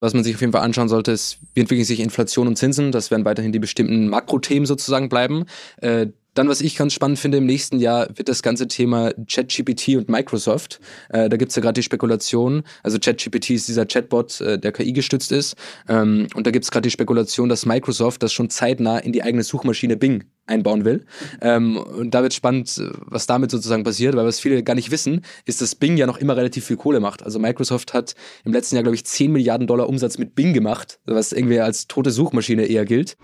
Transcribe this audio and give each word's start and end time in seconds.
Was 0.00 0.14
man 0.14 0.24
sich 0.24 0.34
auf 0.34 0.40
jeden 0.40 0.52
Fall 0.52 0.62
anschauen 0.62 0.88
sollte, 0.88 1.12
ist, 1.12 1.38
wie 1.54 1.60
entwickeln 1.60 1.84
sich 1.84 2.00
Inflation 2.00 2.48
und 2.48 2.56
Zinsen. 2.56 2.90
Das 2.90 3.10
werden 3.10 3.26
weiterhin 3.26 3.52
die 3.52 3.58
bestimmten 3.58 4.08
Makrothemen 4.08 4.66
sozusagen 4.66 5.10
bleiben. 5.10 5.44
Äh, 5.82 6.08
dann, 6.34 6.48
was 6.48 6.60
ich 6.60 6.76
ganz 6.76 6.92
spannend 6.92 7.18
finde, 7.18 7.38
im 7.38 7.46
nächsten 7.46 7.78
Jahr 7.78 8.08
wird 8.14 8.28
das 8.28 8.42
ganze 8.42 8.68
Thema 8.68 9.12
ChatGPT 9.28 9.96
und 9.96 10.08
Microsoft. 10.08 10.80
Äh, 11.08 11.28
da 11.28 11.36
gibt's 11.36 11.56
ja 11.56 11.62
gerade 11.62 11.74
die 11.74 11.82
Spekulation, 11.82 12.62
also 12.82 12.98
ChatGPT 12.98 13.50
ist 13.50 13.68
dieser 13.68 13.86
Chatbot, 13.86 14.40
äh, 14.40 14.58
der 14.58 14.72
KI 14.72 14.92
gestützt 14.92 15.32
ist. 15.32 15.56
Ähm, 15.88 16.28
und 16.34 16.46
da 16.46 16.50
gibt's 16.50 16.70
gerade 16.70 16.82
die 16.82 16.90
Spekulation, 16.90 17.48
dass 17.48 17.66
Microsoft 17.66 18.22
das 18.22 18.32
schon 18.32 18.50
zeitnah 18.50 18.98
in 18.98 19.12
die 19.12 19.22
eigene 19.22 19.42
Suchmaschine 19.42 19.96
Bing 19.96 20.24
einbauen 20.46 20.84
will. 20.84 21.04
Ähm, 21.40 21.76
und 21.76 22.12
da 22.12 22.22
wird 22.22 22.34
spannend, 22.34 22.80
was 23.06 23.26
damit 23.26 23.50
sozusagen 23.50 23.84
passiert, 23.84 24.16
weil 24.16 24.26
was 24.26 24.40
viele 24.40 24.62
gar 24.62 24.74
nicht 24.74 24.90
wissen, 24.90 25.22
ist, 25.46 25.60
dass 25.60 25.74
Bing 25.74 25.96
ja 25.96 26.06
noch 26.06 26.18
immer 26.18 26.36
relativ 26.36 26.66
viel 26.66 26.76
Kohle 26.76 27.00
macht. 27.00 27.22
Also 27.22 27.38
Microsoft 27.38 27.94
hat 27.94 28.14
im 28.44 28.52
letzten 28.52 28.76
Jahr, 28.76 28.82
glaube 28.82 28.96
ich, 28.96 29.04
10 29.04 29.32
Milliarden 29.32 29.66
Dollar 29.66 29.88
Umsatz 29.88 30.18
mit 30.18 30.34
Bing 30.34 30.52
gemacht, 30.52 31.00
was 31.06 31.32
irgendwie 31.32 31.60
als 31.60 31.86
tote 31.86 32.10
Suchmaschine 32.10 32.66
eher 32.66 32.84
gilt. 32.84 33.16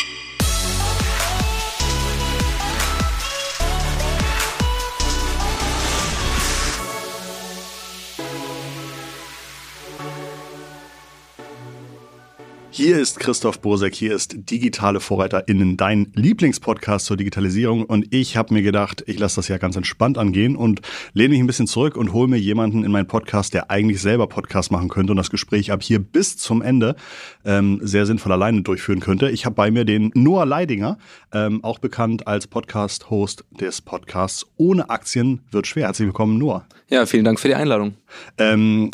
Hier 12.78 12.98
ist 12.98 13.20
Christoph 13.20 13.62
Bosek, 13.62 13.94
hier 13.94 14.14
ist 14.14 14.50
Digitale 14.50 15.00
VorreiterInnen, 15.00 15.78
dein 15.78 16.12
Lieblingspodcast 16.14 17.06
zur 17.06 17.16
Digitalisierung. 17.16 17.86
Und 17.86 18.12
ich 18.12 18.36
habe 18.36 18.52
mir 18.52 18.60
gedacht, 18.60 19.02
ich 19.06 19.18
lasse 19.18 19.36
das 19.36 19.48
ja 19.48 19.56
ganz 19.56 19.76
entspannt 19.76 20.18
angehen 20.18 20.56
und 20.56 20.82
lehne 21.14 21.30
mich 21.30 21.40
ein 21.40 21.46
bisschen 21.46 21.68
zurück 21.68 21.96
und 21.96 22.12
hole 22.12 22.28
mir 22.28 22.36
jemanden 22.36 22.84
in 22.84 22.92
meinen 22.92 23.06
Podcast, 23.06 23.54
der 23.54 23.70
eigentlich 23.70 24.02
selber 24.02 24.26
Podcast 24.26 24.72
machen 24.72 24.90
könnte 24.90 25.12
und 25.12 25.16
das 25.16 25.30
Gespräch 25.30 25.72
ab 25.72 25.82
hier 25.82 26.00
bis 26.00 26.36
zum 26.36 26.60
Ende 26.60 26.96
ähm, 27.46 27.80
sehr 27.82 28.04
sinnvoll 28.04 28.32
alleine 28.32 28.60
durchführen 28.60 29.00
könnte. 29.00 29.30
Ich 29.30 29.46
habe 29.46 29.54
bei 29.54 29.70
mir 29.70 29.86
den 29.86 30.10
Noah 30.12 30.44
Leidinger, 30.44 30.98
ähm, 31.32 31.64
auch 31.64 31.78
bekannt 31.78 32.26
als 32.26 32.46
Podcast-Host 32.46 33.46
des 33.58 33.80
Podcasts 33.80 34.44
Ohne 34.58 34.90
Aktien 34.90 35.40
wird 35.50 35.66
schwer. 35.66 35.86
Herzlich 35.86 36.08
willkommen, 36.08 36.36
Noah. 36.36 36.66
Ja, 36.90 37.06
vielen 37.06 37.24
Dank 37.24 37.40
für 37.40 37.48
die 37.48 37.54
Einladung. 37.54 37.94
Ähm, 38.36 38.90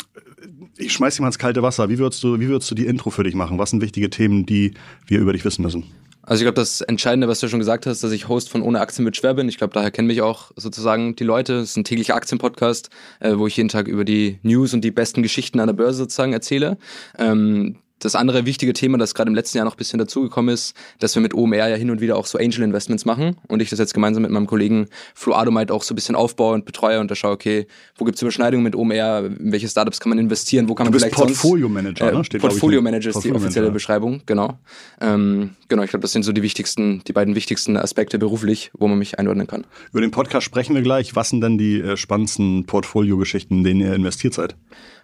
ich 0.77 0.93
schmeiß 0.93 1.15
dich 1.15 1.21
mal 1.21 1.27
ins 1.27 1.39
kalte 1.39 1.61
Wasser. 1.61 1.89
Wie 1.89 1.99
würdest 1.99 2.23
du, 2.23 2.39
wie 2.39 2.47
würdest 2.47 2.69
du 2.71 2.75
die 2.75 2.85
Intro 2.85 3.09
für 3.09 3.23
dich 3.23 3.35
machen? 3.35 3.57
Was 3.57 3.69
sind 3.69 3.81
wichtige 3.81 4.09
Themen, 4.09 4.45
die 4.45 4.73
wir 5.07 5.19
über 5.19 5.33
dich 5.33 5.45
wissen 5.45 5.61
müssen? 5.61 5.85
Also 6.25 6.41
ich 6.41 6.45
glaube, 6.45 6.55
das 6.55 6.79
Entscheidende, 6.79 7.27
was 7.27 7.41
du 7.41 7.49
schon 7.49 7.59
gesagt 7.59 7.85
hast, 7.85 8.01
dass 8.01 8.13
ich 8.13 8.29
Host 8.29 8.49
von 8.49 8.61
Ohne 8.61 8.79
Aktien 8.79 9.03
mit 9.03 9.17
schwer 9.17 9.33
bin. 9.33 9.49
Ich 9.49 9.57
glaube, 9.57 9.73
daher 9.73 9.91
kennen 9.91 10.07
mich 10.07 10.21
auch 10.21 10.51
sozusagen 10.55 11.17
die 11.17 11.25
Leute. 11.25 11.55
Es 11.55 11.71
ist 11.71 11.77
ein 11.77 11.83
täglicher 11.83 12.15
Aktienpodcast, 12.15 12.89
äh, 13.19 13.37
wo 13.37 13.45
ich 13.45 13.57
jeden 13.57 13.67
Tag 13.67 13.89
über 13.89 14.05
die 14.05 14.39
News 14.41 14.73
und 14.73 14.81
die 14.81 14.91
besten 14.91 15.21
Geschichten 15.21 15.59
an 15.59 15.67
der 15.67 15.73
Börse 15.73 15.97
sozusagen 15.97 16.31
erzähle. 16.31 16.77
Ähm, 17.19 17.75
das 17.99 18.15
andere 18.15 18.45
wichtige 18.45 18.73
Thema, 18.73 18.97
das 18.97 19.15
gerade 19.15 19.29
im 19.29 19.35
letzten 19.35 19.57
Jahr 19.57 19.65
noch 19.65 19.75
ein 19.75 19.77
bisschen 19.77 19.99
dazugekommen 19.99 20.53
ist, 20.53 20.75
dass 20.99 21.15
wir 21.15 21.21
mit 21.21 21.33
OMR 21.33 21.69
ja 21.69 21.75
hin 21.75 21.89
und 21.89 22.01
wieder 22.01 22.17
auch 22.17 22.25
so 22.25 22.37
Angel 22.37 22.63
Investments 22.63 23.05
machen 23.05 23.37
und 23.47 23.61
ich 23.61 23.69
das 23.69 23.79
jetzt 23.79 23.93
gemeinsam 23.93 24.23
mit 24.23 24.31
meinem 24.31 24.47
Kollegen 24.47 24.87
Flo 25.15 25.33
Adomite 25.33 25.73
auch 25.73 25.83
so 25.83 25.93
ein 25.93 25.95
bisschen 25.95 26.15
aufbaue 26.15 26.53
und 26.53 26.65
betreue 26.65 26.99
und 26.99 27.09
da 27.09 27.15
schaue, 27.15 27.31
okay, 27.31 27.67
wo 27.97 28.05
gibt's 28.05 28.21
Überschneidungen 28.21 28.63
mit 28.63 28.75
OMR, 28.75 29.25
in 29.25 29.51
welche 29.51 29.67
Startups 29.67 29.99
kann 29.99 30.09
man 30.09 30.19
investieren, 30.19 30.67
wo 30.67 30.75
kann 30.75 30.85
man 30.85 30.93
du 30.93 30.99
vielleicht 30.99 31.15
Portfolio 31.15 31.69
Manager, 31.69 32.11
sonst, 32.11 32.13
äh, 32.13 32.17
ne? 32.17 32.23
Steht, 32.25 32.41
Portfolio 32.41 32.81
Manager 32.81 33.09
ist 33.09 33.13
Portfolio 33.13 33.37
die 33.37 33.43
offizielle 33.43 33.65
Manager. 33.67 33.73
Beschreibung, 33.73 34.21
genau. 34.25 34.59
Ähm, 34.99 35.51
genau, 35.69 35.83
ich 35.83 35.89
glaube, 35.89 36.01
das 36.01 36.11
sind 36.11 36.23
so 36.23 36.31
die 36.31 36.41
wichtigsten, 36.41 37.03
die 37.07 37.13
beiden 37.13 37.35
wichtigsten 37.35 37.77
Aspekte 37.77 38.19
beruflich, 38.19 38.71
wo 38.77 38.87
man 38.87 38.97
mich 38.97 39.19
einordnen 39.19 39.47
kann. 39.47 39.65
Über 39.91 40.01
den 40.01 40.11
Podcast 40.11 40.45
sprechen 40.45 40.75
wir 40.75 40.81
gleich. 40.81 41.15
Was 41.15 41.29
sind 41.29 41.41
denn 41.41 41.57
die 41.57 41.79
äh, 41.79 41.97
spannendsten 41.97 42.65
Portfolio-Geschichten, 42.65 43.59
in 43.59 43.63
denen 43.63 43.81
ihr 43.81 43.93
investiert 43.93 44.33
seid? 44.33 44.55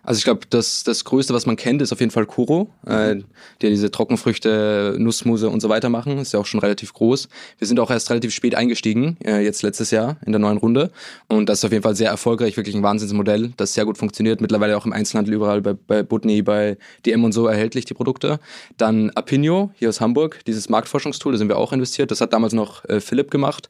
Also 0.04 0.20
ich 0.20 0.24
glaube, 0.24 0.42
das, 0.50 0.84
das 0.84 1.04
Größte, 1.04 1.34
was 1.34 1.46
man 1.46 1.56
kennt, 1.56 1.82
ist 1.82 1.92
auf 1.92 2.00
jeden 2.00 2.12
Fall 2.12 2.26
Kuro, 2.26 2.70
äh, 2.86 3.16
die 3.16 3.66
ja 3.66 3.70
diese 3.70 3.92
Trockenfrüchte, 3.92 4.96
Nussmuse 4.98 5.50
und 5.50 5.62
so 5.62 5.70
weiter 5.70 5.90
machen. 5.90 6.18
Ist 6.18 6.34
ja 6.34 6.40
auch 6.40 6.46
schon 6.46 6.60
relativ 6.60 6.94
groß. 6.94 7.28
Wir 7.58 7.68
sind 7.68 7.80
auch 7.80 7.92
erst 7.92 8.10
relativ 8.10 8.34
spät 8.34 8.56
eingestiegen, 8.56 9.18
äh, 9.24 9.44
jetzt 9.44 9.62
letztes 9.62 9.92
Jahr 9.92 10.18
in 10.26 10.32
der 10.32 10.40
neuen 10.40 10.58
Runde. 10.58 10.92
Und 11.28 11.50
das 11.50 11.60
ist 11.60 11.66
auf 11.66 11.72
jeden 11.72 11.84
Fall 11.84 11.96
sehr 11.96 12.10
erfolgreich, 12.10 12.58
wirklich 12.58 12.76
ein 12.76 12.84
Wahnsinnsmodell, 12.84 13.52
das 13.58 13.74
sehr 13.74 13.86
gut 13.86 13.98
funktioniert. 13.98 14.42
Mittlerweile 14.42 14.78
auch 14.78 14.86
im 14.86 14.94
Einzelhandel 14.94 15.34
überall 15.34 15.62
bei, 15.62 15.74
bei 15.74 16.04
Butney, 16.04 16.42
bei 16.42 16.78
DM 17.06 17.24
und 17.24 17.32
so 17.32 17.48
erhältlich, 17.48 17.86
die 17.86 17.94
Produkte. 17.94 18.40
Dann 18.78 19.10
Apinio, 19.12 19.72
hier 19.76 19.90
aus 19.90 20.02
Hamburg, 20.02 20.40
dieses 20.46 20.70
Marktforschungstool, 20.70 21.34
da 21.34 21.38
sind 21.38 21.50
wir 21.50 21.58
auch 21.58 21.74
investiert. 21.74 22.12
Das 22.12 22.22
hat 22.22 22.34
damals 22.34 22.54
noch 22.54 22.86
äh, 22.86 23.02
Philipp 23.02 23.32
gemacht. 23.32 23.70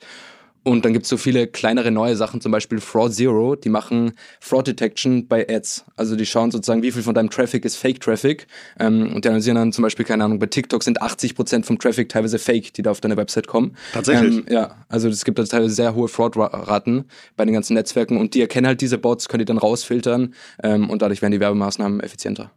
Und 0.64 0.84
dann 0.84 0.94
gibt 0.94 1.06
es 1.06 1.10
so 1.10 1.18
viele 1.18 1.48
kleinere 1.48 1.90
neue 1.90 2.16
Sachen, 2.16 2.42
zum 2.42 2.52
Beispiel 2.52 2.80
Fraud 2.80 3.14
Zero, 3.14 3.56
die 3.56 3.70
machen 3.70 4.14
Fraud 4.42 4.68
Detection 4.68 5.28
bei 5.28 5.48
Ads. 5.50 5.86
Also 5.96 6.16
die 6.16 6.26
schauen 6.26 6.52
sozusagen, 6.52 6.84
wie 6.84 6.92
viel 6.92 7.02
von 7.02 7.16
deinem 7.16 7.30
Traffic 7.30 7.64
ist 7.64 7.78
Fake 7.78 8.02
Traffic. 8.02 8.46
Ähm, 8.80 9.14
und 9.14 9.24
die 9.24 9.30
analysieren 9.30 9.56
dann 9.56 9.72
zum 9.72 9.84
Beispiel, 9.84 10.06
keine 10.06 10.26
Ahnung, 10.26 10.40
bei 10.40 10.48
TikTok 10.48 10.84
sind 10.84 11.02
80% 11.02 11.64
vom 11.64 11.80
Traffic 11.80 12.10
teilweise 12.10 12.40
Fake, 12.40 12.74
die 12.74 12.82
da 12.82 12.92
auf 12.92 13.00
deine 13.00 13.16
Website 13.16 13.48
kommen. 13.48 13.76
Tatsächlich? 13.94 14.38
Ähm, 14.38 14.46
ja, 14.50 14.76
also 14.90 15.08
es 15.08 15.24
gibt 15.24 15.40
da 15.40 15.44
teilweise 15.44 15.74
sehr 15.74 15.96
hohe 15.96 16.10
Fraud-Raten 16.10 17.06
bei 17.38 17.46
den 17.46 17.54
ganzen 17.54 17.74
Netzwerken 17.74 18.18
und 18.18 18.34
die 18.34 18.42
erkennen 18.42 18.68
halt 18.68 18.82
diese 18.82 18.98
Bots, 18.98 19.30
können 19.30 19.40
die 19.40 19.46
dann 19.46 19.58
rausfiltern 19.58 20.34
ähm, 20.62 20.90
und 20.90 21.02
dadurch 21.02 21.22
werden 21.22 21.32
die 21.32 21.40
Werbemaßnahmen 21.40 22.02
effizienter. 22.02 22.52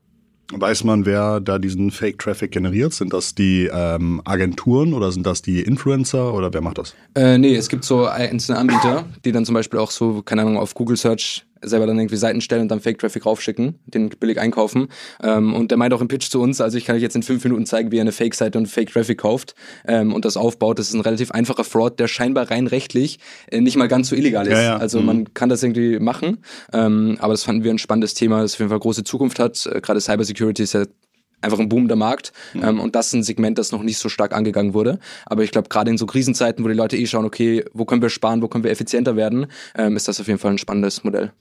Weiß 0.54 0.84
man, 0.84 1.06
wer 1.06 1.40
da 1.40 1.58
diesen 1.58 1.90
Fake-Traffic 1.90 2.50
generiert? 2.50 2.92
Sind 2.92 3.12
das 3.12 3.34
die 3.34 3.70
ähm, 3.72 4.20
Agenturen 4.24 4.92
oder 4.92 5.10
sind 5.10 5.26
das 5.26 5.42
die 5.42 5.62
Influencer 5.62 6.34
oder 6.34 6.52
wer 6.52 6.60
macht 6.60 6.78
das? 6.78 6.94
Äh, 7.14 7.38
nee, 7.38 7.56
es 7.56 7.68
gibt 7.68 7.84
so 7.84 8.06
einzelne 8.06 8.58
Anbieter, 8.58 9.06
die 9.24 9.32
dann 9.32 9.44
zum 9.44 9.54
Beispiel 9.54 9.78
auch 9.78 9.90
so, 9.90 10.22
keine 10.22 10.42
Ahnung, 10.42 10.58
auf 10.58 10.74
Google 10.74 10.96
Search 10.96 11.44
selber 11.62 11.86
dann 11.86 11.98
irgendwie 11.98 12.16
Seiten 12.16 12.40
stellen 12.40 12.62
und 12.62 12.68
dann 12.68 12.80
Fake-Traffic 12.80 13.24
raufschicken, 13.26 13.78
den 13.86 14.08
billig 14.10 14.40
einkaufen. 14.40 14.88
Ähm, 15.22 15.54
und 15.54 15.70
der 15.70 15.78
meint 15.78 15.94
auch 15.94 16.00
im 16.00 16.08
Pitch 16.08 16.30
zu 16.30 16.40
uns, 16.40 16.60
also 16.60 16.78
ich 16.78 16.84
kann 16.84 16.96
euch 16.96 17.02
jetzt 17.02 17.16
in 17.16 17.22
fünf 17.22 17.42
Minuten 17.44 17.66
zeigen, 17.66 17.90
wie 17.92 17.98
er 17.98 18.02
eine 18.02 18.12
Fake-Seite 18.12 18.58
und 18.58 18.66
Fake-Traffic 18.66 19.18
kauft 19.18 19.54
ähm, 19.86 20.12
und 20.12 20.24
das 20.24 20.36
aufbaut. 20.36 20.78
Das 20.78 20.88
ist 20.88 20.94
ein 20.94 21.00
relativ 21.00 21.30
einfacher 21.30 21.64
Fraud, 21.64 21.98
der 22.00 22.08
scheinbar 22.08 22.50
rein 22.50 22.66
rechtlich 22.66 23.18
äh, 23.50 23.60
nicht 23.60 23.76
mal 23.76 23.88
ganz 23.88 24.08
so 24.08 24.16
illegal 24.16 24.46
ist. 24.46 24.52
Ja, 24.54 24.62
ja. 24.62 24.76
Also 24.76 25.00
Mhm. 25.00 25.06
man 25.06 25.34
kann 25.34 25.48
das 25.48 25.62
irgendwie 25.62 25.98
machen, 25.98 26.38
ähm, 26.72 27.16
aber 27.20 27.32
das 27.32 27.44
fanden 27.44 27.64
wir 27.64 27.70
ein 27.70 27.78
spannendes 27.78 28.14
Thema, 28.14 28.42
das 28.42 28.54
auf 28.54 28.60
jeden 28.60 28.70
Fall 28.70 28.80
große 28.80 29.04
Zukunft 29.04 29.38
hat. 29.38 29.66
Äh, 29.66 29.80
Gerade 29.80 30.00
Cybersecurity 30.00 30.62
ist 30.62 30.74
ja 30.74 30.84
einfach 31.40 31.58
ein 31.58 31.68
boomender 31.68 31.96
Markt 31.96 32.32
ähm, 32.54 32.78
und 32.78 32.94
das 32.94 33.08
ist 33.08 33.14
ein 33.14 33.22
Segment, 33.24 33.58
das 33.58 33.72
noch 33.72 33.82
nicht 33.82 33.98
so 33.98 34.08
stark 34.08 34.32
angegangen 34.32 34.74
wurde. 34.74 35.00
Aber 35.26 35.42
ich 35.42 35.50
glaube, 35.50 35.68
gerade 35.68 35.90
in 35.90 35.98
so 35.98 36.06
Krisenzeiten, 36.06 36.64
wo 36.64 36.68
die 36.68 36.74
Leute 36.74 36.96
eh 36.96 37.06
schauen, 37.06 37.24
okay, 37.24 37.64
wo 37.72 37.84
können 37.84 38.00
wir 38.00 38.10
sparen, 38.10 38.42
wo 38.42 38.48
können 38.48 38.62
wir 38.62 38.70
effizienter 38.70 39.16
werden, 39.16 39.46
ähm, 39.76 39.96
ist 39.96 40.06
das 40.06 40.20
auf 40.20 40.28
jeden 40.28 40.38
Fall 40.38 40.52
ein 40.52 40.58
spannendes 40.58 41.02
Modell. 41.02 41.32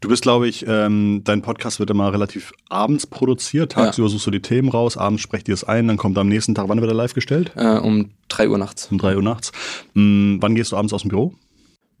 Du 0.00 0.08
bist, 0.08 0.22
glaube 0.22 0.46
ich, 0.46 0.64
ähm, 0.68 1.22
dein 1.24 1.42
Podcast 1.42 1.80
wird 1.80 1.90
immer 1.90 2.12
relativ 2.12 2.52
abends 2.68 3.06
produziert. 3.06 3.72
Tagsüber 3.72 4.08
suchst 4.08 4.26
du 4.26 4.30
die 4.30 4.42
Themen 4.42 4.68
raus, 4.68 4.96
abends 4.96 5.22
sprecht 5.22 5.48
ihr 5.48 5.54
es 5.54 5.64
ein, 5.64 5.88
dann 5.88 5.96
kommt 5.96 6.18
am 6.18 6.28
nächsten 6.28 6.54
Tag, 6.54 6.68
wann 6.68 6.80
wird 6.80 6.90
er 6.90 6.94
live 6.94 7.14
gestellt? 7.14 7.52
Äh, 7.56 7.78
um 7.78 8.10
drei 8.28 8.48
Uhr 8.48 8.58
nachts. 8.58 8.88
Um 8.90 8.98
drei 8.98 9.16
Uhr 9.16 9.22
nachts. 9.22 9.52
Hm, 9.94 10.38
wann 10.40 10.54
gehst 10.54 10.72
du 10.72 10.76
abends 10.76 10.92
aus 10.92 11.02
dem 11.02 11.08
Büro? 11.08 11.34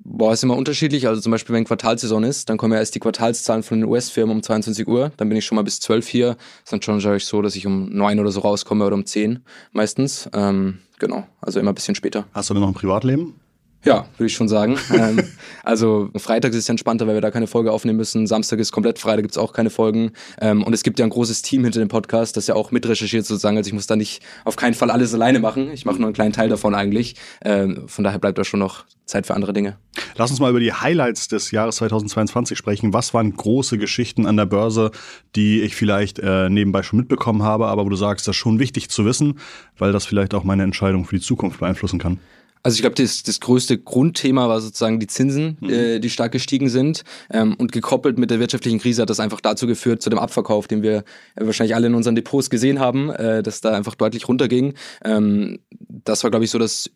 Boah, 0.08 0.32
ist 0.32 0.44
immer 0.44 0.56
unterschiedlich. 0.56 1.08
Also 1.08 1.20
zum 1.20 1.32
Beispiel, 1.32 1.54
wenn 1.54 1.64
Quartalsaison 1.64 2.22
ist, 2.22 2.48
dann 2.48 2.58
kommen 2.58 2.72
ja 2.74 2.78
erst 2.78 2.94
die 2.94 3.00
Quartalszahlen 3.00 3.64
von 3.64 3.80
den 3.80 3.88
US-Firmen 3.88 4.36
um 4.36 4.42
22 4.42 4.86
Uhr. 4.86 5.10
Dann 5.16 5.28
bin 5.28 5.36
ich 5.36 5.44
schon 5.44 5.56
mal 5.56 5.62
bis 5.62 5.80
12 5.80 6.06
hier. 6.06 6.36
Ist 6.64 6.72
dann 6.72 6.80
schon 6.80 7.16
ich 7.16 7.24
so, 7.24 7.42
dass 7.42 7.56
ich 7.56 7.66
um 7.66 7.88
9 7.88 8.20
oder 8.20 8.30
so 8.30 8.40
rauskomme 8.40 8.84
oder 8.84 8.94
um 8.94 9.04
10 9.04 9.40
meistens. 9.72 10.28
Ähm, 10.32 10.78
genau, 11.00 11.26
also 11.40 11.58
immer 11.58 11.72
ein 11.72 11.74
bisschen 11.74 11.96
später. 11.96 12.26
Hast 12.32 12.50
du 12.50 12.54
denn 12.54 12.60
noch 12.60 12.68
ein 12.68 12.74
Privatleben? 12.74 13.34
Ja, 13.86 14.04
würde 14.18 14.26
ich 14.26 14.34
schon 14.34 14.48
sagen. 14.48 14.76
ähm, 14.92 15.22
also 15.62 16.10
Freitag 16.16 16.50
ist 16.50 16.58
es 16.58 16.68
entspannter, 16.68 17.06
weil 17.06 17.14
wir 17.14 17.20
da 17.20 17.30
keine 17.30 17.46
Folge 17.46 17.70
aufnehmen 17.70 17.96
müssen. 17.96 18.26
Samstag 18.26 18.58
ist 18.58 18.72
komplett 18.72 18.98
frei, 18.98 19.14
da 19.14 19.22
gibt's 19.22 19.38
auch 19.38 19.52
keine 19.52 19.70
Folgen. 19.70 20.10
Ähm, 20.40 20.64
und 20.64 20.72
es 20.72 20.82
gibt 20.82 20.98
ja 20.98 21.06
ein 21.06 21.10
großes 21.10 21.42
Team 21.42 21.62
hinter 21.62 21.78
dem 21.78 21.86
Podcast, 21.86 22.36
das 22.36 22.48
ja 22.48 22.56
auch 22.56 22.72
mitrecherchiert 22.72 23.24
sozusagen. 23.24 23.56
Also 23.56 23.68
ich 23.68 23.74
muss 23.74 23.86
da 23.86 23.94
nicht 23.94 24.22
auf 24.44 24.56
keinen 24.56 24.74
Fall 24.74 24.90
alles 24.90 25.14
alleine 25.14 25.38
machen. 25.38 25.70
Ich 25.70 25.84
mache 25.84 25.98
nur 25.98 26.06
einen 26.06 26.14
kleinen 26.14 26.32
Teil 26.32 26.48
davon 26.48 26.74
eigentlich. 26.74 27.14
Ähm, 27.44 27.84
von 27.86 28.02
daher 28.02 28.18
bleibt 28.18 28.38
da 28.38 28.44
schon 28.44 28.58
noch 28.58 28.86
Zeit 29.04 29.24
für 29.24 29.34
andere 29.34 29.52
Dinge. 29.52 29.76
Lass 30.16 30.32
uns 30.32 30.40
mal 30.40 30.50
über 30.50 30.58
die 30.58 30.72
Highlights 30.72 31.28
des 31.28 31.52
Jahres 31.52 31.76
2022 31.76 32.58
sprechen. 32.58 32.92
Was 32.92 33.14
waren 33.14 33.36
große 33.36 33.78
Geschichten 33.78 34.26
an 34.26 34.36
der 34.36 34.46
Börse, 34.46 34.90
die 35.36 35.62
ich 35.62 35.76
vielleicht 35.76 36.18
äh, 36.18 36.50
nebenbei 36.50 36.82
schon 36.82 36.98
mitbekommen 36.98 37.44
habe, 37.44 37.68
aber 37.68 37.84
wo 37.84 37.88
du 37.88 37.96
sagst, 37.96 38.26
das 38.26 38.34
ist 38.34 38.40
schon 38.40 38.58
wichtig 38.58 38.88
zu 38.88 39.04
wissen, 39.04 39.38
weil 39.78 39.92
das 39.92 40.06
vielleicht 40.06 40.34
auch 40.34 40.42
meine 40.42 40.64
Entscheidung 40.64 41.04
für 41.04 41.14
die 41.14 41.22
Zukunft 41.22 41.60
beeinflussen 41.60 42.00
kann? 42.00 42.18
Also 42.66 42.74
ich 42.74 42.80
glaube, 42.80 42.96
das, 42.96 43.22
das 43.22 43.38
größte 43.38 43.78
Grundthema 43.78 44.48
war 44.48 44.60
sozusagen 44.60 44.98
die 44.98 45.06
Zinsen, 45.06 45.56
Mhm. 45.60 45.70
äh, 45.70 45.98
die 46.00 46.10
stark 46.10 46.32
gestiegen 46.32 46.68
sind. 46.68 47.04
Ähm, 47.30 47.54
und 47.58 47.70
gekoppelt 47.70 48.18
mit 48.18 48.32
der 48.32 48.40
wirtschaftlichen 48.40 48.80
Krise 48.80 49.02
hat 49.02 49.10
das 49.10 49.20
einfach 49.20 49.40
dazu 49.40 49.68
geführt, 49.68 50.02
zu 50.02 50.10
dem 50.10 50.18
Abverkauf, 50.18 50.66
den 50.66 50.82
wir 50.82 51.04
wahrscheinlich 51.36 51.76
alle 51.76 51.86
in 51.86 51.94
unseren 51.94 52.16
Depots 52.16 52.50
gesehen 52.50 52.80
haben, 52.80 53.10
äh, 53.10 53.44
dass 53.44 53.60
da 53.60 53.70
einfach 53.70 53.94
deutlich 53.94 54.26
runterging. 54.26 54.74
Ähm, 55.04 55.60
das 55.70 56.24
war, 56.24 56.30
glaube 56.32 56.44
ich, 56.44 56.50
so 56.50 56.58
das 56.58 56.90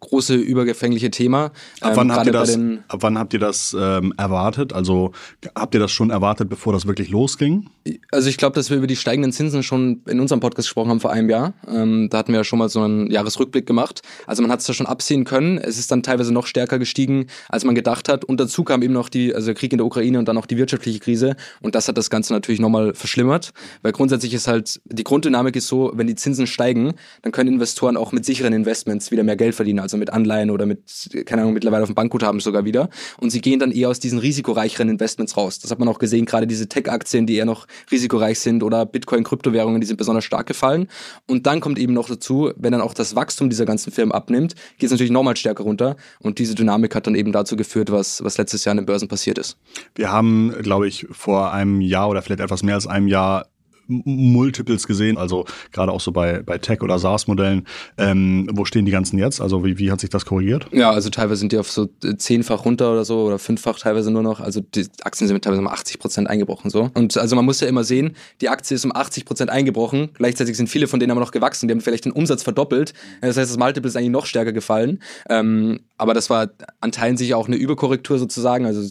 große 0.00 0.34
übergefängliche 0.34 1.10
Thema. 1.10 1.52
Ab 1.80 1.92
wann, 1.96 2.08
ähm, 2.08 2.16
habt, 2.16 2.26
ihr 2.26 2.32
das, 2.32 2.58
ab 2.88 2.98
wann 3.00 3.18
habt 3.18 3.32
ihr 3.32 3.40
das 3.40 3.76
ähm, 3.78 4.12
erwartet? 4.16 4.72
Also 4.72 5.12
habt 5.54 5.74
ihr 5.74 5.80
das 5.80 5.90
schon 5.90 6.10
erwartet, 6.10 6.48
bevor 6.48 6.72
das 6.72 6.86
wirklich 6.86 7.10
losging? 7.10 7.68
Also 8.12 8.28
ich 8.28 8.36
glaube, 8.36 8.54
dass 8.54 8.70
wir 8.70 8.76
über 8.76 8.86
die 8.86 8.96
steigenden 8.96 9.32
Zinsen 9.32 9.62
schon 9.62 10.02
in 10.06 10.20
unserem 10.20 10.40
Podcast 10.40 10.68
gesprochen 10.68 10.90
haben 10.90 11.00
vor 11.00 11.10
einem 11.10 11.28
Jahr. 11.28 11.54
Ähm, 11.66 12.08
da 12.10 12.18
hatten 12.18 12.32
wir 12.32 12.40
ja 12.40 12.44
schon 12.44 12.58
mal 12.58 12.68
so 12.68 12.82
einen 12.82 13.10
Jahresrückblick 13.10 13.66
gemacht. 13.66 14.02
Also 14.26 14.42
man 14.42 14.50
hat 14.50 14.60
es 14.60 14.66
da 14.66 14.72
schon 14.72 14.86
absehen 14.86 15.24
können. 15.24 15.58
Es 15.58 15.78
ist 15.78 15.90
dann 15.90 16.02
teilweise 16.02 16.32
noch 16.32 16.46
stärker 16.46 16.78
gestiegen, 16.78 17.26
als 17.48 17.64
man 17.64 17.74
gedacht 17.74 18.08
hat. 18.08 18.24
Und 18.24 18.40
dazu 18.40 18.64
kam 18.64 18.82
eben 18.82 18.94
noch 18.94 19.08
die, 19.08 19.34
also 19.34 19.46
der 19.46 19.54
Krieg 19.54 19.72
in 19.72 19.78
der 19.78 19.86
Ukraine 19.86 20.18
und 20.18 20.28
dann 20.28 20.36
auch 20.38 20.46
die 20.46 20.56
wirtschaftliche 20.56 21.00
Krise. 21.00 21.36
Und 21.60 21.74
das 21.74 21.88
hat 21.88 21.98
das 21.98 22.10
Ganze 22.10 22.32
natürlich 22.32 22.60
nochmal 22.60 22.94
verschlimmert. 22.94 23.52
Weil 23.82 23.92
grundsätzlich 23.92 24.34
ist 24.34 24.48
halt, 24.48 24.80
die 24.84 25.04
Grunddynamik 25.04 25.56
ist 25.56 25.68
so, 25.68 25.92
wenn 25.94 26.06
die 26.06 26.14
Zinsen 26.14 26.46
steigen, 26.46 26.94
dann 27.22 27.32
können 27.32 27.52
Investoren 27.54 27.96
auch 27.96 28.12
mit 28.12 28.24
sicheren 28.24 28.52
Investments 28.52 29.10
wieder 29.10 29.22
mehr 29.22 29.36
Geld 29.36 29.54
verdienen 29.54 29.78
also 29.87 29.87
mit 29.96 30.10
Anleihen 30.10 30.50
oder 30.50 30.66
mit, 30.66 31.08
keine 31.26 31.42
Ahnung, 31.42 31.54
mittlerweile 31.54 31.82
auf 31.82 31.88
dem 31.88 31.94
Bankguthaben 31.94 32.40
sogar 32.40 32.64
wieder. 32.64 32.88
Und 33.18 33.30
sie 33.30 33.40
gehen 33.40 33.58
dann 33.58 33.72
eher 33.72 33.88
aus 33.88 34.00
diesen 34.00 34.18
risikoreicheren 34.18 34.88
Investments 34.88 35.36
raus. 35.36 35.58
Das 35.58 35.70
hat 35.70 35.78
man 35.78 35.88
auch 35.88 35.98
gesehen, 35.98 36.26
gerade 36.26 36.46
diese 36.46 36.68
Tech-Aktien, 36.68 37.26
die 37.26 37.36
eher 37.36 37.44
noch 37.44 37.66
risikoreich 37.90 38.38
sind 38.40 38.62
oder 38.62 38.84
Bitcoin-Kryptowährungen, 38.86 39.80
die 39.80 39.86
sind 39.86 39.96
besonders 39.96 40.24
stark 40.24 40.46
gefallen. 40.46 40.88
Und 41.26 41.46
dann 41.46 41.60
kommt 41.60 41.78
eben 41.78 41.94
noch 41.94 42.08
dazu, 42.08 42.52
wenn 42.56 42.72
dann 42.72 42.80
auch 42.80 42.94
das 42.94 43.14
Wachstum 43.14 43.50
dieser 43.50 43.64
ganzen 43.64 43.92
Firmen 43.92 44.12
abnimmt, 44.12 44.54
geht 44.78 44.86
es 44.86 44.90
natürlich 44.90 45.12
nochmal 45.12 45.36
stärker 45.36 45.64
runter. 45.64 45.96
Und 46.20 46.38
diese 46.38 46.54
Dynamik 46.54 46.94
hat 46.94 47.06
dann 47.06 47.14
eben 47.14 47.32
dazu 47.32 47.56
geführt, 47.56 47.90
was, 47.90 48.22
was 48.22 48.38
letztes 48.38 48.64
Jahr 48.64 48.72
an 48.72 48.78
den 48.78 48.86
Börsen 48.86 49.08
passiert 49.08 49.38
ist. 49.38 49.56
Wir 49.94 50.12
haben, 50.12 50.54
glaube 50.62 50.88
ich, 50.88 51.06
vor 51.10 51.52
einem 51.52 51.80
Jahr 51.80 52.08
oder 52.08 52.22
vielleicht 52.22 52.40
etwas 52.40 52.62
mehr 52.62 52.74
als 52.74 52.86
einem 52.86 53.08
Jahr 53.08 53.46
Multiples 53.88 54.86
gesehen, 54.86 55.18
also 55.18 55.44
gerade 55.72 55.92
auch 55.92 56.00
so 56.00 56.12
bei, 56.12 56.42
bei 56.42 56.58
Tech- 56.58 56.82
oder 56.82 56.98
SaaS-Modellen. 56.98 57.66
Ähm, 57.96 58.48
wo 58.52 58.64
stehen 58.64 58.84
die 58.84 58.92
ganzen 58.92 59.18
jetzt? 59.18 59.40
Also 59.40 59.64
wie, 59.64 59.78
wie 59.78 59.90
hat 59.90 60.00
sich 60.00 60.10
das 60.10 60.24
korrigiert? 60.24 60.66
Ja, 60.72 60.90
also 60.90 61.10
teilweise 61.10 61.40
sind 61.40 61.52
die 61.52 61.58
auf 61.58 61.70
so 61.70 61.88
zehnfach 62.18 62.64
runter 62.64 62.92
oder 62.92 63.04
so 63.04 63.22
oder 63.22 63.38
fünffach 63.38 63.78
teilweise 63.78 64.10
nur 64.10 64.22
noch. 64.22 64.40
Also 64.40 64.60
die 64.60 64.86
Aktien 65.02 65.26
sind 65.26 65.42
teilweise 65.42 65.60
um 65.60 65.68
80 65.68 65.98
Prozent 65.98 66.28
eingebrochen 66.28 66.70
so. 66.70 66.90
Und 66.94 67.16
also 67.16 67.34
man 67.34 67.44
muss 67.44 67.60
ja 67.60 67.66
immer 67.66 67.84
sehen, 67.84 68.14
die 68.40 68.48
Aktie 68.48 68.74
ist 68.74 68.84
um 68.84 68.94
80 68.94 69.24
Prozent 69.24 69.50
eingebrochen. 69.50 70.10
Gleichzeitig 70.14 70.56
sind 70.56 70.68
viele 70.68 70.86
von 70.86 71.00
denen 71.00 71.10
aber 71.10 71.20
noch 71.20 71.32
gewachsen. 71.32 71.68
Die 71.68 71.72
haben 71.72 71.80
vielleicht 71.80 72.04
den 72.04 72.12
Umsatz 72.12 72.42
verdoppelt. 72.42 72.92
Das 73.20 73.36
heißt, 73.36 73.50
das 73.50 73.58
Multiple 73.58 73.88
ist 73.88 73.96
eigentlich 73.96 74.10
noch 74.10 74.26
stärker 74.26 74.52
gefallen. 74.52 75.00
Ähm, 75.28 75.80
aber 75.96 76.14
das 76.14 76.30
war 76.30 76.48
an 76.80 76.92
Teilen 76.92 77.16
sicher 77.16 77.36
auch 77.36 77.48
eine 77.48 77.56
Überkorrektur 77.56 78.18
sozusagen. 78.18 78.66
Also 78.66 78.88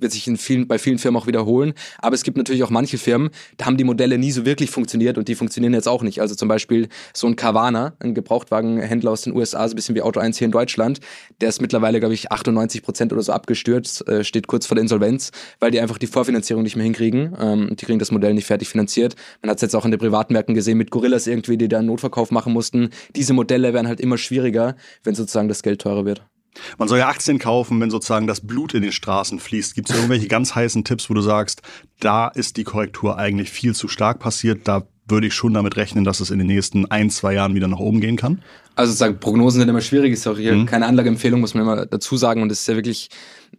wird 0.00 0.12
sich 0.12 0.26
in 0.26 0.36
vielen, 0.36 0.66
bei 0.66 0.78
vielen 0.78 0.98
Firmen 0.98 1.20
auch 1.20 1.26
wiederholen. 1.26 1.74
Aber 1.98 2.14
es 2.14 2.22
gibt 2.22 2.36
natürlich 2.36 2.62
auch 2.62 2.70
manche 2.70 2.98
Firmen, 2.98 3.30
da 3.56 3.66
haben 3.66 3.76
die 3.76 3.84
Modelle 3.84 4.18
nie 4.18 4.30
so 4.30 4.44
wirklich 4.44 4.70
funktioniert 4.70 5.18
und 5.18 5.28
die 5.28 5.34
funktionieren 5.34 5.74
jetzt 5.74 5.88
auch 5.88 6.02
nicht. 6.02 6.20
Also 6.20 6.34
zum 6.34 6.48
Beispiel 6.48 6.88
so 7.14 7.26
ein 7.26 7.36
Carvana, 7.36 7.94
ein 8.00 8.14
Gebrauchtwagenhändler 8.14 9.10
aus 9.10 9.22
den 9.22 9.34
USA, 9.34 9.66
so 9.68 9.74
ein 9.74 9.76
bisschen 9.76 9.94
wie 9.94 10.02
Auto 10.02 10.20
1 10.20 10.38
hier 10.38 10.46
in 10.46 10.52
Deutschland, 10.52 11.00
der 11.40 11.48
ist 11.48 11.60
mittlerweile, 11.60 12.00
glaube 12.00 12.14
ich, 12.14 12.30
98 12.30 12.82
Prozent 12.82 13.12
oder 13.12 13.22
so 13.22 13.32
abgestürzt, 13.32 14.06
äh, 14.08 14.24
steht 14.24 14.46
kurz 14.46 14.66
vor 14.66 14.74
der 14.74 14.82
Insolvenz, 14.82 15.30
weil 15.58 15.70
die 15.70 15.80
einfach 15.80 15.98
die 15.98 16.06
Vorfinanzierung 16.06 16.62
nicht 16.62 16.76
mehr 16.76 16.84
hinkriegen. 16.84 17.36
Ähm, 17.40 17.76
die 17.76 17.84
kriegen 17.84 17.98
das 17.98 18.10
Modell 18.10 18.34
nicht 18.34 18.46
fertig 18.46 18.68
finanziert. 18.68 19.16
Man 19.42 19.50
hat 19.50 19.58
es 19.58 19.62
jetzt 19.62 19.76
auch 19.76 19.84
in 19.84 19.90
den 19.90 20.00
Privatmärkten 20.00 20.54
gesehen 20.54 20.78
mit 20.78 20.90
Gorillas 20.90 21.26
irgendwie, 21.26 21.56
die 21.56 21.68
da 21.68 21.78
einen 21.78 21.88
Notverkauf 21.88 22.30
machen 22.30 22.52
mussten. 22.52 22.90
Diese 23.16 23.32
Modelle 23.32 23.74
werden 23.74 23.88
halt 23.88 24.00
immer 24.00 24.18
schwieriger, 24.18 24.76
wenn 25.04 25.14
sozusagen 25.14 25.48
das 25.48 25.62
Geld 25.62 25.80
teurer 25.80 26.04
wird. 26.04 26.29
Man 26.78 26.88
soll 26.88 26.98
ja 26.98 27.08
Aktien 27.08 27.38
kaufen, 27.38 27.80
wenn 27.80 27.90
sozusagen 27.90 28.26
das 28.26 28.40
Blut 28.40 28.74
in 28.74 28.82
den 28.82 28.92
Straßen 28.92 29.38
fließt. 29.38 29.74
Gibt 29.74 29.90
es 29.90 29.96
irgendwelche 29.96 30.28
ganz 30.28 30.54
heißen 30.54 30.84
Tipps, 30.84 31.08
wo 31.10 31.14
du 31.14 31.20
sagst, 31.20 31.62
da 32.00 32.28
ist 32.28 32.56
die 32.56 32.64
Korrektur 32.64 33.18
eigentlich 33.18 33.50
viel 33.50 33.74
zu 33.74 33.88
stark 33.88 34.18
passiert, 34.18 34.66
da 34.66 34.86
würde 35.10 35.26
ich 35.26 35.34
schon 35.34 35.54
damit 35.54 35.76
rechnen, 35.76 36.04
dass 36.04 36.20
es 36.20 36.30
in 36.30 36.38
den 36.38 36.46
nächsten 36.46 36.86
ein, 36.86 37.10
zwei 37.10 37.34
Jahren 37.34 37.54
wieder 37.54 37.68
nach 37.68 37.78
oben 37.78 38.00
gehen 38.00 38.16
kann? 38.16 38.42
Also 38.76 38.92
sagen, 38.92 39.18
Prognosen 39.18 39.60
sind 39.60 39.68
immer 39.68 39.80
schwierig, 39.80 40.12
ist 40.12 40.26
auch 40.26 40.38
hier 40.38 40.54
mhm. 40.54 40.66
keine 40.66 40.86
Anlageempfehlung, 40.86 41.40
muss 41.40 41.54
man 41.54 41.64
immer 41.64 41.86
dazu 41.86 42.16
sagen. 42.16 42.42
Und 42.42 42.52
es 42.52 42.60
ist 42.60 42.68
ja 42.68 42.76
wirklich 42.76 43.10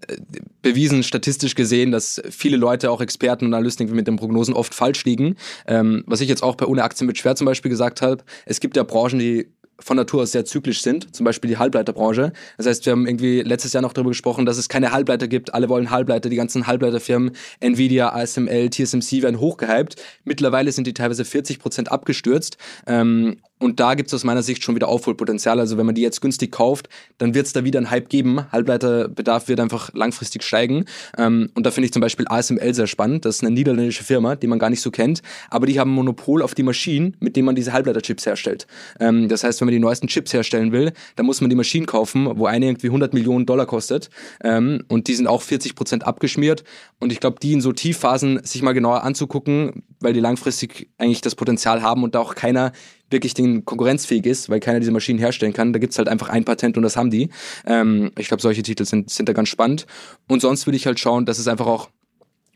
äh, 0.08 0.16
bewiesen, 0.62 1.04
statistisch 1.04 1.56
gesehen, 1.56 1.92
dass 1.92 2.22
viele 2.30 2.58
Leute, 2.58 2.90
auch 2.90 3.02
Experten 3.02 3.46
und 3.46 3.54
Analysten 3.54 3.94
mit 3.94 4.08
den 4.08 4.16
Prognosen 4.16 4.54
oft 4.54 4.74
falsch 4.74 5.04
liegen. 5.06 5.36
Ähm, 5.68 6.04
was 6.08 6.22
ich 6.22 6.30
jetzt 6.30 6.42
auch 6.42 6.56
bei 6.56 6.66
Ohne 6.66 6.84
Aktien 6.84 7.08
mit 7.08 7.18
Schwer 7.18 7.36
zum 7.36 7.46
Beispiel 7.46 7.70
gesagt 7.70 8.02
habe, 8.02 8.24
es 8.46 8.60
gibt 8.60 8.78
ja 8.78 8.84
Branchen, 8.84 9.20
die 9.20 9.48
von 9.82 9.98
Natur 9.98 10.24
aus 10.24 10.32
sehr 10.32 10.46
zyklisch 10.46 10.82
sind, 10.82 11.16
zum 11.16 11.24
Beispiel 11.24 11.50
die 11.50 11.58
Halbleiterbranche. 11.58 12.34
Das 12.58 12.66
heißt, 12.68 12.86
wir 12.86 12.92
haben 12.92 13.08
irgendwie 13.08 13.42
letztes 13.42 13.74
Jahr 13.74 13.82
noch 13.82 13.94
darüber 13.94 14.12
gesprochen, 14.12 14.46
dass 14.46 14.58
es 14.58 14.70
keine 14.70 14.92
Halbleiter 14.92 15.28
gibt. 15.28 15.54
Alle 15.54 15.70
wollen 15.70 15.92
Halbleiter, 15.92 16.30
die 16.30 16.36
ganzen 16.36 16.68
Halbleiterfirmen, 16.68 17.32
Nvidia, 17.60 18.14
ASML, 18.14 18.70
TSMC 18.70 19.22
werden 19.22 19.40
hochgehypt. 19.40 19.96
Mittlerweile 20.24 20.72
sind 20.72 20.88
die 20.88 20.94
teilweise 20.94 21.26
40 21.26 21.60
Prozent 21.60 21.92
abgestürzt. 21.92 22.58
Ähm, 22.88 23.38
und 23.62 23.80
da 23.80 23.94
gibt 23.94 24.08
es 24.08 24.14
aus 24.16 24.24
meiner 24.24 24.42
Sicht 24.42 24.64
schon 24.64 24.74
wieder 24.74 24.88
Aufholpotenzial. 24.88 25.60
Also 25.60 25.78
wenn 25.78 25.86
man 25.86 25.94
die 25.94 26.02
jetzt 26.02 26.20
günstig 26.20 26.52
kauft, 26.52 26.90
dann 27.20 27.36
wird 27.36 27.46
es 27.46 27.54
da 27.54 27.64
wieder 27.64 27.78
einen 27.78 27.92
Hype 27.92 28.10
geben. 28.10 28.52
Halbleiterbedarf 28.52 29.48
wird 29.48 29.60
einfach 29.60 29.94
langfristig 29.94 30.42
steigen. 30.42 30.86
Ähm, 31.16 31.52
und 31.54 31.64
da 31.64 31.70
finde 31.70 31.86
ich 31.86 31.94
zum 31.94 32.02
Beispiel 32.02 32.26
ASML 32.28 32.74
sehr 32.74 32.88
spannend. 32.88 33.24
Das 33.24 33.36
ist 33.36 33.44
eine 33.44 33.52
niederländische 33.52 34.04
Firma, 34.04 34.36
die 34.36 34.48
man 34.48 34.58
gar 34.58 34.72
nicht 34.72 34.82
so 34.82 34.90
kennt. 34.90 35.22
Aber 35.52 35.68
die 35.68 35.80
haben 35.80 35.92
Monopol 35.92 36.42
auf 36.42 36.56
die 36.56 36.64
Maschinen, 36.64 37.16
mit 37.20 37.36
denen 37.36 37.46
man 37.46 37.56
diese 37.56 37.72
Halbleiterchips 37.72 38.26
herstellt. 38.26 38.66
Ähm, 39.00 39.30
das 39.30 39.44
heißt, 39.44 39.62
wenn 39.62 39.68
man 39.68 39.74
die 39.74 39.80
neuesten 39.80 40.08
Chips 40.08 40.34
herstellen 40.34 40.72
will, 40.72 40.92
dann 41.16 41.28
muss 41.28 41.40
man 41.40 41.52
die 41.52 41.56
Maschinen 41.56 41.86
kaufen, 41.86 42.28
wo 42.40 42.48
eine 42.48 42.66
irgendwie 42.66 42.88
100 42.88 43.14
Millionen 43.14 43.46
Dollar 43.46 43.68
kostet. 43.68 44.10
Ähm, 44.44 44.84
und 44.88 45.08
die 45.08 45.14
sind 45.14 45.28
auch 45.28 45.44
40 45.44 45.76
Prozent 45.76 46.08
abgeschmiert. 46.08 46.64
Und 47.00 47.12
ich 47.12 47.20
glaube, 47.20 47.38
die 47.40 47.54
in 47.54 47.62
so 47.62 47.74
Tiefphasen 47.74 48.44
sich 48.44 48.64
mal 48.64 48.74
genauer 48.74 49.04
anzugucken, 49.04 49.84
weil 50.00 50.14
die 50.14 50.20
langfristig 50.20 50.90
eigentlich 50.98 51.22
das 51.22 51.36
Potenzial 51.36 51.84
haben 51.84 52.04
und 52.04 52.16
da 52.16 52.20
auch 52.20 52.34
keiner 52.34 52.72
wirklich 53.12 53.34
den 53.34 53.66
konkurrenzfähig 53.66 54.26
ist, 54.26 54.50
weil 54.50 54.60
keiner 54.60 54.80
diese 54.80 54.92
Maschinen 54.92 55.20
herstellen 55.20 55.54
kann. 55.54 55.74
Da 55.74 55.80
gibt's 55.80 55.98
halt 55.98 56.08
einfach 56.08 56.30
ein 56.30 56.46
Patent 56.46 56.78
und 56.78 56.84
das 56.84 56.98
haben 56.98 57.10
die. 57.10 57.30
Ähm, 57.66 58.12
ich 58.18 58.28
glaube, 58.28 58.42
solche 58.42 58.64
Titel 58.64 58.86
sind, 58.86 59.10
sind 59.10 59.30
da 59.30 59.34
ganz 59.34 59.50
spannend. 59.50 59.86
Und 60.28 60.42
sonst 60.42 60.66
würde 60.68 60.78
ich 60.78 60.86
halt 60.86 61.00
schauen, 61.00 61.26
dass 61.26 61.40
es 61.40 61.48
einfach 61.48 61.68
auch 61.68 61.90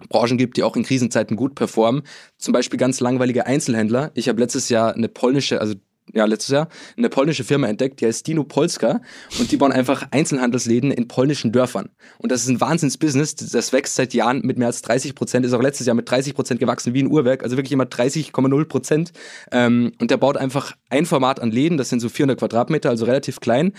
Branchen 0.10 0.38
gibt, 0.38 0.58
die 0.58 0.64
auch 0.64 0.76
in 0.76 0.84
Krisenzeiten 0.84 1.38
gut 1.38 1.56
performen. 1.56 2.04
Zum 2.38 2.52
Beispiel 2.52 2.78
ganz 2.78 3.00
langweilige 3.00 3.46
Einzelhändler. 3.46 4.12
Ich 4.14 4.28
habe 4.28 4.40
letztes 4.40 4.70
Jahr 4.70 4.94
eine 4.94 5.08
polnische, 5.08 5.62
also 5.62 5.76
ja, 6.14 6.26
letztes 6.26 6.52
Jahr, 6.52 6.70
eine 6.98 7.10
polnische 7.10 7.44
Firma 7.44 7.68
entdeckt, 7.68 8.00
die 8.00 8.06
heißt 8.06 8.26
Dino 8.28 8.44
Polska 8.44 9.02
und 9.40 9.52
die 9.52 9.58
bauen 9.58 9.72
einfach 9.72 10.08
Einzelhandelsläden 10.12 10.92
in 10.92 11.08
polnischen 11.08 11.52
Dörfern. 11.52 11.90
Und 12.20 12.32
das 12.32 12.44
ist 12.44 12.50
ein 12.50 12.62
Wahnsinnsbusiness, 12.62 13.36
das 13.36 13.74
wächst 13.74 13.96
seit 13.96 14.14
Jahren 14.14 14.42
mit 14.42 14.58
mehr 14.58 14.68
als 14.68 14.82
30 14.84 15.16
Prozent, 15.16 15.46
ist 15.46 15.54
auch 15.54 15.62
letztes 15.62 15.88
Jahr 15.88 15.96
mit 15.96 16.10
30 16.10 16.36
Prozent 16.36 16.60
gewachsen 16.60 16.94
wie 16.94 17.02
ein 17.02 17.12
Uhrwerk, 17.12 17.44
also 17.44 17.58
wirklich 17.58 17.72
immer 17.72 17.86
30,0 17.86 18.66
Prozent. 18.66 19.14
Ähm, 19.52 19.94
und 20.00 20.12
der 20.12 20.18
baut 20.18 20.38
einfach 20.38 20.74
ein 20.90 21.06
Format 21.06 21.40
an 21.40 21.52
Läden, 21.52 21.78
das 21.78 21.90
sind 21.90 22.00
so 22.00 22.10
400 22.10 22.40
Quadratmeter, 22.40 22.90
also 22.90 23.06
relativ 23.06 23.40
klein, 23.40 23.74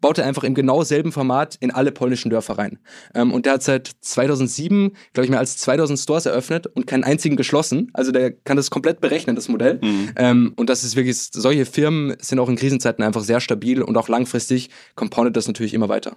baut 0.00 0.18
er 0.18 0.26
einfach 0.26 0.44
im 0.44 0.54
genau 0.54 0.82
selben 0.82 1.12
Format 1.12 1.56
in 1.60 1.70
alle 1.70 1.92
polnischen 1.92 2.30
Dörfer 2.30 2.58
rein. 2.58 2.78
Ähm, 3.14 3.32
und 3.32 3.46
der 3.46 3.54
hat 3.54 3.62
seit 3.62 3.90
2007, 4.00 4.92
glaube 5.12 5.24
ich, 5.24 5.30
mehr 5.30 5.40
als 5.40 5.56
2000 5.58 5.98
Stores 5.98 6.26
eröffnet 6.26 6.66
und 6.66 6.86
keinen 6.86 7.04
einzigen 7.04 7.36
geschlossen. 7.36 7.90
Also 7.92 8.12
der 8.12 8.30
kann 8.32 8.56
das 8.56 8.70
komplett 8.70 9.00
berechnen, 9.00 9.36
das 9.36 9.48
Modell. 9.48 9.80
Mhm. 9.82 10.10
Ähm, 10.16 10.52
und 10.56 10.70
das 10.70 10.84
ist 10.84 10.96
wirklich, 10.96 11.18
solche 11.18 11.66
Firmen 11.66 12.16
sind 12.20 12.38
auch 12.38 12.48
in 12.48 12.56
Krisenzeiten 12.56 13.04
einfach 13.04 13.22
sehr 13.22 13.40
stabil 13.40 13.82
und 13.82 13.96
auch 13.96 14.08
langfristig 14.08 14.70
compoundet 14.94 15.36
das 15.36 15.48
natürlich 15.48 15.74
immer 15.74 15.88
weiter. 15.88 16.16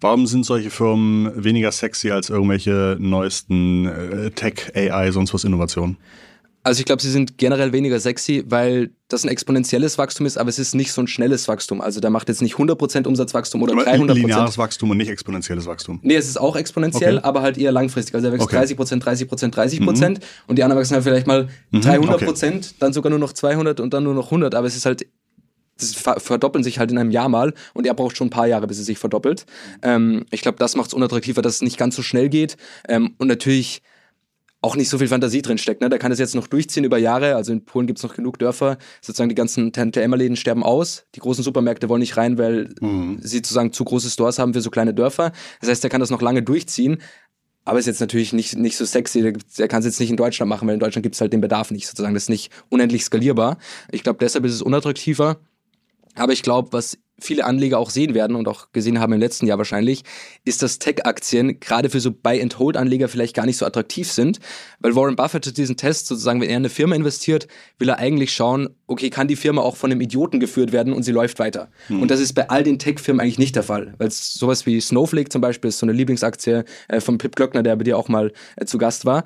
Warum 0.00 0.26
sind 0.26 0.44
solche 0.44 0.70
Firmen 0.70 1.32
weniger 1.42 1.72
sexy 1.72 2.10
als 2.10 2.30
irgendwelche 2.30 2.96
neuesten 3.00 3.86
äh, 3.86 4.30
Tech, 4.30 4.72
AI, 4.74 5.10
sonst 5.10 5.34
was 5.34 5.44
Innovationen? 5.44 5.96
Also 6.66 6.80
ich 6.80 6.84
glaube, 6.84 7.00
sie 7.00 7.12
sind 7.12 7.38
generell 7.38 7.72
weniger 7.72 8.00
sexy, 8.00 8.42
weil 8.44 8.90
das 9.06 9.22
ein 9.22 9.28
exponentielles 9.28 9.98
Wachstum 9.98 10.26
ist, 10.26 10.36
aber 10.36 10.48
es 10.48 10.58
ist 10.58 10.74
nicht 10.74 10.90
so 10.90 11.00
ein 11.00 11.06
schnelles 11.06 11.46
Wachstum. 11.46 11.80
Also 11.80 12.00
da 12.00 12.10
macht 12.10 12.28
jetzt 12.28 12.42
nicht 12.42 12.56
100% 12.56 13.06
Umsatzwachstum 13.06 13.62
oder 13.62 13.74
300%. 13.74 14.14
Lineares 14.14 14.58
Wachstum 14.58 14.90
und 14.90 14.96
nicht 14.96 15.08
exponentielles 15.08 15.66
Wachstum. 15.66 16.00
Nee, 16.02 16.16
es 16.16 16.26
ist 16.26 16.38
auch 16.38 16.56
exponentiell, 16.56 17.18
okay. 17.18 17.24
aber 17.24 17.42
halt 17.42 17.56
eher 17.56 17.70
langfristig. 17.70 18.16
Also 18.16 18.26
er 18.26 18.32
wächst 18.32 18.48
okay. 18.48 18.56
30%, 18.56 19.00
30%, 19.00 19.54
30% 19.54 20.08
mhm. 20.08 20.18
und 20.48 20.58
die 20.58 20.64
anderen 20.64 20.80
wachsen 20.80 20.94
halt 20.94 21.04
vielleicht 21.04 21.28
mal 21.28 21.48
300%, 21.72 22.00
mhm, 22.00 22.18
okay. 22.18 22.60
dann 22.80 22.92
sogar 22.92 23.10
nur 23.10 23.20
noch 23.20 23.32
200 23.32 23.78
und 23.78 23.94
dann 23.94 24.02
nur 24.02 24.14
noch 24.14 24.26
100. 24.26 24.56
Aber 24.56 24.66
es 24.66 24.74
ist 24.74 24.86
halt 24.86 25.06
das 25.78 25.94
verdoppeln 25.94 26.64
sich 26.64 26.80
halt 26.80 26.90
in 26.90 26.98
einem 26.98 27.12
Jahr 27.12 27.28
mal 27.28 27.54
und 27.74 27.86
er 27.86 27.94
braucht 27.94 28.16
schon 28.16 28.26
ein 28.26 28.30
paar 28.30 28.48
Jahre, 28.48 28.66
bis 28.66 28.80
es 28.80 28.86
sich 28.86 28.98
verdoppelt. 28.98 29.46
Ähm, 29.82 30.26
ich 30.32 30.40
glaube, 30.40 30.58
das 30.58 30.74
macht 30.74 30.88
es 30.88 30.94
unattraktiver, 30.94 31.42
dass 31.42 31.56
es 31.56 31.62
nicht 31.62 31.78
ganz 31.78 31.94
so 31.94 32.02
schnell 32.02 32.28
geht. 32.28 32.56
Ähm, 32.88 33.14
und 33.18 33.28
natürlich 33.28 33.82
auch 34.66 34.74
nicht 34.74 34.88
so 34.88 34.98
viel 34.98 35.06
Fantasie 35.06 35.42
drin 35.42 35.58
steckt. 35.58 35.80
Ne? 35.80 35.88
Da 35.88 35.96
kann 35.96 36.10
es 36.10 36.18
jetzt 36.18 36.34
noch 36.34 36.48
durchziehen 36.48 36.82
über 36.82 36.98
Jahre. 36.98 37.36
Also 37.36 37.52
in 37.52 37.64
Polen 37.64 37.86
gibt 37.86 38.00
es 38.00 38.02
noch 38.02 38.16
genug 38.16 38.36
Dörfer. 38.40 38.78
Sozusagen 39.00 39.28
die 39.28 39.36
ganzen 39.36 39.72
Tante-Emma-Läden 39.72 40.34
sterben 40.34 40.64
aus. 40.64 41.04
Die 41.14 41.20
großen 41.20 41.44
Supermärkte 41.44 41.88
wollen 41.88 42.00
nicht 42.00 42.16
rein, 42.16 42.36
weil 42.36 42.74
mhm. 42.80 43.18
sie 43.22 43.36
sozusagen 43.36 43.72
zu 43.72 43.84
große 43.84 44.10
Stores 44.10 44.40
haben 44.40 44.54
für 44.54 44.60
so 44.60 44.70
kleine 44.70 44.92
Dörfer. 44.92 45.30
Das 45.60 45.70
heißt, 45.70 45.84
er 45.84 45.90
kann 45.90 46.00
das 46.00 46.10
noch 46.10 46.20
lange 46.20 46.42
durchziehen. 46.42 46.98
Aber 47.64 47.78
ist 47.78 47.86
jetzt 47.86 48.00
natürlich 48.00 48.32
nicht, 48.32 48.56
nicht 48.56 48.76
so 48.76 48.84
sexy. 48.84 49.34
Er 49.56 49.68
kann 49.68 49.80
es 49.80 49.86
jetzt 49.86 50.00
nicht 50.00 50.10
in 50.10 50.16
Deutschland 50.16 50.48
machen, 50.48 50.66
weil 50.66 50.74
in 50.74 50.80
Deutschland 50.80 51.04
gibt 51.04 51.14
es 51.14 51.20
halt 51.20 51.32
den 51.32 51.40
Bedarf 51.40 51.70
nicht 51.70 51.86
sozusagen. 51.86 52.14
Das 52.14 52.24
ist 52.24 52.28
nicht 52.28 52.50
unendlich 52.68 53.04
skalierbar. 53.04 53.58
Ich 53.92 54.02
glaube, 54.02 54.18
deshalb 54.20 54.44
ist 54.44 54.54
es 54.54 54.62
unattraktiver. 54.62 55.38
Aber 56.16 56.32
ich 56.32 56.42
glaube, 56.42 56.72
was 56.72 56.98
viele 57.18 57.44
Anleger 57.44 57.78
auch 57.78 57.90
sehen 57.90 58.14
werden 58.14 58.36
und 58.36 58.46
auch 58.48 58.72
gesehen 58.72 59.00
haben 59.00 59.12
im 59.12 59.20
letzten 59.20 59.46
Jahr 59.46 59.58
wahrscheinlich, 59.58 60.02
ist, 60.44 60.62
dass 60.62 60.78
Tech-Aktien 60.78 61.60
gerade 61.60 61.88
für 61.88 62.00
so 62.00 62.10
Buy-and-Hold-Anleger 62.10 63.08
vielleicht 63.08 63.34
gar 63.34 63.46
nicht 63.46 63.56
so 63.56 63.64
attraktiv 63.64 64.10
sind, 64.10 64.38
weil 64.80 64.94
Warren 64.94 65.16
Buffett 65.16 65.46
hat 65.46 65.56
diesen 65.56 65.76
Test 65.76 66.06
sozusagen, 66.06 66.40
wenn 66.40 66.48
er 66.48 66.56
in 66.56 66.62
eine 66.62 66.68
Firma 66.68 66.94
investiert, 66.94 67.48
will 67.78 67.88
er 67.88 67.98
eigentlich 67.98 68.32
schauen, 68.32 68.68
okay, 68.86 69.10
kann 69.10 69.28
die 69.28 69.36
Firma 69.36 69.62
auch 69.62 69.76
von 69.76 69.90
einem 69.90 70.00
Idioten 70.00 70.40
geführt 70.40 70.72
werden 70.72 70.92
und 70.92 71.04
sie 71.04 71.12
läuft 71.12 71.38
weiter. 71.38 71.68
Hm. 71.88 72.02
Und 72.02 72.10
das 72.10 72.20
ist 72.20 72.34
bei 72.34 72.50
all 72.50 72.62
den 72.62 72.78
Tech-Firmen 72.78 73.20
eigentlich 73.20 73.38
nicht 73.38 73.56
der 73.56 73.62
Fall, 73.62 73.94
weil 73.98 74.10
sowas 74.10 74.66
wie 74.66 74.80
Snowflake 74.80 75.30
zum 75.30 75.40
Beispiel 75.40 75.68
ist 75.68 75.78
so 75.78 75.86
eine 75.86 75.92
Lieblingsaktie 75.92 76.64
äh, 76.88 77.00
von 77.00 77.18
Pip 77.18 77.34
Glöckner, 77.34 77.62
der 77.62 77.76
bei 77.76 77.84
dir 77.84 77.96
auch 77.96 78.08
mal 78.08 78.32
äh, 78.56 78.66
zu 78.66 78.78
Gast 78.78 79.06
war 79.06 79.24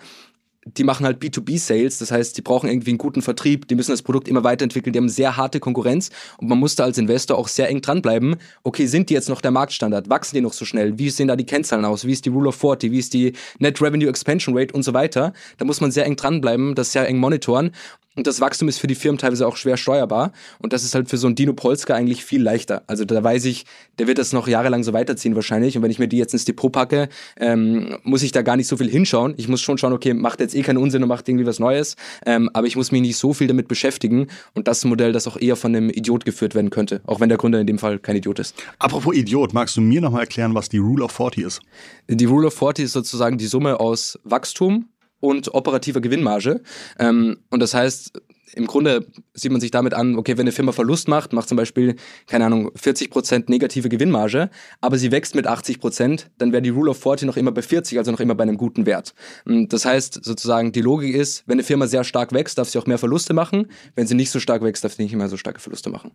die 0.67 0.85
machen 0.85 1.07
halt 1.07 1.23
B2B-Sales, 1.23 1.99
das 1.99 2.11
heißt, 2.11 2.37
die 2.37 2.43
brauchen 2.43 2.69
irgendwie 2.69 2.91
einen 2.91 2.99
guten 2.99 3.23
Vertrieb, 3.23 3.67
die 3.69 3.75
müssen 3.75 3.93
das 3.93 4.03
Produkt 4.03 4.29
immer 4.29 4.45
weiterentwickeln, 4.45 4.93
die 4.93 4.99
haben 4.99 5.09
sehr 5.09 5.37
harte 5.37 5.59
Konkurrenz 5.59 6.11
und 6.39 6.49
man 6.49 6.59
muss 6.59 6.77
da 6.77 6.85
als 6.85 6.99
Investor 6.99 7.39
auch 7.39 7.49
sehr 7.49 7.69
eng 7.69 7.81
dranbleiben. 7.81 8.37
Okay, 8.63 8.87
sind 8.87 9.09
die 9.09 9.15
jetzt 9.15 9.31
noch 9.31 9.41
der 9.41 9.53
Marktstandard? 9.53 10.11
Wachsen 10.11 10.37
die 10.37 10.43
noch 10.43 10.53
so 10.53 10.65
schnell? 10.65 10.99
Wie 10.99 11.09
sehen 11.09 11.29
da 11.29 11.37
die 11.37 11.47
Kennzahlen 11.47 11.85
aus? 11.85 12.05
Wie 12.05 12.13
ist 12.13 12.27
die 12.27 12.31
Rule 12.31 12.49
of 12.49 12.57
40? 12.57 12.93
Wie 12.93 12.99
ist 12.99 13.15
die 13.15 13.33
Net 13.59 13.81
Revenue 13.81 14.09
Expansion 14.09 14.57
Rate 14.57 14.75
und 14.75 14.83
so 14.83 14.93
weiter? 14.93 15.33
Da 15.57 15.65
muss 15.65 15.81
man 15.81 15.91
sehr 15.91 16.05
eng 16.05 16.17
dranbleiben, 16.17 16.75
das 16.75 16.93
sehr 16.93 17.09
eng 17.09 17.19
monitoren 17.19 17.73
und 18.17 18.27
das 18.27 18.41
Wachstum 18.41 18.69
ist 18.69 18.79
für 18.79 18.89
die 18.89 18.97
Firmen 18.97 19.19
teilweise 19.19 19.47
auch 19.47 19.57
schwer 19.57 19.77
steuerbar. 19.77 20.33
Und 20.59 20.73
das 20.73 20.83
ist 20.83 20.97
halt 20.97 21.09
für 21.09 21.17
so 21.17 21.29
einen 21.29 21.37
Dino 21.37 21.53
Polska 21.53 21.95
eigentlich 21.95 22.25
viel 22.25 22.43
leichter. 22.43 22.83
Also 22.89 23.05
da 23.05 23.23
weiß 23.23 23.45
ich, 23.45 23.67
der 24.01 24.09
wird 24.09 24.19
das 24.19 24.33
noch 24.33 24.49
jahrelang 24.49 24.83
so 24.83 24.93
weiterziehen 24.93 25.37
wahrscheinlich. 25.37 25.77
Und 25.77 25.85
wenn 25.85 25.93
ich 25.93 26.01
mir 26.01 26.09
die 26.09 26.19
jetzt 26.19 26.33
ins 26.33 26.45
Depot 26.45 26.73
packe, 26.73 27.09
ähm, 27.39 27.99
muss 28.03 28.25
ich 28.25 28.33
da 28.33 28.43
gar 28.43 28.57
nicht 28.57 28.67
so 28.67 28.77
viel 28.77 28.91
hinschauen. 28.91 29.35
Ich 29.37 29.47
muss 29.47 29.61
schon 29.61 29.79
schauen, 29.79 29.93
okay, 29.93 30.13
macht 30.13 30.41
jetzt 30.41 30.57
eh 30.57 30.63
keinen 30.63 30.79
Unsinn 30.79 31.05
und 31.05 31.09
macht 31.09 31.29
irgendwie 31.29 31.47
was 31.47 31.61
Neues. 31.61 31.95
Ähm, 32.27 32.51
aber 32.53 32.67
ich 32.67 32.75
muss 32.75 32.91
mich 32.91 33.01
nicht 33.01 33.17
so 33.17 33.33
viel 33.33 33.47
damit 33.47 33.69
beschäftigen. 33.69 34.27
Und 34.55 34.67
das 34.67 34.79
ist 34.79 34.85
ein 34.85 34.89
Modell, 34.89 35.13
das 35.13 35.29
auch 35.29 35.37
eher 35.37 35.55
von 35.55 35.75
einem 35.75 35.89
Idiot 35.89 36.25
geführt 36.25 36.57
werden 36.57 36.71
könnte. 36.71 37.03
Auch 37.07 37.21
wenn 37.21 37.29
der 37.29 37.39
Gründer 37.39 37.61
in 37.61 37.69
dem 37.69 37.79
Fall 37.79 38.01
kein 38.01 38.17
Idiot 38.17 38.41
ist. 38.41 38.57
Apropos 38.81 39.15
Idiot, 39.15 39.55
magst 39.55 39.77
du 39.77 39.81
mir 39.81 40.01
nochmal 40.01 40.23
erklären, 40.23 40.53
was 40.57 40.69
die 40.69 40.79
Rule 40.79 41.05
of 41.05 41.13
40 41.13 41.45
ist? 41.45 41.61
Die 42.09 42.25
Rule 42.25 42.49
of 42.49 42.55
40 42.55 42.87
ist 42.87 42.93
sozusagen 42.93 43.39
die 43.39 43.47
Summe 43.47 43.79
aus 43.79 44.19
Wachstum 44.25 44.87
und 45.21 45.55
operativer 45.55 46.01
Gewinnmarge. 46.01 46.63
Ähm, 46.99 47.39
und 47.51 47.61
das 47.61 47.75
heißt, 47.75 48.21
im 48.55 48.67
Grunde 48.67 49.07
sieht 49.35 49.53
man 49.53 49.61
sich 49.61 49.71
damit 49.71 49.95
an, 49.95 50.17
okay, 50.17 50.33
wenn 50.37 50.43
eine 50.43 50.53
Firma 50.53 50.73
Verlust 50.73 51.09
macht, 51.09 51.33
macht 51.33 51.49
zum 51.49 51.57
Beispiel, 51.57 51.97
keine 52.27 52.47
Ahnung, 52.47 52.71
40% 52.71 53.45
negative 53.49 53.89
Gewinnmarge, 53.89 54.51
aber 54.81 54.99
sie 54.99 55.13
wächst 55.13 55.35
mit 55.35 55.49
80%, 55.49 56.27
dann 56.39 56.53
wäre 56.53 56.63
die 56.63 56.71
Rule 56.71 56.91
of 56.91 57.01
40 57.01 57.27
noch 57.27 57.37
immer 57.37 57.53
bei 57.53 57.63
40, 57.63 57.99
also 57.99 58.11
noch 58.11 58.21
immer 58.21 58.35
bei 58.35 58.43
einem 58.43 58.57
guten 58.57 58.87
Wert. 58.87 59.15
Das 59.45 59.85
heißt 59.85 60.25
sozusagen, 60.25 60.73
die 60.73 60.81
Logik 60.81 61.15
ist, 61.15 61.45
wenn 61.47 61.55
eine 61.55 61.63
Firma 61.63 61.87
sehr 61.87 62.05
stark 62.05 62.33
wächst, 62.33 62.59
darf 62.59 62.69
sie 62.69 62.79
auch 62.79 62.87
mehr 62.87 62.99
Verluste 62.99 63.35
machen. 63.35 63.67
Wenn 63.95 64.07
sie 64.07 64.15
nicht 64.15 64.31
so 64.31 64.41
stark 64.41 64.63
wächst, 64.63 64.85
darf 64.85 64.95
sie 64.95 65.03
nicht 65.03 65.15
mehr 65.15 65.29
so 65.29 65.37
starke 65.37 65.61
Verluste 65.61 65.91
machen. 65.91 66.11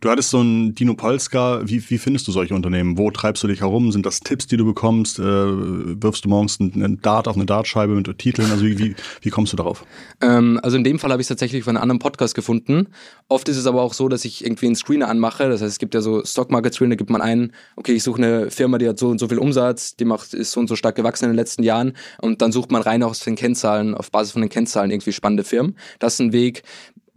Du 0.00 0.10
hattest 0.10 0.30
so 0.30 0.40
ein 0.40 0.74
Dino 0.74 0.94
Polska. 0.94 1.62
Wie, 1.64 1.82
wie 1.90 1.98
findest 1.98 2.28
du 2.28 2.32
solche 2.32 2.54
Unternehmen? 2.54 2.98
Wo 2.98 3.10
treibst 3.10 3.42
du 3.42 3.48
dich 3.48 3.60
herum? 3.60 3.92
Sind 3.92 4.06
das 4.06 4.20
Tipps, 4.20 4.46
die 4.46 4.56
du 4.56 4.64
bekommst? 4.64 5.18
Äh, 5.18 5.22
wirfst 5.22 6.24
du 6.24 6.28
morgens 6.28 6.60
einen 6.60 7.00
Dart 7.00 7.28
auf 7.28 7.36
eine 7.36 7.46
Dartscheibe 7.46 7.94
mit 7.94 8.18
Titeln? 8.18 8.50
Also 8.50 8.64
wie, 8.64 8.78
wie, 8.78 8.94
wie 9.22 9.30
kommst 9.30 9.52
du 9.52 9.56
darauf? 9.56 9.84
Ähm, 10.20 10.60
also 10.62 10.76
in 10.76 10.84
dem 10.84 10.98
Fall 10.98 11.10
habe 11.10 11.20
ich 11.20 11.24
es 11.24 11.28
tatsächlich 11.28 11.64
von 11.64 11.76
einem 11.78 11.90
anderen 11.90 11.98
Podcast 11.98 12.34
gefunden. 12.34 12.88
Oft 13.28 13.48
ist 13.48 13.56
es 13.56 13.66
aber 13.66 13.82
auch 13.82 13.94
so, 13.94 14.08
dass 14.08 14.24
ich 14.24 14.44
irgendwie 14.44 14.66
einen 14.66 14.76
Screener 14.76 15.08
anmache. 15.08 15.48
Das 15.48 15.62
heißt, 15.62 15.72
es 15.72 15.78
gibt 15.78 15.94
ja 15.94 16.00
so 16.00 16.24
Stock 16.24 16.50
Market 16.50 16.74
Screener, 16.74 16.96
gibt 16.96 17.10
man 17.10 17.20
ein, 17.20 17.52
okay, 17.76 17.92
ich 17.92 18.02
suche 18.02 18.18
eine 18.22 18.50
Firma, 18.50 18.78
die 18.78 18.88
hat 18.88 18.98
so 18.98 19.08
und 19.08 19.18
so 19.18 19.28
viel 19.28 19.38
Umsatz, 19.38 19.96
die 19.96 20.04
macht, 20.04 20.34
ist 20.34 20.52
so 20.52 20.60
und 20.60 20.68
so 20.68 20.76
stark 20.76 20.96
gewachsen 20.96 21.24
in 21.24 21.30
den 21.30 21.36
letzten 21.36 21.62
Jahren 21.62 21.94
und 22.20 22.42
dann 22.42 22.52
sucht 22.52 22.70
man 22.70 22.82
rein 22.82 23.02
aus 23.02 23.20
den 23.20 23.36
Kennzahlen, 23.36 23.94
auf 23.94 24.10
Basis 24.10 24.32
von 24.32 24.42
den 24.42 24.50
Kennzahlen 24.50 24.90
irgendwie 24.90 25.12
spannende 25.12 25.44
Firmen. 25.44 25.76
Das 25.98 26.14
ist 26.14 26.20
ein 26.20 26.32
Weg, 26.32 26.62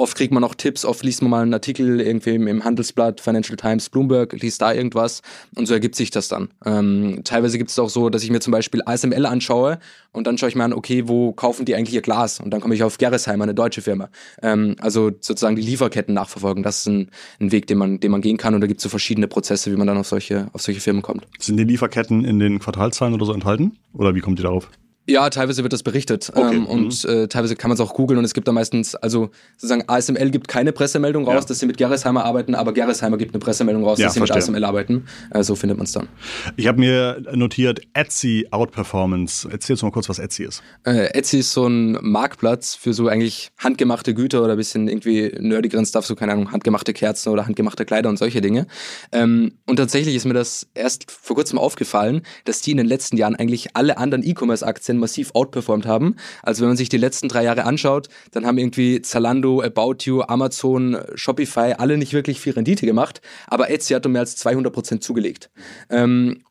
Oft 0.02 0.18
kriegt 0.18 0.34
man 0.34 0.44
auch 0.44 0.56
Tipps, 0.56 0.84
oft 0.84 1.04
liest 1.04 1.22
man 1.22 1.30
mal 1.30 1.44
einen 1.44 1.54
Artikel 1.54 2.02
irgendwie 2.02 2.32
im 2.34 2.64
Handelsblatt, 2.64 3.22
Financial 3.22 3.56
Times, 3.56 3.88
Bloomberg, 3.88 4.34
liest 4.34 4.60
da 4.60 4.74
irgendwas 4.74 5.22
und 5.56 5.68
so 5.68 5.76
ergibt 5.76 5.94
sich 5.94 6.10
das 6.10 6.28
dann. 6.28 6.50
Ähm, 6.66 7.22
teilweise 7.24 7.60
gibt 7.60 7.70
es 7.70 7.78
auch 7.78 7.88
so, 7.88 8.10
dass 8.10 8.24
ich 8.24 8.32
mir 8.32 8.40
zum 8.40 8.50
Beispiel 8.50 8.82
ASML 8.84 9.28
anschaue 9.28 9.78
und 10.12 10.26
dann 10.26 10.40
schaue 10.40 10.50
ich 10.50 10.56
mir 10.56 10.64
an, 10.64 10.74
okay, 10.74 11.08
wo 11.08 11.34
kaufen 11.34 11.66
die 11.66 11.76
eigentlich 11.76 11.94
ihr 11.94 12.02
Glas? 12.02 12.40
Und 12.40 12.50
dann 12.50 12.62
komme 12.62 12.74
ich 12.74 12.82
auf 12.82 12.98
Gerresheimer, 12.98 13.44
eine 13.44 13.54
deutsche 13.54 13.84
Firma. 13.84 14.10
Ähm, 14.42 14.76
also 14.80 15.12
sozusagen 15.20 15.56
die 15.56 15.62
Lieferketten 15.62 16.16
nachverfolgen, 16.16 16.64
das 16.64 16.80
ist 16.80 16.88
ein, 16.88 17.12
ein, 17.40 17.52
Weg, 17.52 17.68
den 17.68 17.78
man, 17.78 18.00
den 18.00 18.10
man 18.10 18.22
gehen 18.22 18.38
kann 18.38 18.56
und 18.56 18.62
da 18.62 18.66
gibt 18.66 18.80
es 18.80 18.84
so 18.84 18.90
verschiedene 18.90 19.28
Prozesse, 19.28 19.72
wie 19.72 19.76
man 19.76 19.86
dann 19.86 20.00
auf 20.00 20.08
solche, 20.08 20.48
auf 20.54 20.64
solche 20.64 20.82
Firmen 20.82 21.04
kommt. 21.04 21.28
Sind 21.38 21.58
die 21.58 21.64
Lieferketten 21.64 22.26
in 22.26 22.40
den 22.40 22.58
Quartalzahlen 22.58 23.14
oder 23.14 23.28
so 23.28 23.34
enthalten? 23.34 23.78
Oder 23.94 24.16
wie 24.16 24.22
kommt 24.22 24.40
ihr 24.40 24.44
darauf? 24.46 24.68
Ja, 25.08 25.30
teilweise 25.30 25.64
wird 25.64 25.74
das 25.74 25.82
berichtet 25.82 26.32
okay. 26.34 26.56
ähm, 26.56 26.68
und 26.68 27.04
mhm. 27.04 27.10
äh, 27.10 27.28
teilweise 27.28 27.56
kann 27.56 27.70
man 27.70 27.76
es 27.76 27.82
auch 27.82 27.94
googeln 27.94 28.20
und 28.20 28.24
es 28.24 28.34
gibt 28.34 28.48
da 28.48 28.52
meistens, 28.52 28.96
also 28.96 29.32
sozusagen 29.58 29.84
ASML 29.88 30.30
gibt 30.30 30.48
keine 30.48 30.72
Pressemeldung 30.72 31.26
raus, 31.26 31.44
ja. 31.44 31.48
dass 31.48 31.60
sie 31.60 31.66
mit 31.66 31.78
Gerresheimer 31.78 32.24
arbeiten, 32.24 32.54
aber 32.54 32.72
Gerresheimer 32.72 33.18
gibt 33.18 33.34
eine 33.34 33.40
Pressemeldung 33.40 33.84
raus, 33.84 33.98
ja, 33.98 34.06
dass 34.06 34.14
sie 34.14 34.20
verstehe. 34.20 34.38
mit 34.38 34.44
ASML 34.44 34.64
arbeiten. 34.64 35.06
Äh, 35.32 35.44
so 35.44 35.56
findet 35.56 35.78
man 35.78 35.86
es 35.86 35.92
dann. 35.92 36.08
Ich 36.56 36.68
habe 36.68 36.80
mir 36.80 37.22
notiert 37.34 37.82
Etsy 37.94 38.48
Outperformance. 38.52 39.50
Erzähl 39.52 39.74
uns 39.74 39.82
mal 39.82 39.92
kurz, 39.92 40.08
was 40.08 40.20
Etsy 40.20 40.44
ist. 40.44 40.62
Äh, 40.86 41.14
Etsy 41.18 41.40
ist 41.40 41.52
so 41.52 41.68
ein 41.68 41.98
Marktplatz 42.02 42.76
für 42.76 42.94
so 42.94 43.08
eigentlich 43.08 43.52
handgemachte 43.58 44.14
Güter 44.14 44.44
oder 44.44 44.54
ein 44.54 44.58
bisschen 44.58 44.88
irgendwie 44.88 45.34
nerdigeren 45.40 45.86
Stuff, 45.86 46.06
so 46.06 46.16
keine 46.16 46.34
Ahnung, 46.34 46.52
handgemachte 46.52 46.94
Kerzen 46.94 47.30
oder 47.30 47.48
handgemachte 47.48 47.86
Kleider 47.86 48.10
und 48.10 48.18
solche 48.18 48.42
Dinge. 48.42 48.68
Ähm, 49.12 49.54
und 49.66 49.78
tatsächlich 49.78 50.16
ist 50.16 50.26
mir 50.26 50.34
das 50.34 50.68
erst 50.76 51.10
vor 51.10 51.36
kurzem 51.36 51.58
aufgefallen, 51.58 52.22
dass 52.46 52.62
die 52.62 52.72
in 52.72 52.78
den 52.78 52.88
letzten 52.88 53.18
Jahren 53.18 53.36
eigentlich 53.36 53.76
alle 53.76 53.98
anderen 53.98 54.24
E-Commerce-Aktien 54.24 54.91
massiv 54.98 55.32
outperformt 55.34 55.86
haben. 55.86 56.16
Also 56.44 56.62
wenn 56.62 56.70
man 56.70 56.78
sich 56.78 56.90
die 56.90 56.98
letzten 56.98 57.28
drei 57.28 57.44
Jahre 57.44 57.66
anschaut, 57.66 58.10
dann 58.32 58.46
haben 58.46 58.58
irgendwie 58.58 59.02
Zalando, 59.02 59.62
About 59.62 59.98
You, 60.04 60.22
Amazon, 60.22 60.98
Shopify 61.16 61.74
alle 61.78 61.98
nicht 61.98 62.14
wirklich 62.14 62.40
viel 62.40 62.54
Rendite 62.54 62.86
gemacht, 62.86 63.22
aber 63.48 63.70
Etsy 63.70 63.94
hat 63.94 64.06
um 64.06 64.14
mehr 64.14 64.22
als 64.22 64.36
200 64.38 64.74
Prozent 64.74 65.04
zugelegt. 65.04 65.50
Ähm, 65.90 66.44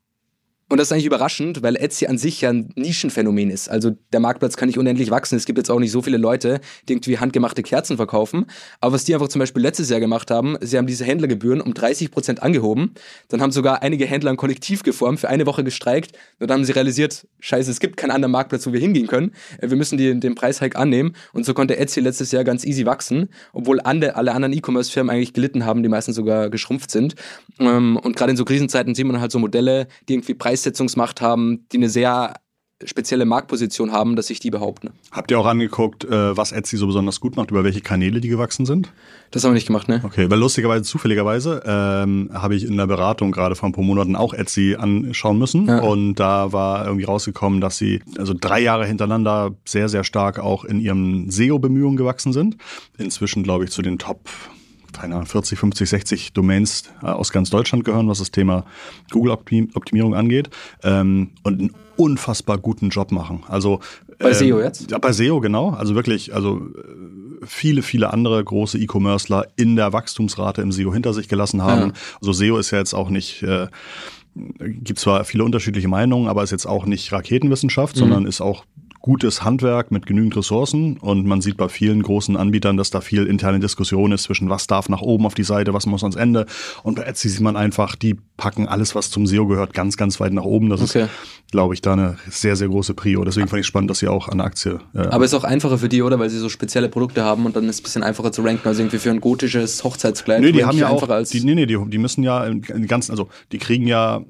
und 0.70 0.78
das 0.78 0.86
ist 0.86 0.92
eigentlich 0.92 1.06
überraschend, 1.06 1.64
weil 1.64 1.74
Etsy 1.74 2.06
an 2.06 2.16
sich 2.16 2.42
ja 2.42 2.50
ein 2.50 2.70
Nischenphänomen 2.76 3.50
ist. 3.50 3.68
Also 3.68 3.90
der 4.12 4.20
Marktplatz 4.20 4.56
kann 4.56 4.68
nicht 4.68 4.78
unendlich 4.78 5.10
wachsen. 5.10 5.34
Es 5.34 5.44
gibt 5.44 5.58
jetzt 5.58 5.68
auch 5.68 5.80
nicht 5.80 5.90
so 5.90 6.00
viele 6.00 6.16
Leute, 6.16 6.60
die 6.88 6.92
irgendwie 6.92 7.18
handgemachte 7.18 7.64
Kerzen 7.64 7.96
verkaufen. 7.96 8.46
Aber 8.80 8.92
was 8.92 9.02
die 9.02 9.12
einfach 9.12 9.26
zum 9.26 9.40
Beispiel 9.40 9.62
letztes 9.62 9.90
Jahr 9.90 9.98
gemacht 9.98 10.30
haben, 10.30 10.56
sie 10.60 10.78
haben 10.78 10.86
diese 10.86 11.04
Händlergebühren 11.04 11.60
um 11.60 11.74
30 11.74 12.12
Prozent 12.12 12.44
angehoben. 12.44 12.94
Dann 13.26 13.42
haben 13.42 13.50
sogar 13.50 13.82
einige 13.82 14.06
Händler 14.06 14.30
ein 14.30 14.36
Kollektiv 14.36 14.84
geformt, 14.84 15.18
für 15.18 15.28
eine 15.28 15.44
Woche 15.44 15.64
gestreikt. 15.64 16.12
Und 16.38 16.48
dann 16.48 16.58
haben 16.58 16.64
sie 16.64 16.72
realisiert, 16.72 17.26
scheiße, 17.40 17.68
es 17.68 17.80
gibt 17.80 17.96
keinen 17.96 18.12
anderen 18.12 18.30
Marktplatz, 18.30 18.64
wo 18.64 18.72
wir 18.72 18.78
hingehen 18.78 19.08
können. 19.08 19.32
Wir 19.60 19.76
müssen 19.76 19.98
die, 19.98 20.20
den 20.20 20.36
Preishike 20.36 20.78
annehmen. 20.78 21.16
Und 21.32 21.44
so 21.44 21.52
konnte 21.52 21.78
Etsy 21.78 21.98
letztes 21.98 22.30
Jahr 22.30 22.44
ganz 22.44 22.64
easy 22.64 22.86
wachsen, 22.86 23.28
obwohl 23.52 23.80
alle, 23.80 24.14
alle 24.14 24.32
anderen 24.34 24.52
E-Commerce-Firmen 24.52 25.12
eigentlich 25.12 25.32
gelitten 25.32 25.64
haben, 25.64 25.82
die 25.82 25.88
meisten 25.88 26.12
sogar 26.12 26.48
geschrumpft 26.48 26.92
sind. 26.92 27.16
Ähm, 27.58 27.96
und 27.96 28.14
gerade 28.14 28.30
in 28.30 28.36
so 28.36 28.44
Krisenzeiten 28.44 28.94
sieht 28.94 29.06
man 29.06 29.20
halt 29.20 29.32
so 29.32 29.40
Modelle, 29.40 29.88
die 30.08 30.14
irgendwie 30.14 30.34
Preis 30.34 30.59
Preissetzungsmacht 30.60 31.20
haben, 31.20 31.66
die 31.72 31.78
eine 31.78 31.88
sehr 31.88 32.34
spezielle 32.84 33.26
Marktposition 33.26 33.92
haben, 33.92 34.16
dass 34.16 34.28
sich 34.28 34.40
die 34.40 34.50
behaupten. 34.50 34.92
Habt 35.12 35.30
ihr 35.30 35.38
auch 35.38 35.44
angeguckt, 35.44 36.04
äh, 36.04 36.34
was 36.34 36.50
Etsy 36.50 36.78
so 36.78 36.86
besonders 36.86 37.20
gut 37.20 37.36
macht, 37.36 37.50
über 37.50 37.62
welche 37.62 37.82
Kanäle 37.82 38.22
die 38.22 38.28
gewachsen 38.28 38.64
sind? 38.64 38.90
Das 39.30 39.44
haben 39.44 39.50
wir 39.50 39.56
nicht 39.56 39.66
gemacht, 39.66 39.86
ne? 39.86 40.00
Okay, 40.02 40.30
weil 40.30 40.38
lustigerweise, 40.38 40.82
zufälligerweise, 40.84 41.62
ähm, 41.66 42.30
habe 42.32 42.54
ich 42.54 42.64
in 42.64 42.78
der 42.78 42.86
Beratung 42.86 43.32
gerade 43.32 43.54
vor 43.54 43.68
ein 43.68 43.72
paar 43.72 43.84
Monaten 43.84 44.16
auch 44.16 44.32
Etsy 44.32 44.76
anschauen 44.78 45.38
müssen. 45.38 45.66
Ja. 45.66 45.80
Und 45.80 46.14
da 46.14 46.54
war 46.54 46.86
irgendwie 46.86 47.04
rausgekommen, 47.04 47.60
dass 47.60 47.76
sie 47.76 48.02
also 48.16 48.32
drei 48.38 48.60
Jahre 48.60 48.86
hintereinander 48.86 49.54
sehr, 49.66 49.90
sehr 49.90 50.04
stark 50.04 50.38
auch 50.38 50.64
in 50.64 50.80
ihren 50.80 51.30
SEO-Bemühungen 51.30 51.98
gewachsen 51.98 52.32
sind. 52.32 52.56
Inzwischen, 52.96 53.42
glaube 53.42 53.64
ich, 53.64 53.72
zu 53.72 53.82
den 53.82 53.98
Top 53.98 54.30
keine 54.92 55.14
Ahnung, 55.14 55.26
40, 55.26 55.58
50, 55.58 55.88
60 55.88 56.32
Domains 56.32 56.84
äh, 57.02 57.06
aus 57.06 57.32
ganz 57.32 57.50
Deutschland 57.50 57.84
gehören, 57.84 58.08
was 58.08 58.18
das 58.18 58.30
Thema 58.30 58.64
Google-Optimierung 59.10 60.14
angeht 60.14 60.50
ähm, 60.82 61.30
und 61.42 61.60
einen 61.60 61.74
unfassbar 61.96 62.58
guten 62.58 62.88
Job 62.90 63.12
machen. 63.12 63.44
Also 63.48 63.80
bei 64.18 64.32
SEO 64.32 64.58
ähm, 64.58 64.64
jetzt? 64.64 64.90
Ja, 64.90 64.98
bei 64.98 65.12
SEO 65.12 65.40
genau. 65.40 65.70
Also 65.70 65.94
wirklich, 65.94 66.34
also 66.34 66.58
äh, 66.58 67.46
viele, 67.46 67.82
viele 67.82 68.12
andere 68.12 68.42
große 68.42 68.78
E-Commercer 68.78 69.46
in 69.56 69.76
der 69.76 69.92
Wachstumsrate 69.92 70.62
im 70.62 70.72
SEO 70.72 70.92
hinter 70.92 71.14
sich 71.14 71.28
gelassen 71.28 71.62
haben. 71.62 71.90
Ja. 71.90 71.92
Also 72.20 72.32
SEO 72.32 72.58
ist 72.58 72.70
ja 72.70 72.78
jetzt 72.78 72.94
auch 72.94 73.10
nicht 73.10 73.42
äh, 73.42 73.68
gibt 74.34 75.00
zwar 75.00 75.24
viele 75.24 75.44
unterschiedliche 75.44 75.88
Meinungen, 75.88 76.28
aber 76.28 76.42
ist 76.42 76.50
jetzt 76.50 76.66
auch 76.66 76.86
nicht 76.86 77.12
Raketenwissenschaft, 77.12 77.96
mhm. 77.96 78.00
sondern 78.00 78.26
ist 78.26 78.40
auch 78.40 78.64
gutes 79.00 79.44
Handwerk 79.44 79.90
mit 79.90 80.06
genügend 80.06 80.36
Ressourcen 80.36 80.98
und 80.98 81.26
man 81.26 81.40
sieht 81.40 81.56
bei 81.56 81.68
vielen 81.68 82.02
großen 82.02 82.36
Anbietern, 82.36 82.76
dass 82.76 82.90
da 82.90 83.00
viel 83.00 83.26
interne 83.26 83.60
Diskussion 83.60 84.12
ist 84.12 84.24
zwischen 84.24 84.50
was 84.50 84.66
darf 84.66 84.88
nach 84.88 85.00
oben 85.00 85.26
auf 85.26 85.34
die 85.34 85.44
Seite, 85.44 85.72
was 85.74 85.86
muss 85.86 86.02
ans 86.02 86.16
Ende 86.16 86.46
und 86.82 86.96
bei 86.96 87.02
Etsy 87.02 87.28
sieht 87.28 87.40
man 87.40 87.56
einfach, 87.56 87.96
die 87.96 88.16
packen 88.40 88.66
alles, 88.66 88.94
was 88.94 89.10
zum 89.10 89.26
SEO 89.26 89.46
gehört, 89.46 89.74
ganz, 89.74 89.96
ganz 89.96 90.18
weit 90.18 90.32
nach 90.32 90.44
oben. 90.44 90.70
Das 90.70 90.80
okay. 90.80 91.04
ist, 91.04 91.10
glaube 91.50 91.74
ich, 91.74 91.82
da 91.82 91.92
eine 91.92 92.16
sehr, 92.28 92.56
sehr 92.56 92.68
große 92.68 92.94
Prio. 92.94 93.22
Deswegen 93.24 93.48
fand 93.48 93.60
ich 93.60 93.66
spannend, 93.66 93.90
dass 93.90 93.98
sie 93.98 94.08
auch 94.08 94.28
an 94.28 94.40
Aktie. 94.40 94.80
Äh 94.94 94.98
Aber 94.98 95.24
ist 95.24 95.34
auch 95.34 95.44
einfacher 95.44 95.78
für 95.78 95.88
die, 95.88 96.02
oder? 96.02 96.18
Weil 96.18 96.30
sie 96.30 96.38
so 96.38 96.48
spezielle 96.48 96.88
Produkte 96.88 97.22
haben 97.22 97.44
und 97.46 97.54
dann 97.54 97.64
ist 97.64 97.76
es 97.76 97.80
ein 97.80 97.84
bisschen 97.84 98.02
einfacher 98.02 98.32
zu 98.32 98.42
ranken. 98.42 98.66
Also 98.66 98.82
irgendwie 98.82 98.98
für 98.98 99.10
ein 99.10 99.20
gotisches 99.20 99.84
Hochzeitskleid. 99.84 100.40
Nee, 100.40 100.52
die 100.52 100.64
haben 100.64 100.78
ja 100.78 100.88
auch, 100.88 101.06
die, 101.24 101.40
nee, 101.44 101.54
nee, 101.54 101.66
die, 101.66 101.78
die 101.86 101.98
müssen 101.98 102.22
ja 102.22 102.48
den 102.48 102.86
ganzen, 102.86 103.12
also 103.12 103.28
die 103.52 103.58
kriegen 103.58 103.86
ja 103.86 104.22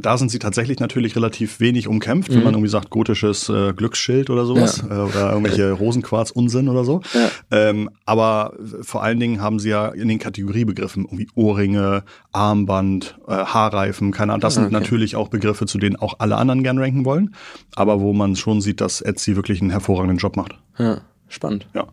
da, 0.00 0.18
sind 0.18 0.30
sie 0.30 0.38
tatsächlich 0.38 0.80
natürlich 0.80 1.16
relativ 1.16 1.60
wenig 1.60 1.88
umkämpft, 1.88 2.30
mhm. 2.30 2.36
wenn 2.36 2.44
man 2.44 2.54
irgendwie 2.54 2.70
sagt, 2.70 2.90
gotisches 2.90 3.48
äh, 3.48 3.72
Glücksschild 3.72 4.30
oder 4.30 4.44
sowas 4.44 4.82
ja. 4.88 4.96
äh, 4.96 5.08
oder 5.08 5.30
irgendwelche 5.30 5.72
Rosenquarz-Unsinn 5.72 6.68
oder 6.68 6.84
so. 6.84 7.00
Ja. 7.12 7.30
Ähm, 7.50 7.90
aber 8.04 8.54
vor 8.82 9.02
allen 9.02 9.20
Dingen 9.20 9.40
haben 9.40 9.58
sie 9.58 9.70
ja 9.70 9.88
in 9.88 10.08
den 10.08 10.18
Kategoriebegriffen 10.18 11.04
irgendwie 11.04 11.28
Ohrringe, 11.34 12.04
Armband, 12.32 13.18
äh, 13.28 13.32
Haarreifen, 13.32 14.12
keine 14.12 14.32
Ahnung. 14.32 14.40
Das 14.40 14.56
ah, 14.56 14.62
okay. 14.62 14.70
sind 14.70 14.72
natürlich 14.72 15.16
auch 15.16 15.28
Begriffe, 15.28 15.66
zu 15.66 15.78
denen 15.78 15.96
auch 15.96 16.14
alle 16.18 16.36
anderen 16.36 16.62
gern 16.62 16.78
ranken 16.78 17.04
wollen, 17.04 17.34
aber 17.74 18.00
wo 18.00 18.12
man 18.12 18.36
schon 18.36 18.60
sieht, 18.60 18.80
dass 18.80 19.00
Etsy 19.00 19.36
wirklich 19.36 19.60
einen 19.60 19.70
hervorragenden 19.70 20.18
Job 20.18 20.36
macht. 20.36 20.58
Ja, 20.78 21.00
spannend. 21.28 21.66
Ja. 21.74 21.86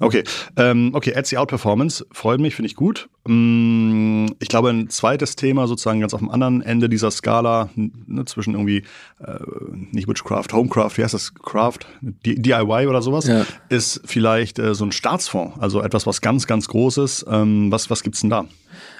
Okay, 0.00 0.24
ähm, 0.56 0.90
okay, 0.94 1.10
Etsy 1.10 1.36
Outperformance 1.36 2.06
freut 2.10 2.40
mich, 2.40 2.56
finde 2.56 2.68
ich 2.68 2.74
gut. 2.74 3.08
Mm, 3.26 4.26
ich 4.38 4.48
glaube, 4.48 4.70
ein 4.70 4.88
zweites 4.88 5.36
Thema 5.36 5.66
sozusagen 5.66 6.00
ganz 6.00 6.14
auf 6.14 6.20
dem 6.20 6.30
anderen 6.30 6.62
Ende 6.62 6.88
dieser 6.88 7.10
Skala 7.10 7.68
ne, 7.76 8.24
zwischen 8.24 8.54
irgendwie 8.54 8.78
äh, 9.22 9.38
nicht 9.92 10.08
Witchcraft, 10.08 10.48
Homecraft, 10.52 10.96
wie 10.96 11.04
heißt 11.04 11.12
das, 11.12 11.34
Craft, 11.34 11.80
DIY 12.00 12.86
oder 12.86 13.02
sowas, 13.02 13.26
ja. 13.26 13.44
ist 13.68 14.00
vielleicht 14.06 14.58
äh, 14.58 14.74
so 14.74 14.86
ein 14.86 14.92
Staatsfonds, 14.92 15.60
also 15.60 15.82
etwas, 15.82 16.06
was 16.06 16.22
ganz, 16.22 16.46
ganz 16.46 16.66
Großes. 16.68 17.26
Ähm, 17.28 17.70
was 17.70 17.90
was 17.90 18.02
gibt's 18.02 18.22
denn 18.22 18.30
da? 18.30 18.46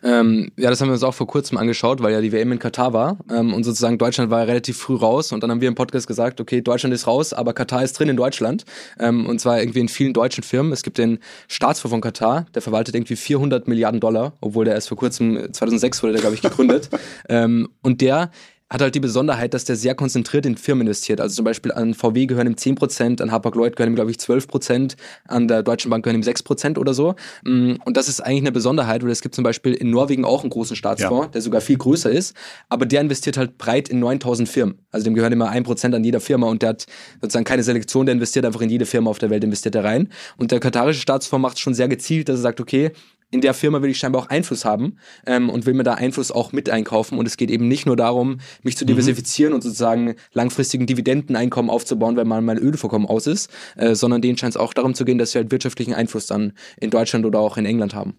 Ähm, 0.02 0.50
ja, 0.56 0.70
das 0.70 0.80
haben 0.80 0.88
wir 0.88 0.94
uns 0.94 1.02
auch 1.02 1.14
vor 1.14 1.26
kurzem 1.26 1.58
angeschaut, 1.58 2.02
weil 2.02 2.12
ja 2.12 2.20
die 2.20 2.32
WM 2.32 2.52
in 2.52 2.58
Katar 2.58 2.92
war. 2.92 3.18
Ähm, 3.30 3.52
und 3.54 3.64
sozusagen 3.64 3.98
Deutschland 3.98 4.30
war 4.30 4.40
ja 4.40 4.44
relativ 4.44 4.78
früh 4.78 4.96
raus. 4.96 5.32
Und 5.32 5.42
dann 5.42 5.50
haben 5.50 5.60
wir 5.60 5.68
im 5.68 5.74
Podcast 5.74 6.06
gesagt, 6.06 6.40
okay, 6.40 6.60
Deutschland 6.60 6.94
ist 6.94 7.06
raus, 7.06 7.32
aber 7.32 7.52
Katar 7.52 7.82
ist 7.82 7.98
drin 7.98 8.08
in 8.08 8.16
Deutschland. 8.16 8.64
Ähm, 8.98 9.26
und 9.26 9.40
zwar 9.40 9.60
irgendwie 9.60 9.80
in 9.80 9.88
vielen 9.88 10.12
deutschen 10.12 10.42
Firmen. 10.42 10.72
Es 10.72 10.82
gibt 10.82 10.98
den 10.98 11.18
Staatsfonds 11.48 11.92
von 11.92 12.00
Katar, 12.00 12.46
der 12.54 12.62
verwaltet 12.62 12.94
irgendwie 12.94 13.16
400 13.16 13.68
Milliarden 13.68 14.00
Dollar, 14.00 14.34
obwohl 14.40 14.64
der 14.64 14.74
erst 14.74 14.88
vor 14.88 14.96
kurzem, 14.96 15.52
2006 15.52 16.02
wurde 16.02 16.12
der, 16.14 16.20
glaube 16.20 16.34
ich, 16.34 16.42
gegründet. 16.42 16.88
Ähm, 17.28 17.68
und 17.82 18.00
der 18.00 18.30
hat 18.70 18.80
halt 18.80 18.94
die 18.94 19.00
Besonderheit, 19.00 19.52
dass 19.52 19.64
der 19.64 19.74
sehr 19.74 19.96
konzentriert 19.96 20.46
in 20.46 20.56
Firmen 20.56 20.86
investiert. 20.86 21.20
Also 21.20 21.34
zum 21.34 21.44
Beispiel 21.44 21.72
an 21.72 21.92
VW 21.92 22.26
gehören 22.26 22.46
ihm 22.46 22.54
10%, 22.54 23.20
an 23.20 23.32
Hapag-Lloyd 23.32 23.74
gehören 23.74 23.92
ihm, 23.92 23.96
glaube 23.96 24.12
ich, 24.12 24.18
12%, 24.18 24.96
an 25.26 25.48
der 25.48 25.64
Deutschen 25.64 25.90
Bank 25.90 26.04
gehören 26.04 26.22
ihm 26.22 26.26
6% 26.26 26.78
oder 26.78 26.94
so. 26.94 27.16
Mm, 27.44 27.74
und 27.84 27.96
das 27.96 28.08
ist 28.08 28.20
eigentlich 28.20 28.42
eine 28.42 28.52
Besonderheit, 28.52 29.02
weil 29.02 29.10
es 29.10 29.22
gibt 29.22 29.34
zum 29.34 29.42
Beispiel 29.42 29.74
in 29.74 29.90
Norwegen 29.90 30.24
auch 30.24 30.42
einen 30.42 30.50
großen 30.50 30.76
Staatsfonds, 30.76 31.26
ja. 31.26 31.30
der 31.32 31.42
sogar 31.42 31.60
viel 31.60 31.78
größer 31.78 32.10
ist, 32.10 32.36
aber 32.68 32.86
der 32.86 33.00
investiert 33.00 33.36
halt 33.36 33.58
breit 33.58 33.88
in 33.88 33.98
9000 33.98 34.48
Firmen. 34.48 34.78
Also 34.92 35.04
dem 35.04 35.14
gehören 35.14 35.32
immer 35.32 35.50
1% 35.50 35.94
an 35.94 36.04
jeder 36.04 36.20
Firma 36.20 36.46
und 36.46 36.62
der 36.62 36.70
hat 36.70 36.86
sozusagen 37.20 37.44
keine 37.44 37.64
Selektion, 37.64 38.06
der 38.06 38.14
investiert 38.14 38.44
einfach 38.44 38.60
in 38.60 38.70
jede 38.70 38.86
Firma 38.86 39.10
auf 39.10 39.18
der 39.18 39.30
Welt, 39.30 39.42
investiert 39.42 39.74
er 39.74 39.82
rein. 39.82 40.08
Und 40.36 40.52
der 40.52 40.60
katarische 40.60 41.00
Staatsfonds 41.00 41.42
macht 41.42 41.56
es 41.56 41.60
schon 41.60 41.74
sehr 41.74 41.88
gezielt, 41.88 42.28
dass 42.28 42.38
er 42.38 42.42
sagt, 42.42 42.60
okay, 42.60 42.92
in 43.30 43.40
der 43.40 43.54
Firma 43.54 43.80
will 43.82 43.90
ich 43.90 43.98
scheinbar 43.98 44.22
auch 44.22 44.28
Einfluss 44.28 44.64
haben 44.64 44.96
ähm, 45.26 45.50
und 45.50 45.66
will 45.66 45.74
mir 45.74 45.84
da 45.84 45.94
Einfluss 45.94 46.32
auch 46.32 46.52
mit 46.52 46.68
einkaufen. 46.68 47.18
Und 47.18 47.26
es 47.26 47.36
geht 47.36 47.50
eben 47.50 47.68
nicht 47.68 47.86
nur 47.86 47.96
darum, 47.96 48.38
mich 48.62 48.76
zu 48.76 48.84
mhm. 48.84 48.88
diversifizieren 48.88 49.52
mhm. 49.52 49.56
und 49.56 49.62
sozusagen 49.62 50.14
langfristigen 50.32 50.86
Dividendeneinkommen 50.86 51.70
aufzubauen, 51.70 52.16
wenn 52.16 52.26
mal 52.26 52.40
mein 52.40 52.58
Ölvorkommen 52.58 53.08
aus 53.08 53.26
ist, 53.26 53.50
äh, 53.76 53.94
sondern 53.94 54.20
denen 54.20 54.36
scheint 54.36 54.54
es 54.54 54.56
auch 54.56 54.74
darum 54.74 54.94
zu 54.94 55.04
gehen, 55.04 55.18
dass 55.18 55.32
sie 55.32 55.38
halt 55.38 55.50
wirtschaftlichen 55.50 55.94
Einfluss 55.94 56.26
dann 56.26 56.52
in 56.80 56.90
Deutschland 56.90 57.24
oder 57.24 57.38
auch 57.38 57.56
in 57.56 57.66
England 57.66 57.94
haben. 57.94 58.14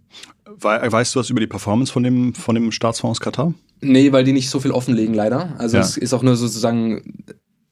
Weißt 0.59 1.15
du 1.15 1.19
was 1.19 1.29
über 1.29 1.39
die 1.39 1.47
Performance 1.47 1.91
von 1.91 2.03
dem, 2.03 2.33
von 2.33 2.55
dem 2.55 2.71
Staatsfonds 2.71 3.19
Katar? 3.19 3.53
Nee, 3.81 4.11
weil 4.11 4.23
die 4.23 4.33
nicht 4.33 4.49
so 4.49 4.59
viel 4.59 4.71
offenlegen, 4.71 5.13
leider. 5.13 5.55
Also 5.57 5.77
ja. 5.77 5.83
es 5.83 5.97
ist 5.97 6.13
auch 6.13 6.23
nur 6.23 6.35
sozusagen 6.35 7.23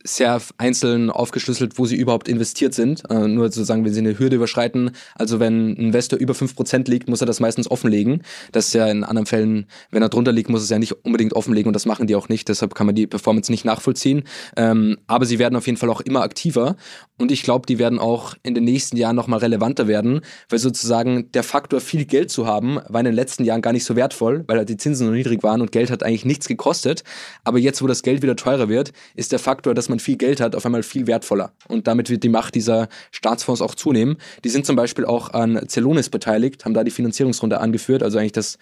sehr 0.04 0.42
einzeln 0.58 1.10
aufgeschlüsselt, 1.10 1.78
wo 1.78 1.86
sie 1.86 1.98
überhaupt 1.98 2.28
investiert 2.28 2.74
sind. 2.74 3.04
Äh, 3.10 3.28
nur 3.28 3.46
sozusagen, 3.46 3.84
wenn 3.84 3.94
sie 3.94 4.00
eine 4.00 4.18
Hürde 4.18 4.38
überschreiten. 4.38 4.92
Also 5.16 5.40
wenn 5.40 5.72
ein 5.72 5.76
Investor 5.76 6.18
über 6.18 6.34
5% 6.34 6.90
liegt, 6.90 7.10
muss 7.10 7.22
er 7.22 7.28
das 7.28 7.40
meistens 7.40 7.70
offenlegen. 7.70 8.24
Das 8.52 8.68
ist 8.68 8.74
ja 8.74 8.88
in 8.88 9.04
anderen 9.04 9.26
Fällen, 9.26 9.66
wenn 9.92 10.02
er 10.02 10.10
drunter 10.10 10.32
liegt, 10.32 10.50
muss 10.50 10.64
es 10.64 10.70
ja 10.70 10.80
nicht 10.80 10.94
unbedingt 11.04 11.34
offenlegen 11.34 11.68
und 11.68 11.74
das 11.74 11.86
machen 11.86 12.08
die 12.08 12.16
auch 12.16 12.30
nicht. 12.30 12.48
Deshalb 12.48 12.76
kann 12.76 12.86
man 12.86 12.96
die 12.96 13.08
Performance 13.08 13.52
nicht 13.52 13.66
nachvollziehen. 13.66 14.24
Ähm, 14.56 14.98
aber 15.08 15.26
sie 15.26 15.38
werden 15.38 15.56
auf 15.56 15.66
jeden 15.66 15.78
Fall 15.78 15.90
auch 15.90 16.02
immer 16.02 16.22
aktiver 16.22 16.78
und 17.20 17.32
ich 17.32 17.44
glaube, 17.44 17.66
die 17.66 17.80
werden 17.80 18.00
auch 18.00 18.36
in 18.44 18.56
den 18.56 18.64
nächsten 18.64 18.96
Jahren 18.96 19.16
nochmal 19.18 19.40
relevanter 19.40 19.88
werden, 19.88 20.22
weil 20.48 20.60
sozusagen 20.60 21.30
der 21.34 21.44
Faktor, 21.44 21.82
viel 21.82 22.06
Geld 22.06 22.32
zu 22.32 22.48
haben, 22.48 22.80
war 22.88 23.02
in 23.02 23.06
den 23.06 23.14
letzten 23.14 23.44
Jahren 23.44 23.62
gar 23.62 23.74
nicht 23.74 23.84
so 23.84 23.98
wertvoll, 23.98 24.46
weil 24.48 24.58
halt 24.58 24.70
die 24.70 24.78
Zinsen 24.78 25.08
so 25.08 25.14
niedrig 25.14 25.44
waren 25.44 25.60
und 25.60 25.74
Geld 25.74 25.92
hat 25.92 26.04
eigentlich 26.04 26.24
nichts 26.24 26.48
gekostet. 26.48 27.04
Aber 27.44 27.60
jetzt, 27.60 27.82
wo 27.82 27.88
das 27.88 28.04
Geld 28.04 28.22
wieder 28.22 28.38
teurer 28.38 28.70
wird, 28.70 28.94
ist 29.16 29.34
der 29.34 29.40
Faktor, 29.40 29.74
dass 29.74 29.90
man 29.90 29.99
viel 30.00 30.18
Geld 30.18 30.42
hat, 30.42 30.56
auf 30.56 30.66
einmal 30.66 30.84
viel 30.84 31.08
wertvoller. 31.08 31.54
Und 31.68 31.88
damit 31.88 32.10
wird 32.10 32.24
die 32.24 32.30
Macht 32.30 32.56
dieser 32.56 32.90
Staatsfonds 33.12 33.62
auch 33.62 33.76
zunehmen. 33.76 34.18
Die 34.44 34.50
sind 34.50 34.66
zum 34.66 34.76
Beispiel 34.76 35.06
auch 35.06 35.34
an 35.34 35.68
Celonis 35.68 36.10
beteiligt, 36.10 36.66
haben 36.66 36.74
da 36.74 36.84
die 36.84 36.92
Finanzierungsrunde 36.92 37.60
angeführt, 37.60 38.04
also 38.04 38.18
eigentlich 38.18 38.32
das 38.34 38.58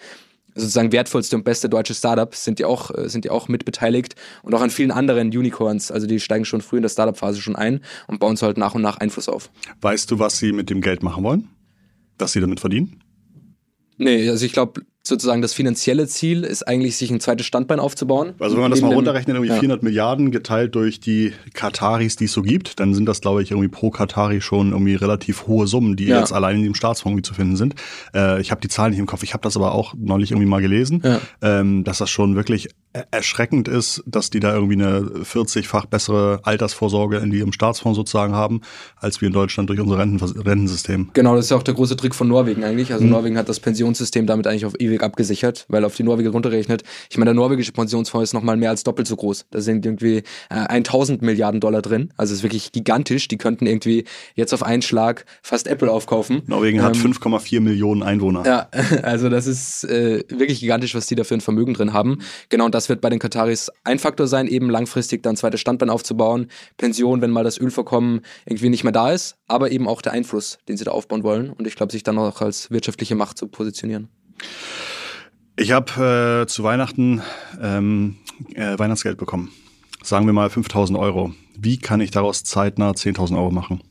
sozusagen 0.54 0.92
wertvollste 0.92 1.36
und 1.36 1.44
beste 1.44 1.68
deutsche 1.68 1.94
Startup 1.94 2.34
sind 2.34 2.58
die 2.58 2.64
auch, 2.64 2.90
äh, 2.90 3.08
sind 3.08 3.24
die 3.24 3.30
auch 3.30 3.48
mit 3.48 3.64
beteiligt 3.64 4.14
und 4.42 4.54
auch 4.54 4.60
an 4.60 4.70
vielen 4.70 4.90
anderen 4.90 5.28
Unicorns. 5.28 5.90
Also 5.90 6.06
die 6.06 6.20
steigen 6.20 6.44
schon 6.44 6.60
früh 6.60 6.76
in 6.76 6.82
der 6.82 6.90
Startup-Phase 6.90 7.40
schon 7.40 7.56
ein 7.56 7.80
und 8.06 8.18
bauen 8.20 8.36
so 8.36 8.46
halt 8.46 8.58
nach 8.58 8.74
und 8.74 8.82
nach 8.82 8.98
Einfluss 8.98 9.28
auf. 9.28 9.50
Weißt 9.80 10.10
du, 10.10 10.18
was 10.18 10.38
sie 10.38 10.52
mit 10.52 10.70
dem 10.70 10.80
Geld 10.80 11.02
machen 11.02 11.24
wollen? 11.24 11.48
Was 12.18 12.32
sie 12.32 12.40
damit 12.40 12.60
verdienen? 12.60 13.02
Nee, 13.96 14.28
also 14.28 14.44
ich 14.44 14.52
glaube, 14.52 14.82
sozusagen 15.08 15.42
das 15.42 15.54
finanzielle 15.54 16.06
Ziel 16.06 16.44
ist 16.44 16.66
eigentlich, 16.66 16.96
sich 16.96 17.10
ein 17.10 17.20
zweites 17.20 17.46
Standbein 17.46 17.80
aufzubauen. 17.80 18.34
Also 18.38 18.56
wenn 18.56 18.62
man 18.62 18.70
das 18.70 18.80
mal 18.80 18.92
runterrechnet, 18.92 19.34
irgendwie 19.36 19.52
ja. 19.52 19.58
400 19.58 19.82
Milliarden 19.82 20.30
geteilt 20.30 20.74
durch 20.74 21.00
die 21.00 21.32
Kataris, 21.54 22.16
die 22.16 22.26
es 22.26 22.32
so 22.32 22.42
gibt, 22.42 22.78
dann 22.80 22.94
sind 22.94 23.06
das, 23.06 23.20
glaube 23.20 23.42
ich, 23.42 23.50
irgendwie 23.50 23.68
pro 23.68 23.90
Katari 23.90 24.40
schon 24.40 24.72
irgendwie 24.72 24.94
relativ 24.94 25.46
hohe 25.46 25.66
Summen, 25.66 25.96
die 25.96 26.06
ja. 26.06 26.20
jetzt 26.20 26.32
allein 26.32 26.56
in 26.56 26.64
dem 26.64 26.74
Staatsfonds 26.74 27.26
zu 27.26 27.34
finden 27.34 27.56
sind. 27.56 27.74
Äh, 28.14 28.40
ich 28.40 28.50
habe 28.50 28.60
die 28.60 28.68
Zahlen 28.68 28.90
nicht 28.90 29.00
im 29.00 29.06
Kopf, 29.06 29.22
ich 29.22 29.32
habe 29.32 29.42
das 29.42 29.56
aber 29.56 29.72
auch 29.72 29.94
neulich 29.98 30.30
irgendwie 30.30 30.48
mal 30.48 30.60
gelesen, 30.60 31.02
ja. 31.04 31.20
ähm, 31.42 31.84
dass 31.84 31.98
das 31.98 32.10
schon 32.10 32.36
wirklich 32.36 32.68
erschreckend 33.10 33.68
ist, 33.68 34.02
dass 34.06 34.30
die 34.30 34.40
da 34.40 34.54
irgendwie 34.54 34.74
eine 34.74 35.00
40-fach 35.00 35.86
bessere 35.86 36.40
Altersvorsorge 36.42 37.18
in 37.18 37.32
ihrem 37.32 37.52
Staatsfonds 37.52 37.96
sozusagen 37.96 38.34
haben, 38.34 38.62
als 38.96 39.20
wir 39.20 39.26
in 39.26 39.32
Deutschland 39.32 39.68
durch 39.68 39.80
unser 39.80 39.98
Renten 39.98 40.18
Rentensystem. 40.18 41.10
Genau, 41.12 41.36
das 41.36 41.46
ist 41.46 41.50
ja 41.50 41.56
auch 41.56 41.62
der 41.62 41.74
große 41.74 41.96
Trick 41.96 42.14
von 42.14 42.28
Norwegen 42.28 42.64
eigentlich. 42.64 42.92
Also 42.92 43.04
mhm. 43.04 43.10
Norwegen 43.10 43.38
hat 43.38 43.48
das 43.48 43.60
Pensionssystem 43.60 44.26
damit 44.26 44.46
eigentlich 44.46 44.66
auf 44.66 44.74
ewig 44.78 45.02
abgesichert, 45.02 45.66
weil 45.68 45.84
auf 45.84 45.94
die 45.96 46.02
Norweger 46.02 46.30
runterrechnet. 46.30 46.82
Ich 47.10 47.18
meine, 47.18 47.30
der 47.30 47.34
norwegische 47.34 47.72
Pensionsfonds 47.72 48.30
ist 48.30 48.32
nochmal 48.32 48.56
mehr 48.56 48.70
als 48.70 48.84
doppelt 48.84 49.06
so 49.06 49.16
groß. 49.16 49.46
Da 49.50 49.60
sind 49.60 49.84
irgendwie 49.84 50.22
äh, 50.50 50.54
1000 50.54 51.22
Milliarden 51.22 51.60
Dollar 51.60 51.82
drin. 51.82 52.12
Also 52.16 52.32
es 52.32 52.38
ist 52.38 52.42
wirklich 52.42 52.72
gigantisch. 52.72 53.28
Die 53.28 53.38
könnten 53.38 53.66
irgendwie 53.66 54.04
jetzt 54.34 54.54
auf 54.54 54.62
einen 54.62 54.82
Schlag 54.82 55.24
fast 55.42 55.66
Apple 55.66 55.90
aufkaufen. 55.90 56.42
Norwegen 56.46 56.78
ähm, 56.78 56.84
hat 56.84 56.96
5,4 56.96 57.60
Millionen 57.60 58.02
Einwohner. 58.02 58.44
Ja, 58.46 58.68
also 59.02 59.28
das 59.28 59.46
ist 59.46 59.84
äh, 59.84 60.24
wirklich 60.28 60.60
gigantisch, 60.60 60.94
was 60.94 61.06
die 61.06 61.14
da 61.14 61.24
für 61.24 61.34
ein 61.34 61.40
Vermögen 61.40 61.74
drin 61.74 61.92
haben. 61.92 62.18
Genau, 62.48 62.64
und 62.64 62.74
das 62.78 62.88
wird 62.88 63.00
bei 63.00 63.10
den 63.10 63.18
Kataris 63.18 63.72
ein 63.82 63.98
Faktor 63.98 64.28
sein, 64.28 64.46
eben 64.46 64.70
langfristig 64.70 65.24
dann 65.24 65.36
zweites 65.36 65.60
Standbein 65.60 65.90
aufzubauen. 65.90 66.46
Pension, 66.76 67.20
wenn 67.20 67.32
mal 67.32 67.42
das 67.42 67.58
Ölvorkommen 67.58 68.20
irgendwie 68.46 68.68
nicht 68.68 68.84
mehr 68.84 68.92
da 68.92 69.10
ist, 69.10 69.36
aber 69.48 69.72
eben 69.72 69.88
auch 69.88 70.00
der 70.00 70.12
Einfluss, 70.12 70.58
den 70.68 70.76
sie 70.76 70.84
da 70.84 70.92
aufbauen 70.92 71.24
wollen. 71.24 71.50
Und 71.50 71.66
ich 71.66 71.74
glaube, 71.74 71.90
sich 71.90 72.04
dann 72.04 72.16
auch 72.18 72.40
als 72.40 72.70
wirtschaftliche 72.70 73.16
Macht 73.16 73.36
zu 73.36 73.48
positionieren. 73.48 74.06
Ich 75.56 75.72
habe 75.72 76.44
äh, 76.44 76.46
zu 76.46 76.62
Weihnachten 76.62 77.20
ähm, 77.60 78.18
äh, 78.54 78.78
Weihnachtsgeld 78.78 79.18
bekommen. 79.18 79.50
Sagen 80.04 80.26
wir 80.26 80.32
mal 80.32 80.48
5000 80.48 80.96
Euro. 80.96 81.34
Wie 81.58 81.78
kann 81.78 82.00
ich 82.00 82.12
daraus 82.12 82.44
zeitnah 82.44 82.92
10.000 82.92 83.36
Euro 83.36 83.50
machen? 83.50 83.82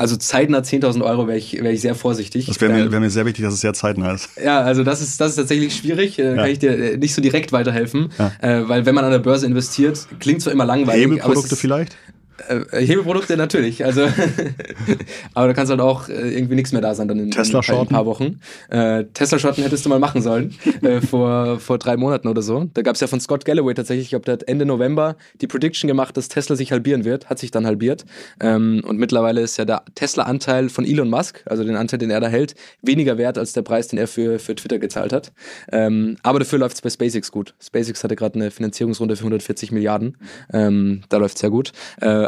Also 0.00 0.16
zeitnah 0.16 0.60
10.000 0.60 1.04
Euro 1.04 1.28
wäre 1.28 1.36
ich, 1.36 1.62
wär 1.62 1.70
ich 1.72 1.82
sehr 1.82 1.94
vorsichtig. 1.94 2.46
Das 2.46 2.58
wäre 2.58 2.72
mir, 2.72 2.90
wär 2.90 3.00
mir 3.00 3.10
sehr 3.10 3.26
wichtig, 3.26 3.44
dass 3.44 3.52
es 3.52 3.60
sehr 3.60 3.74
zeitnah 3.74 4.14
ist. 4.14 4.30
Ja, 4.42 4.62
also 4.62 4.82
das 4.82 5.02
ist, 5.02 5.20
das 5.20 5.32
ist 5.32 5.36
tatsächlich 5.36 5.76
schwierig. 5.76 6.16
Da 6.16 6.22
ja. 6.22 6.36
kann 6.36 6.50
ich 6.50 6.58
dir 6.58 6.70
äh, 6.70 6.96
nicht 6.96 7.12
so 7.12 7.20
direkt 7.20 7.52
weiterhelfen. 7.52 8.08
Ja. 8.18 8.32
Äh, 8.40 8.66
weil 8.66 8.86
wenn 8.86 8.94
man 8.94 9.04
an 9.04 9.10
der 9.10 9.18
Börse 9.18 9.44
investiert, 9.44 10.06
klingt 10.18 10.40
zwar 10.40 10.54
immer 10.54 10.64
langweilig. 10.64 11.02
Hebelprodukte 11.02 11.54
vielleicht? 11.54 11.98
Äh, 12.48 12.84
Hebelprodukte 12.84 13.36
natürlich, 13.36 13.84
also 13.84 14.02
aber 15.34 15.48
da 15.48 15.52
kannst 15.52 15.70
halt 15.70 15.80
auch 15.80 16.08
äh, 16.08 16.34
irgendwie 16.34 16.54
nichts 16.54 16.72
mehr 16.72 16.80
da 16.80 16.94
sein 16.94 17.08
dann 17.08 17.18
in, 17.18 17.30
Tesla 17.30 17.60
in, 17.60 17.74
in 17.74 17.80
ein 17.80 17.86
paar 17.86 18.06
Wochen. 18.06 18.40
Äh, 18.70 19.04
Tesla-Schotten 19.12 19.62
hättest 19.62 19.84
du 19.84 19.88
mal 19.88 19.98
machen 19.98 20.22
sollen 20.22 20.54
äh, 20.82 21.00
vor, 21.00 21.60
vor 21.60 21.78
drei 21.78 21.96
Monaten 21.96 22.28
oder 22.28 22.42
so. 22.42 22.68
Da 22.74 22.82
gab 22.82 22.94
es 22.94 23.00
ja 23.00 23.06
von 23.06 23.20
Scott 23.20 23.44
Galloway 23.44 23.74
tatsächlich, 23.74 24.06
ich 24.06 24.10
glaube, 24.10 24.24
der 24.24 24.34
hat 24.34 24.42
Ende 24.44 24.64
November 24.66 25.16
die 25.40 25.46
Prediction 25.46 25.88
gemacht, 25.88 26.16
dass 26.16 26.28
Tesla 26.28 26.56
sich 26.56 26.72
halbieren 26.72 27.04
wird, 27.04 27.28
hat 27.28 27.38
sich 27.38 27.50
dann 27.50 27.66
halbiert. 27.66 28.04
Ähm, 28.40 28.82
und 28.86 28.98
mittlerweile 28.98 29.40
ist 29.40 29.56
ja 29.56 29.64
der 29.64 29.82
Tesla-Anteil 29.94 30.68
von 30.68 30.84
Elon 30.84 31.10
Musk, 31.10 31.42
also 31.46 31.64
den 31.64 31.76
Anteil, 31.76 31.98
den 31.98 32.10
er 32.10 32.20
da 32.20 32.28
hält, 32.28 32.54
weniger 32.82 33.18
wert 33.18 33.38
als 33.38 33.52
der 33.52 33.62
Preis, 33.62 33.88
den 33.88 33.98
er 33.98 34.08
für, 34.08 34.38
für 34.38 34.54
Twitter 34.54 34.78
gezahlt 34.78 35.12
hat. 35.12 35.32
Ähm, 35.72 36.16
aber 36.22 36.38
dafür 36.38 36.58
läuft 36.58 36.76
es 36.76 36.82
bei 36.82 36.90
SpaceX 36.90 37.30
gut. 37.30 37.54
SpaceX 37.62 38.02
hatte 38.04 38.16
gerade 38.16 38.36
eine 38.36 38.50
Finanzierungsrunde 38.50 39.16
für 39.16 39.24
140 39.24 39.72
Milliarden. 39.72 40.16
Ähm, 40.52 41.02
da 41.08 41.18
läuft 41.18 41.36
es 41.36 41.40
sehr 41.40 41.50
gut. 41.50 41.72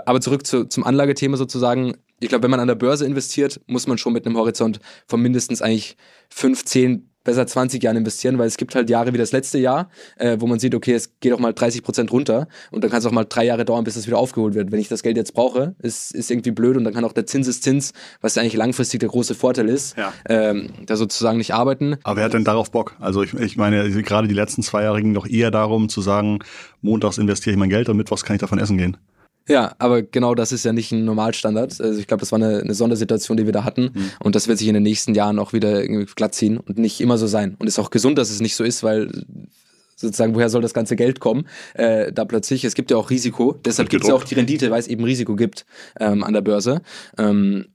Aber 0.06 0.20
zurück 0.20 0.46
zu, 0.46 0.64
zum 0.64 0.84
Anlagethema 0.84 1.36
sozusagen. 1.36 1.96
Ich 2.20 2.28
glaube, 2.28 2.44
wenn 2.44 2.50
man 2.50 2.60
an 2.60 2.68
der 2.68 2.76
Börse 2.76 3.04
investiert, 3.04 3.60
muss 3.66 3.86
man 3.86 3.98
schon 3.98 4.12
mit 4.12 4.26
einem 4.26 4.36
Horizont 4.36 4.78
von 5.06 5.20
mindestens 5.20 5.60
eigentlich 5.60 5.96
5, 6.30 6.64
10 6.64 7.12
besser 7.24 7.46
20 7.46 7.82
Jahren 7.82 7.96
investieren, 7.96 8.38
weil 8.38 8.46
es 8.46 8.56
gibt 8.56 8.74
halt 8.74 8.90
Jahre 8.90 9.12
wie 9.12 9.18
das 9.18 9.32
letzte 9.32 9.58
Jahr, 9.58 9.90
äh, 10.16 10.36
wo 10.40 10.46
man 10.46 10.58
sieht, 10.58 10.74
okay, 10.74 10.94
es 10.94 11.18
geht 11.20 11.32
auch 11.32 11.38
mal 11.38 11.52
30 11.52 11.82
Prozent 11.82 12.12
runter 12.12 12.48
und 12.70 12.82
dann 12.82 12.90
kann 12.90 12.98
es 12.98 13.06
auch 13.06 13.12
mal 13.12 13.24
drei 13.24 13.44
Jahre 13.44 13.64
dauern, 13.64 13.84
bis 13.84 13.94
das 13.94 14.06
wieder 14.06 14.18
aufgeholt 14.18 14.54
wird. 14.54 14.72
Wenn 14.72 14.80
ich 14.80 14.88
das 14.88 15.02
Geld 15.02 15.16
jetzt 15.16 15.34
brauche, 15.34 15.74
ist, 15.78 16.14
ist 16.14 16.30
irgendwie 16.30 16.50
blöd 16.50 16.76
und 16.76 16.84
dann 16.84 16.94
kann 16.94 17.04
auch 17.04 17.12
der 17.12 17.26
Zinseszins, 17.26 17.92
was 18.20 18.36
eigentlich 18.38 18.54
langfristig 18.54 19.00
der 19.00 19.08
große 19.08 19.34
Vorteil 19.34 19.68
ist, 19.68 19.96
ja. 19.96 20.12
ähm, 20.28 20.70
da 20.86 20.96
sozusagen 20.96 21.38
nicht 21.38 21.54
arbeiten. 21.54 21.96
Aber 22.02 22.16
wer 22.16 22.24
hat 22.24 22.34
denn 22.34 22.44
darauf 22.44 22.70
Bock? 22.70 22.96
Also 22.98 23.22
ich, 23.22 23.34
ich 23.34 23.56
meine, 23.56 23.88
gerade 24.02 24.28
die 24.28 24.34
letzten 24.34 24.62
zwei 24.62 24.82
Jahre 24.82 25.00
ging 25.00 25.14
doch 25.14 25.26
eher 25.26 25.50
darum 25.50 25.88
zu 25.88 26.00
sagen, 26.00 26.40
montags 26.80 27.18
investiere 27.18 27.52
ich 27.52 27.58
mein 27.58 27.70
Geld 27.70 27.88
und 27.88 27.96
mittwochs 27.96 28.24
kann 28.24 28.34
ich 28.34 28.40
davon 28.40 28.58
essen 28.58 28.78
gehen. 28.78 28.96
Ja, 29.48 29.74
aber 29.78 30.02
genau 30.02 30.34
das 30.34 30.52
ist 30.52 30.64
ja 30.64 30.72
nicht 30.72 30.92
ein 30.92 31.04
Normalstandard. 31.04 31.80
Also 31.80 31.98
ich 31.98 32.06
glaube, 32.06 32.20
das 32.20 32.30
war 32.32 32.38
eine, 32.38 32.60
eine, 32.60 32.74
Sondersituation, 32.74 33.36
die 33.36 33.44
wir 33.44 33.52
da 33.52 33.64
hatten. 33.64 33.90
Mhm. 33.92 34.10
Und 34.20 34.34
das 34.34 34.46
wird 34.46 34.58
sich 34.58 34.68
in 34.68 34.74
den 34.74 34.82
nächsten 34.82 35.14
Jahren 35.14 35.38
auch 35.38 35.52
wieder 35.52 35.84
glatt 35.84 36.34
ziehen 36.34 36.58
und 36.58 36.78
nicht 36.78 37.00
immer 37.00 37.18
so 37.18 37.26
sein. 37.26 37.56
Und 37.58 37.66
es 37.66 37.74
ist 37.74 37.78
auch 37.78 37.90
gesund, 37.90 38.18
dass 38.18 38.30
es 38.30 38.40
nicht 38.40 38.54
so 38.54 38.62
ist, 38.62 38.82
weil 38.82 39.10
sozusagen, 39.96 40.34
woher 40.34 40.48
soll 40.48 40.62
das 40.62 40.74
ganze 40.74 40.96
Geld 40.96 41.20
kommen? 41.20 41.46
Äh, 41.74 42.12
da 42.12 42.24
plötzlich, 42.24 42.64
es 42.64 42.74
gibt 42.74 42.90
ja 42.90 42.96
auch 42.96 43.10
Risiko. 43.10 43.58
Deshalb 43.64 43.88
gibt 43.88 44.04
es 44.04 44.08
ja 44.08 44.14
auch 44.14 44.24
die 44.24 44.34
Rendite, 44.34 44.70
weil 44.70 44.80
es 44.80 44.88
eben 44.88 45.04
Risiko 45.04 45.34
gibt 45.34 45.66
ähm, 45.98 46.22
an 46.22 46.32
der 46.32 46.42
Börse. 46.42 46.82
Ähm, 47.18 47.66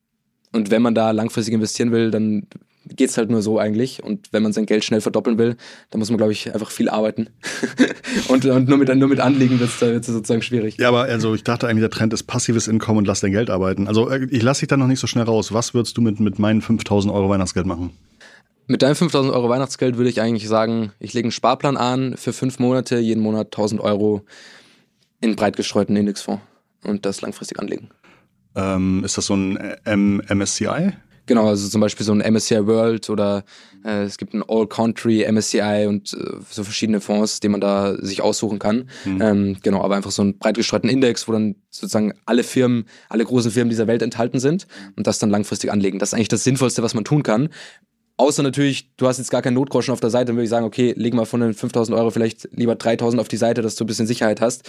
und 0.53 0.71
wenn 0.71 0.81
man 0.81 0.95
da 0.95 1.11
langfristig 1.11 1.53
investieren 1.53 1.91
will, 1.91 2.11
dann 2.11 2.47
geht 2.95 3.09
es 3.09 3.17
halt 3.17 3.29
nur 3.29 3.41
so 3.41 3.59
eigentlich. 3.59 4.03
Und 4.03 4.27
wenn 4.31 4.43
man 4.43 4.53
sein 4.53 4.65
Geld 4.65 4.83
schnell 4.83 5.01
verdoppeln 5.01 5.37
will, 5.37 5.57
dann 5.89 5.99
muss 5.99 6.09
man, 6.09 6.17
glaube 6.17 6.31
ich, 6.31 6.53
einfach 6.53 6.71
viel 6.71 6.89
arbeiten. 6.89 7.29
und, 8.27 8.45
und, 8.45 8.69
nur 8.69 8.77
mit, 8.77 8.95
nur 8.95 9.07
mit 9.07 9.19
Anliegen 9.19 9.59
wird 9.59 9.69
es 9.69 10.07
sozusagen 10.07 10.41
schwierig. 10.41 10.77
Ja, 10.77 10.89
aber 10.89 11.03
also 11.03 11.35
ich 11.35 11.43
dachte 11.43 11.67
eigentlich, 11.67 11.81
der 11.81 11.89
Trend 11.89 12.13
ist 12.13 12.23
passives 12.23 12.67
Einkommen 12.69 12.99
und 12.99 13.07
lass 13.07 13.19
dein 13.19 13.31
Geld 13.31 13.49
arbeiten. 13.49 13.87
Also 13.87 14.09
äh, 14.09 14.27
ich 14.29 14.43
lasse 14.43 14.61
dich 14.61 14.69
da 14.69 14.77
noch 14.77 14.87
nicht 14.87 14.99
so 14.99 15.07
schnell 15.07 15.25
raus. 15.25 15.53
Was 15.53 15.73
würdest 15.73 15.97
du 15.97 16.01
mit, 16.01 16.19
mit 16.19 16.39
meinen 16.39 16.61
5000 16.61 17.13
Euro 17.13 17.29
Weihnachtsgeld 17.29 17.65
machen? 17.65 17.91
Mit 18.67 18.81
deinem 18.81 18.95
5000 18.95 19.33
Euro 19.33 19.47
Weihnachtsgeld 19.49 19.97
würde 19.97 20.09
ich 20.09 20.21
eigentlich 20.21 20.47
sagen, 20.47 20.91
ich 20.99 21.13
lege 21.13 21.25
einen 21.25 21.31
Sparplan 21.31 21.77
an 21.77 22.15
für 22.17 22.33
fünf 22.33 22.59
Monate, 22.59 22.99
jeden 22.99 23.23
Monat 23.23 23.47
1000 23.47 23.79
Euro 23.79 24.25
in 25.21 25.35
breit 25.35 25.55
gestreuten 25.55 25.95
Indexfonds 25.95 26.43
und 26.83 27.05
das 27.05 27.21
langfristig 27.21 27.59
anlegen. 27.59 27.89
Ähm, 28.55 29.03
ist 29.05 29.17
das 29.17 29.27
so 29.27 29.35
ein 29.35 29.57
M 29.85 30.21
MSCI? 30.27 30.93
Genau, 31.27 31.47
also 31.47 31.67
zum 31.67 31.81
Beispiel 31.81 32.05
so 32.05 32.13
ein 32.13 32.19
MSCI 32.33 32.65
World 32.65 33.09
oder 33.09 33.43
äh, 33.85 34.03
es 34.03 34.17
gibt 34.17 34.33
ein 34.33 34.43
All 34.47 34.65
Country 34.65 35.29
MSCI 35.29 35.85
und 35.87 36.13
äh, 36.13 36.39
so 36.49 36.63
verschiedene 36.63 37.01
Fonds, 37.01 37.41
die 37.41 37.49
man 37.49 37.61
da 37.61 37.95
sich 38.01 38.21
aussuchen 38.21 38.59
kann. 38.59 38.89
Mhm. 39.05 39.21
Ähm, 39.21 39.57
genau, 39.61 39.83
aber 39.83 39.95
einfach 39.95 40.11
so 40.11 40.21
einen 40.21 40.37
breit 40.37 40.55
gestreuten 40.55 40.89
Index, 40.89 41.27
wo 41.27 41.33
dann 41.33 41.55
sozusagen 41.69 42.13
alle 42.25 42.43
Firmen, 42.43 42.85
alle 43.09 43.25
großen 43.25 43.51
Firmen 43.51 43.69
dieser 43.69 43.87
Welt 43.87 44.01
enthalten 44.01 44.39
sind 44.39 44.67
und 44.95 45.05
das 45.05 45.19
dann 45.19 45.29
langfristig 45.29 45.71
anlegen. 45.71 45.99
Das 45.99 46.09
ist 46.09 46.13
eigentlich 46.13 46.29
das 46.29 46.45
Sinnvollste, 46.45 46.81
was 46.81 46.93
man 46.93 47.03
tun 47.03 47.23
kann. 47.23 47.49
Außer 48.19 48.41
natürlich, 48.41 48.95
du 48.95 49.05
hast 49.05 49.19
jetzt 49.19 49.29
gar 49.29 49.43
keinen 49.43 49.53
Notgroschen 49.53 49.91
auf 49.91 49.99
der 49.99 50.09
Seite, 50.09 50.27
dann 50.27 50.37
würde 50.37 50.45
ich 50.45 50.49
sagen, 50.49 50.65
okay, 50.65 50.93
leg 50.97 51.13
mal 51.13 51.25
von 51.25 51.41
den 51.41 51.53
5000 51.53 51.95
Euro 51.95 52.09
vielleicht 52.09 52.49
lieber 52.51 52.73
3000 52.73 53.19
auf 53.19 53.27
die 53.27 53.37
Seite, 53.37 53.61
dass 53.61 53.75
du 53.75 53.83
ein 53.83 53.87
bisschen 53.87 54.07
Sicherheit 54.07 54.41
hast 54.41 54.67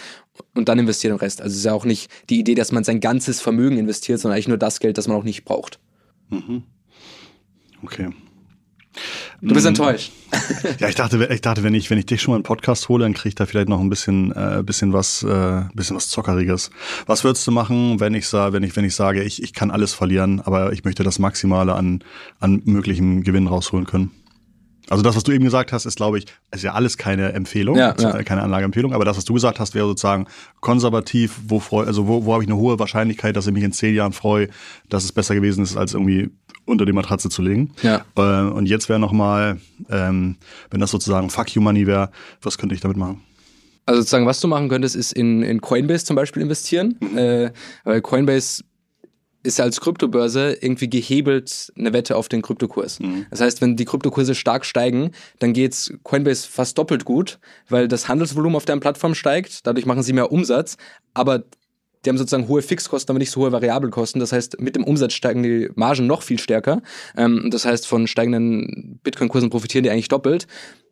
und 0.55 0.69
dann 0.69 0.79
investieren 0.79 1.15
den 1.15 1.21
Rest. 1.21 1.41
Also 1.41 1.53
es 1.53 1.59
ist 1.59 1.65
ja 1.65 1.73
auch 1.73 1.87
nicht 1.87 2.11
die 2.29 2.41
Idee, 2.41 2.55
dass 2.55 2.73
man 2.73 2.85
sein 2.85 3.01
ganzes 3.01 3.41
Vermögen 3.41 3.79
investiert, 3.79 4.21
sondern 4.21 4.35
eigentlich 4.35 4.49
nur 4.49 4.59
das 4.59 4.81
Geld, 4.81 4.99
das 4.99 5.09
man 5.09 5.17
auch 5.17 5.25
nicht 5.25 5.45
braucht. 5.45 5.79
Mhm. 6.31 6.63
Okay. 7.83 8.11
Du 9.41 9.55
bist 9.55 9.67
enttäuscht. 9.67 10.13
Ja, 10.79 10.89
ich 10.89 10.95
dachte, 10.95 11.27
ich 11.33 11.41
dachte, 11.41 11.63
wenn 11.63 11.75
ich, 11.75 11.89
wenn 11.89 11.99
ich 11.99 12.07
dich 12.07 12.21
schon 12.21 12.33
mal 12.33 12.37
einen 12.37 12.43
Podcast 12.43 12.89
hole, 12.89 13.03
dann 13.03 13.15
kriege 13.15 13.31
ich 13.31 13.35
da 13.35 13.47
vielleicht 13.47 13.69
noch 13.69 13.81
ein 13.81 13.89
bisschen, 13.89 14.33
äh, 14.33 14.63
bisschen 14.65 14.93
was, 14.93 15.23
äh, 15.23 15.63
bisschen 15.75 15.97
was 15.97 16.11
Zockeriges. 16.11 16.71
Was 17.07 17.25
würdest 17.25 17.47
du 17.47 17.51
machen, 17.53 18.01
wenn 18.01 18.15
ich 18.15 18.27
sage, 18.29 18.53
wenn 18.53 18.63
ich, 18.63 18.77
wenn 18.77 18.85
ich 18.85 18.95
sage, 18.95 19.23
ich, 19.23 19.43
ich 19.43 19.53
kann 19.55 19.71
alles 19.71 19.95
verlieren, 19.95 20.41
aber 20.41 20.73
ich 20.73 20.85
möchte 20.85 21.03
das 21.03 21.19
Maximale 21.19 21.75
an, 21.75 22.05
an 22.41 22.63
möglichem 22.65 23.23
Gewinn 23.23 23.47
rausholen 23.47 23.87
können? 23.87 24.11
Also 24.91 25.03
das, 25.03 25.17
was 25.17 25.23
du 25.23 25.33
eben 25.33 25.45
gesagt 25.45 25.73
hast, 25.73 25.85
ist, 25.87 25.97
glaube 25.97 26.19
ich, 26.19 26.27
ist 26.53 26.65
ja 26.65 26.73
alles 26.73 26.97
keine 26.97 27.33
Empfehlung, 27.33 27.77
ja, 27.77 27.95
ja. 27.99 28.23
keine 28.23 28.43
Anlageempfehlung, 28.43 28.93
aber 28.95 29.05
das, 29.05 29.17
was 29.17 29.25
du 29.25 29.35
gesagt 29.35 29.61
hast, 29.61 29.75
wäre 29.75 29.87
sozusagen 29.87 30.27
konservativ, 30.61 31.39
wo 31.47 31.61
freu, 31.61 31.85
also 31.85 32.07
wo, 32.07 32.25
wo 32.25 32.33
habe 32.33 32.43
ich 32.43 32.49
eine 32.49 32.59
hohe 32.59 32.79
Wahrscheinlichkeit, 32.79 33.37
dass 33.37 33.47
ich 33.47 33.53
mich 33.53 33.65
in 33.65 33.73
zehn 33.73 33.95
Jahren 33.95 34.13
freue, 34.13 34.49
dass 34.89 35.05
es 35.05 35.13
besser 35.13 35.35
gewesen 35.35 35.63
ist, 35.63 35.77
als 35.77 35.95
irgendwie 35.95 36.31
unter 36.65 36.85
die 36.85 36.93
Matratze 36.93 37.29
zu 37.29 37.43
legen. 37.43 37.73
Ja. 37.83 38.05
Äh, 38.17 38.51
und 38.51 38.67
jetzt 38.67 38.89
wäre 38.89 38.99
nochmal, 38.99 39.59
ähm, 39.91 40.37
wenn 40.71 40.81
das 40.81 40.91
sozusagen 40.91 41.31
Fuck 41.31 41.55
You 41.55 41.63
Money 41.63 41.87
wäre, 41.87 42.11
was 42.43 42.59
könnte 42.59 42.75
ich 42.75 42.81
damit 42.81 42.97
machen? 42.97 43.23
Also 43.87 44.03
sozusagen, 44.03 44.27
was 44.27 44.41
du 44.41 44.49
machen 44.49 44.69
könntest, 44.69 44.97
ist 44.97 45.13
in, 45.13 45.43
in 45.43 45.63
Coinbase 45.63 46.05
zum 46.05 46.15
Beispiel 46.15 46.43
investieren. 46.43 46.97
Mhm. 47.01 47.19
Äh, 47.19 47.51
weil 47.85 48.03
Coinbase 48.03 48.63
ist 49.49 49.59
ja 49.59 49.65
als 49.65 49.81
Kryptobörse 49.81 50.59
irgendwie 50.61 50.89
gehebelt 50.89 51.73
eine 51.77 51.93
Wette 51.93 52.17
auf 52.17 52.29
den 52.29 52.43
Kryptokurs. 52.43 53.01
Mhm. 53.01 53.27
Das 53.31 53.41
heißt, 53.41 53.61
wenn 53.61 53.77
die 53.77 53.85
Kryptokurse 53.85 54.35
stark 54.35 54.65
steigen, 54.65 55.13
dann 55.39 55.53
geht's 55.53 55.93
Coinbase 56.05 56.47
fast 56.49 56.79
doppelt 56.79 57.05
gut, 57.05 57.39
weil 57.69 57.89
das 57.89 58.09
Handelsvolumen 58.09 58.57
auf 58.57 58.67
deren 58.67 58.81
Plattform 58.81 59.15
steigt, 59.15 59.67
dadurch 59.67 59.87
machen 59.87 60.03
sie 60.03 60.13
mehr 60.13 60.31
Umsatz, 60.31 60.77
aber 61.15 61.45
die 62.05 62.11
haben 62.11 62.19
sozusagen 62.19 62.47
hohe 62.47 62.63
Fixkosten, 62.63 63.11
aber 63.11 63.19
nicht 63.19 63.33
so 63.33 63.41
hohe 63.41 63.51
Variabelkosten. 63.51 64.21
Das 64.21 64.33
heißt, 64.33 64.61
mit 64.61 64.77
dem 64.77 64.85
Umsatz 64.85 65.15
steigen 65.15 65.43
die 65.43 65.69
Margen 65.75 66.07
noch 66.07 66.23
viel 66.23 66.39
stärker. 66.39 66.81
Ähm, 67.17 67.49
das 67.51 67.65
heißt, 67.65 67.89
von 67.89 68.07
steigenden 68.07 69.01
Bitcoin-Kursen 69.03 69.51
profitieren 69.51 69.83
die 69.83 69.91
eigentlich 69.91 70.09
doppelt 70.09 70.47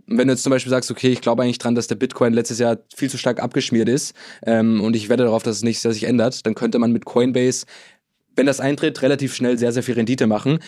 wenn 0.06 0.28
du 0.28 0.34
jetzt 0.34 0.42
zum 0.42 0.50
Beispiel 0.50 0.70
sagst, 0.70 0.90
okay, 0.90 1.08
ich 1.08 1.20
glaube 1.20 1.42
eigentlich 1.42 1.58
dran, 1.58 1.74
dass 1.74 1.88
der 1.88 1.96
Bitcoin 1.96 2.32
letztes 2.32 2.58
Jahr 2.58 2.78
viel 2.94 3.10
zu 3.10 3.18
stark 3.18 3.42
abgeschmiert 3.42 3.88
ist 3.88 4.14
ähm, 4.44 4.80
und 4.80 4.94
ich 4.94 5.08
wette 5.08 5.24
darauf, 5.24 5.42
dass 5.42 5.56
es 5.56 5.82
Jahr 5.82 5.92
sich 5.92 6.04
ändert, 6.04 6.46
dann 6.46 6.54
könnte 6.54 6.78
man 6.78 6.92
mit 6.92 7.04
Coinbase 7.04 7.66
wenn 8.37 8.46
das 8.46 8.61
eintritt, 8.61 9.03
relativ 9.03 9.35
schnell 9.35 9.59
sehr, 9.59 9.72
sehr 9.72 9.83
viel 9.83 9.94
Rendite 9.94 10.27
machen. 10.27 10.59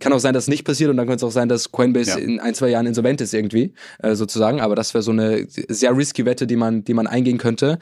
Kann 0.00 0.12
auch 0.12 0.18
sein, 0.18 0.34
dass 0.34 0.44
es 0.44 0.48
nicht 0.48 0.64
passiert 0.64 0.90
und 0.90 0.96
dann 0.96 1.06
könnte 1.06 1.24
es 1.24 1.28
auch 1.28 1.34
sein, 1.34 1.48
dass 1.48 1.70
Coinbase 1.70 2.12
ja. 2.12 2.16
in 2.16 2.40
ein, 2.40 2.54
zwei 2.54 2.70
Jahren 2.70 2.86
insolvent 2.86 3.20
ist 3.20 3.34
irgendwie, 3.34 3.74
äh, 4.02 4.14
sozusagen. 4.14 4.60
Aber 4.60 4.74
das 4.74 4.94
wäre 4.94 5.02
so 5.02 5.12
eine 5.12 5.46
sehr 5.48 5.96
risky 5.96 6.24
Wette, 6.24 6.46
die 6.46 6.56
man, 6.56 6.84
die 6.84 6.94
man 6.94 7.06
eingehen 7.06 7.38
könnte. 7.38 7.78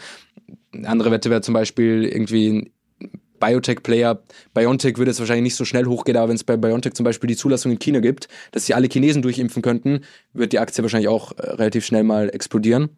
Eine 0.75 0.89
andere 0.89 1.11
Wette 1.11 1.31
wäre 1.31 1.41
zum 1.41 1.55
Beispiel 1.55 2.05
irgendwie 2.05 2.49
ein 2.49 2.71
Biotech-Player. 3.39 4.21
BioNTech 4.55 4.99
würde 4.99 5.13
jetzt 5.13 5.21
wahrscheinlich 5.21 5.45
nicht 5.45 5.57
so 5.57 5.65
schnell 5.65 5.87
hochgehen, 5.87 6.17
aber 6.17 6.29
wenn 6.29 6.37
es 6.37 6.45
bei 6.45 6.57
BioNTech 6.57 6.95
zum 6.95 7.05
Beispiel 7.05 7.29
die 7.29 7.37
Zulassung 7.37 7.73
in 7.73 7.79
China 7.79 8.01
gibt, 8.01 8.29
dass 8.53 8.67
sie 8.67 8.75
alle 8.75 8.89
Chinesen 8.89 9.23
durchimpfen 9.23 9.63
könnten, 9.63 10.01
wird 10.33 10.53
die 10.53 10.59
Aktie 10.59 10.83
wahrscheinlich 10.83 11.09
auch 11.09 11.33
äh, 11.39 11.51
relativ 11.51 11.87
schnell 11.87 12.03
mal 12.03 12.29
explodieren. 12.31 12.91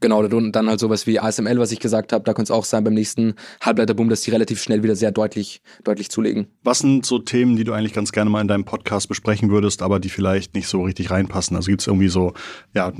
Genau, 0.00 0.26
dann 0.26 0.68
halt 0.68 0.80
sowas 0.80 1.06
wie 1.06 1.18
ASML, 1.18 1.58
was 1.58 1.72
ich 1.72 1.80
gesagt 1.80 2.12
habe, 2.12 2.24
da 2.24 2.34
könnte 2.34 2.52
es 2.52 2.56
auch 2.56 2.64
sein 2.64 2.84
beim 2.84 2.92
nächsten 2.92 3.34
Halbleiterboom, 3.62 4.10
dass 4.10 4.20
die 4.20 4.30
relativ 4.30 4.62
schnell 4.62 4.82
wieder 4.82 4.96
sehr 4.96 5.12
deutlich, 5.12 5.62
deutlich 5.82 6.10
zulegen. 6.10 6.46
Was 6.62 6.80
sind 6.80 7.06
so 7.06 7.18
Themen, 7.18 7.56
die 7.56 7.64
du 7.64 7.72
eigentlich 7.72 7.94
ganz 7.94 8.12
gerne 8.12 8.28
mal 8.28 8.42
in 8.42 8.48
deinem 8.48 8.64
Podcast 8.64 9.08
besprechen 9.08 9.50
würdest, 9.50 9.80
aber 9.80 9.98
die 9.98 10.10
vielleicht 10.10 10.54
nicht 10.54 10.68
so 10.68 10.82
richtig 10.82 11.10
reinpassen? 11.10 11.56
Also 11.56 11.70
gibt 11.70 11.80
es 11.80 11.86
irgendwie 11.86 12.08
so, 12.08 12.34
ja, 12.74 12.92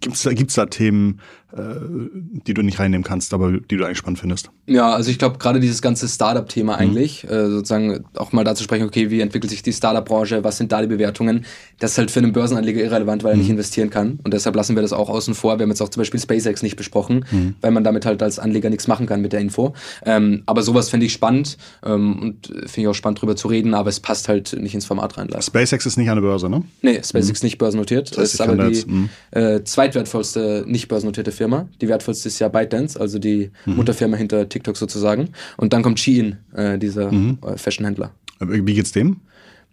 gibt 0.00 0.14
es 0.16 0.28
gibt's 0.28 0.54
da 0.54 0.66
Themen, 0.66 1.20
die 1.52 2.54
du 2.54 2.62
nicht 2.62 2.80
reinnehmen 2.80 3.04
kannst, 3.04 3.32
aber 3.32 3.52
die 3.52 3.76
du 3.76 3.84
eigentlich 3.84 3.98
spannend 3.98 4.18
findest? 4.18 4.50
Ja, 4.66 4.92
also 4.92 5.10
ich 5.10 5.18
glaube 5.18 5.38
gerade 5.38 5.60
dieses 5.60 5.80
ganze 5.80 6.08
Startup-Thema 6.08 6.74
mhm. 6.74 6.78
eigentlich, 6.78 7.22
mhm. 7.22 7.30
äh, 7.30 7.48
sozusagen 7.48 8.04
auch 8.16 8.32
mal 8.32 8.42
dazu 8.42 8.64
sprechen, 8.64 8.84
okay, 8.84 9.10
wie 9.10 9.20
entwickelt 9.20 9.50
sich 9.50 9.62
die 9.62 9.72
Startup-Branche, 9.72 10.42
was 10.42 10.58
sind 10.58 10.72
da 10.72 10.80
die 10.82 10.88
Bewertungen? 10.88 11.44
Das 11.78 11.92
ist 11.92 11.98
halt 11.98 12.10
für 12.10 12.18
einen 12.18 12.32
Börsenanleger 12.32 12.82
irrelevant, 12.82 13.22
weil 13.22 13.32
er 13.32 13.36
mhm. 13.36 13.42
nicht 13.42 13.50
investieren 13.50 13.90
kann 13.90 14.18
und 14.24 14.34
deshalb 14.34 14.56
lassen 14.56 14.74
wir 14.74 14.82
das 14.82 14.92
auch 14.92 15.08
außen 15.08 15.34
vor. 15.34 15.58
Wir 15.58 15.62
haben 15.62 15.70
jetzt 15.70 15.80
auch 15.80 15.88
zum 15.88 16.00
Beispiel 16.00 16.18
SpaceX 16.18 16.62
nicht 16.62 16.76
besprochen, 16.76 17.24
mhm. 17.30 17.54
weil 17.60 17.70
man 17.70 17.84
damit 17.84 18.06
halt 18.06 18.22
als 18.22 18.40
Anleger 18.40 18.68
nichts 18.68 18.88
machen 18.88 19.06
kann 19.06 19.20
mit 19.20 19.32
der 19.32 19.40
Info. 19.40 19.74
Ähm, 20.04 20.42
aber 20.46 20.62
sowas 20.62 20.90
finde 20.90 21.06
ich 21.06 21.12
spannend 21.12 21.58
ähm, 21.84 22.18
und 22.20 22.46
finde 22.46 22.80
ich 22.80 22.88
auch 22.88 22.94
spannend 22.94 23.22
drüber 23.22 23.36
zu 23.36 23.46
reden, 23.46 23.74
aber 23.74 23.88
es 23.88 24.00
passt 24.00 24.28
halt 24.28 24.52
nicht 24.60 24.74
ins 24.74 24.84
Format 24.84 25.16
rein. 25.16 25.28
Leider. 25.28 25.42
SpaceX 25.42 25.86
ist 25.86 25.96
nicht 25.96 26.10
an 26.10 26.16
der 26.16 26.22
Börse, 26.22 26.50
ne? 26.50 26.64
Nee, 26.82 27.00
SpaceX 27.04 27.42
mhm. 27.42 27.46
nicht 27.46 27.58
börsennotiert. 27.58 28.10
Das, 28.10 28.18
heißt, 28.18 28.34
ist 28.34 28.40
aber 28.40 28.68
die 28.68 28.84
mhm. 28.84 29.08
äh, 29.30 29.62
zweitwertvollste 29.62 30.64
nicht 30.66 30.88
börsennotierte 30.88 31.30
Firma. 31.30 31.45
Die 31.80 31.88
wertvollste 31.88 32.28
ist 32.28 32.38
ja 32.38 32.48
ByteDance, 32.48 32.98
also 32.98 33.18
die 33.18 33.50
mhm. 33.64 33.76
Mutterfirma 33.76 34.16
hinter 34.16 34.48
TikTok 34.48 34.76
sozusagen. 34.76 35.30
Und 35.56 35.72
dann 35.72 35.82
kommt 35.82 36.00
Shein, 36.00 36.38
äh, 36.54 36.78
dieser 36.78 37.12
mhm. 37.12 37.38
äh, 37.46 37.56
Fashionhändler. 37.56 38.12
Wie 38.40 38.74
geht's 38.74 38.92
dem? 38.92 39.20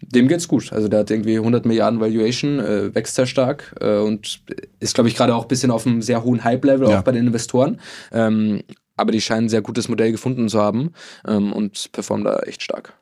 Dem 0.02 0.28
geht's 0.28 0.48
gut. 0.48 0.74
Also 0.74 0.88
der 0.88 1.02
hat 1.02 1.12
irgendwie 1.12 1.38
100 1.38 1.66
Milliarden 1.66 2.00
Valuation, 2.00 2.60
äh, 2.60 2.94
wächst 2.94 3.16
sehr 3.16 3.26
stark 3.26 3.76
äh, 3.80 3.98
und 3.98 4.42
ist, 4.80 4.96
glaube 4.96 5.10
ich, 5.10 5.16
gerade 5.16 5.36
auch 5.36 5.44
ein 5.44 5.48
bisschen 5.48 5.72
auf 5.72 5.88
einem 5.88 6.02
sehr 6.02 6.24
hohen 6.24 6.44
Hype-Level, 6.44 6.90
ja. 6.90 7.00
auch 7.00 7.04
bei 7.04 7.12
den 7.12 7.28
Investoren. 7.28 7.80
Ähm, 8.12 8.64
aber 8.96 9.12
die 9.12 9.22
scheinen 9.22 9.46
ein 9.46 9.50
sehr 9.50 9.62
gutes 9.62 9.90
Modell 9.90 10.12
gefunden 10.12 10.50
zu 10.50 10.60
haben 10.60 10.92
ähm, 11.28 11.54
und 11.54 11.92
performen 11.92 12.26
da 12.26 12.40
echt 12.40 12.62
stark. 12.62 12.94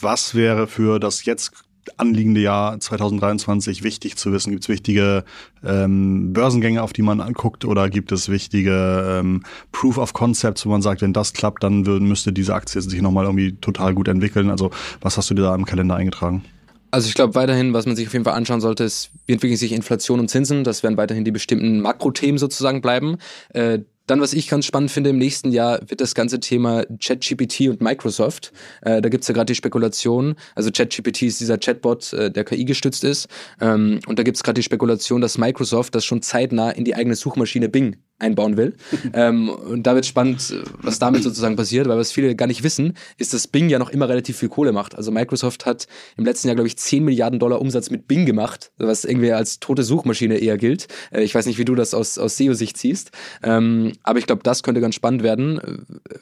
Was 0.00 0.34
wäre 0.34 0.66
für 0.66 0.98
das 0.98 1.24
jetzt 1.24 1.52
anliegende 1.96 2.40
Jahr 2.40 2.78
2023 2.78 3.82
wichtig 3.82 4.16
zu 4.16 4.32
wissen? 4.32 4.50
Gibt 4.50 4.64
es 4.64 4.68
wichtige 4.68 5.24
ähm, 5.64 6.32
Börsengänge, 6.32 6.82
auf 6.82 6.92
die 6.92 7.02
man 7.02 7.20
anguckt 7.20 7.64
oder 7.64 7.88
gibt 7.88 8.12
es 8.12 8.28
wichtige 8.28 9.20
ähm, 9.20 9.42
Proof 9.72 9.98
of 9.98 10.12
Concepts, 10.12 10.64
wo 10.66 10.70
man 10.70 10.82
sagt, 10.82 11.02
wenn 11.02 11.12
das 11.12 11.32
klappt, 11.32 11.62
dann 11.62 11.82
müsste 11.82 12.32
diese 12.32 12.54
Aktie 12.54 12.80
sich 12.80 13.02
nochmal 13.02 13.24
irgendwie 13.24 13.52
total 13.52 13.94
gut 13.94 14.08
entwickeln? 14.08 14.50
Also 14.50 14.70
was 15.00 15.16
hast 15.16 15.30
du 15.30 15.34
dir 15.34 15.42
da 15.42 15.54
im 15.54 15.64
Kalender 15.64 15.96
eingetragen? 15.96 16.44
Also 16.92 17.08
ich 17.08 17.14
glaube 17.14 17.34
weiterhin, 17.34 17.72
was 17.72 17.86
man 17.86 17.94
sich 17.94 18.08
auf 18.08 18.12
jeden 18.12 18.24
Fall 18.24 18.34
anschauen 18.34 18.60
sollte, 18.60 18.84
ist, 18.84 19.10
wie 19.26 19.34
entwickeln 19.34 19.56
sich 19.56 19.72
Inflation 19.72 20.18
und 20.18 20.28
Zinsen. 20.28 20.64
Das 20.64 20.82
werden 20.82 20.96
weiterhin 20.96 21.24
die 21.24 21.30
bestimmten 21.30 21.80
Makrothemen 21.80 22.38
sozusagen 22.38 22.80
bleiben. 22.80 23.18
Äh, 23.50 23.80
Dann, 24.06 24.20
was 24.20 24.32
ich 24.32 24.48
ganz 24.48 24.66
spannend 24.66 24.90
finde, 24.90 25.10
im 25.10 25.18
nächsten 25.18 25.52
Jahr 25.52 25.80
wird 25.88 26.00
das 26.00 26.14
ganze 26.14 26.40
Thema 26.40 26.84
ChatGPT 27.00 27.68
und 27.68 27.80
Microsoft. 27.80 28.52
Äh, 28.82 29.00
da 29.00 29.08
gibt's 29.08 29.28
ja 29.28 29.34
gerade 29.34 29.46
die 29.46 29.54
Spekulation, 29.54 30.34
also 30.54 30.70
ChatGPT 30.70 31.22
ist 31.22 31.40
dieser 31.40 31.58
Chatbot, 31.58 32.12
äh, 32.12 32.30
der 32.30 32.44
KI 32.44 32.64
gestützt 32.64 33.04
ist. 33.04 33.28
Ähm, 33.60 34.00
und 34.06 34.18
da 34.18 34.22
gibt's 34.22 34.42
gerade 34.42 34.58
die 34.58 34.64
Spekulation, 34.64 35.20
dass 35.20 35.38
Microsoft 35.38 35.94
das 35.94 36.04
schon 36.04 36.22
zeitnah 36.22 36.70
in 36.70 36.84
die 36.84 36.94
eigene 36.94 37.14
Suchmaschine 37.14 37.68
Bing 37.68 37.96
einbauen 38.20 38.56
will. 38.56 38.74
ähm, 39.12 39.48
und 39.48 39.86
da 39.86 39.94
wird 39.94 40.06
spannend, 40.06 40.54
was 40.82 40.98
damit 40.98 41.22
sozusagen 41.22 41.56
passiert, 41.56 41.88
weil 41.88 41.98
was 41.98 42.12
viele 42.12 42.34
gar 42.34 42.46
nicht 42.46 42.62
wissen, 42.62 42.94
ist, 43.18 43.34
dass 43.34 43.48
Bing 43.48 43.68
ja 43.68 43.78
noch 43.78 43.90
immer 43.90 44.08
relativ 44.08 44.38
viel 44.38 44.48
Kohle 44.48 44.72
macht. 44.72 44.94
Also 44.96 45.10
Microsoft 45.10 45.66
hat 45.66 45.86
im 46.16 46.24
letzten 46.24 46.48
Jahr, 46.48 46.54
glaube 46.54 46.68
ich, 46.68 46.76
10 46.76 47.04
Milliarden 47.04 47.38
Dollar 47.38 47.60
Umsatz 47.60 47.90
mit 47.90 48.06
Bing 48.06 48.26
gemacht, 48.26 48.70
was 48.78 49.04
irgendwie 49.04 49.32
als 49.32 49.60
tote 49.60 49.82
Suchmaschine 49.82 50.38
eher 50.38 50.56
gilt. 50.56 50.88
Äh, 51.10 51.22
ich 51.22 51.34
weiß 51.34 51.46
nicht, 51.46 51.58
wie 51.58 51.64
du 51.64 51.74
das 51.74 51.94
aus, 51.94 52.18
aus 52.18 52.36
SEO-Sicht 52.36 52.76
siehst, 52.76 53.10
ähm, 53.42 53.92
aber 54.02 54.18
ich 54.18 54.26
glaube, 54.26 54.42
das 54.42 54.62
könnte 54.62 54.80
ganz 54.80 54.94
spannend 54.94 55.22
werden. 55.22 55.60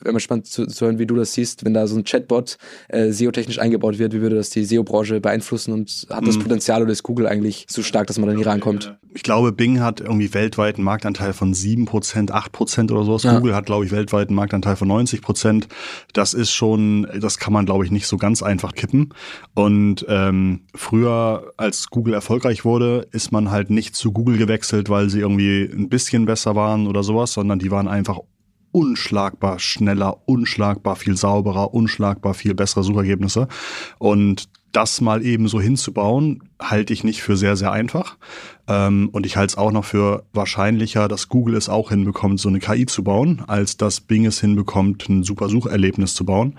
Wäre 0.00 0.12
mal 0.12 0.20
spannend 0.20 0.46
zu, 0.46 0.66
zu, 0.66 0.86
hören, 0.86 0.98
wie 0.98 1.06
du 1.06 1.16
das 1.16 1.32
siehst, 1.32 1.64
wenn 1.64 1.74
da 1.74 1.86
so 1.86 1.96
ein 1.96 2.04
Chatbot 2.04 2.58
äh, 2.88 3.10
SEO-technisch 3.10 3.58
eingebaut 3.58 3.98
wird, 3.98 4.12
wie 4.12 4.20
würde 4.20 4.36
das 4.36 4.50
die 4.50 4.64
SEO-Branche 4.64 5.20
beeinflussen 5.20 5.72
und 5.72 6.06
hat 6.10 6.26
das 6.26 6.36
mhm. 6.36 6.42
Potenzial 6.42 6.82
oder 6.82 6.92
ist 6.92 7.02
Google 7.02 7.26
eigentlich 7.26 7.66
so 7.68 7.82
stark, 7.82 8.06
dass 8.06 8.18
man 8.18 8.28
da 8.28 8.34
nie 8.34 8.42
rankommt? 8.42 8.96
Ich 9.14 9.22
glaube, 9.22 9.52
Bing 9.52 9.80
hat 9.80 10.00
irgendwie 10.00 10.32
weltweit 10.34 10.76
einen 10.76 10.84
Marktanteil 10.84 11.32
von 11.32 11.54
7 11.54 11.86
Prozent, 11.88 12.30
8 12.30 12.52
Prozent 12.52 12.92
oder 12.92 13.04
sowas. 13.04 13.22
Ja. 13.22 13.34
Google 13.34 13.54
hat, 13.54 13.66
glaube 13.66 13.84
ich, 13.84 13.90
weltweit 13.90 14.28
einen 14.28 14.36
Marktanteil 14.36 14.76
von 14.76 14.86
90 14.86 15.22
Prozent. 15.22 15.68
Das 16.12 16.34
ist 16.34 16.52
schon, 16.52 17.08
das 17.18 17.38
kann 17.38 17.52
man, 17.52 17.66
glaube 17.66 17.84
ich, 17.84 17.90
nicht 17.90 18.06
so 18.06 18.16
ganz 18.18 18.42
einfach 18.42 18.74
kippen. 18.74 19.14
Und 19.54 20.04
ähm, 20.08 20.60
früher, 20.74 21.52
als 21.56 21.88
Google 21.88 22.14
erfolgreich 22.14 22.64
wurde, 22.64 23.08
ist 23.10 23.32
man 23.32 23.50
halt 23.50 23.70
nicht 23.70 23.96
zu 23.96 24.12
Google 24.12 24.36
gewechselt, 24.36 24.88
weil 24.90 25.08
sie 25.08 25.20
irgendwie 25.20 25.62
ein 25.64 25.88
bisschen 25.88 26.26
besser 26.26 26.54
waren 26.54 26.86
oder 26.86 27.02
sowas, 27.02 27.32
sondern 27.32 27.58
die 27.58 27.70
waren 27.70 27.88
einfach 27.88 28.18
unschlagbar 28.70 29.58
schneller, 29.58 30.18
unschlagbar 30.26 30.96
viel 30.96 31.16
sauberer, 31.16 31.72
unschlagbar 31.72 32.34
viel 32.34 32.54
bessere 32.54 32.84
Suchergebnisse. 32.84 33.48
Und 33.98 34.48
das 34.72 35.00
mal 35.00 35.24
eben 35.24 35.48
so 35.48 35.60
hinzubauen, 35.60 36.42
halte 36.60 36.92
ich 36.92 37.02
nicht 37.02 37.22
für 37.22 37.36
sehr, 37.36 37.56
sehr 37.56 37.72
einfach. 37.72 38.16
Ähm, 38.66 39.08
und 39.12 39.24
ich 39.24 39.36
halte 39.36 39.52
es 39.52 39.58
auch 39.58 39.72
noch 39.72 39.84
für 39.84 40.24
wahrscheinlicher, 40.32 41.08
dass 41.08 41.28
Google 41.28 41.56
es 41.56 41.68
auch 41.68 41.88
hinbekommt, 41.88 42.38
so 42.38 42.48
eine 42.48 42.58
KI 42.58 42.84
zu 42.84 43.02
bauen, 43.02 43.42
als 43.46 43.78
dass 43.78 44.00
Bing 44.00 44.26
es 44.26 44.40
hinbekommt, 44.40 45.08
ein 45.08 45.22
super 45.22 45.48
Sucherlebnis 45.48 46.14
zu 46.14 46.24
bauen. 46.24 46.58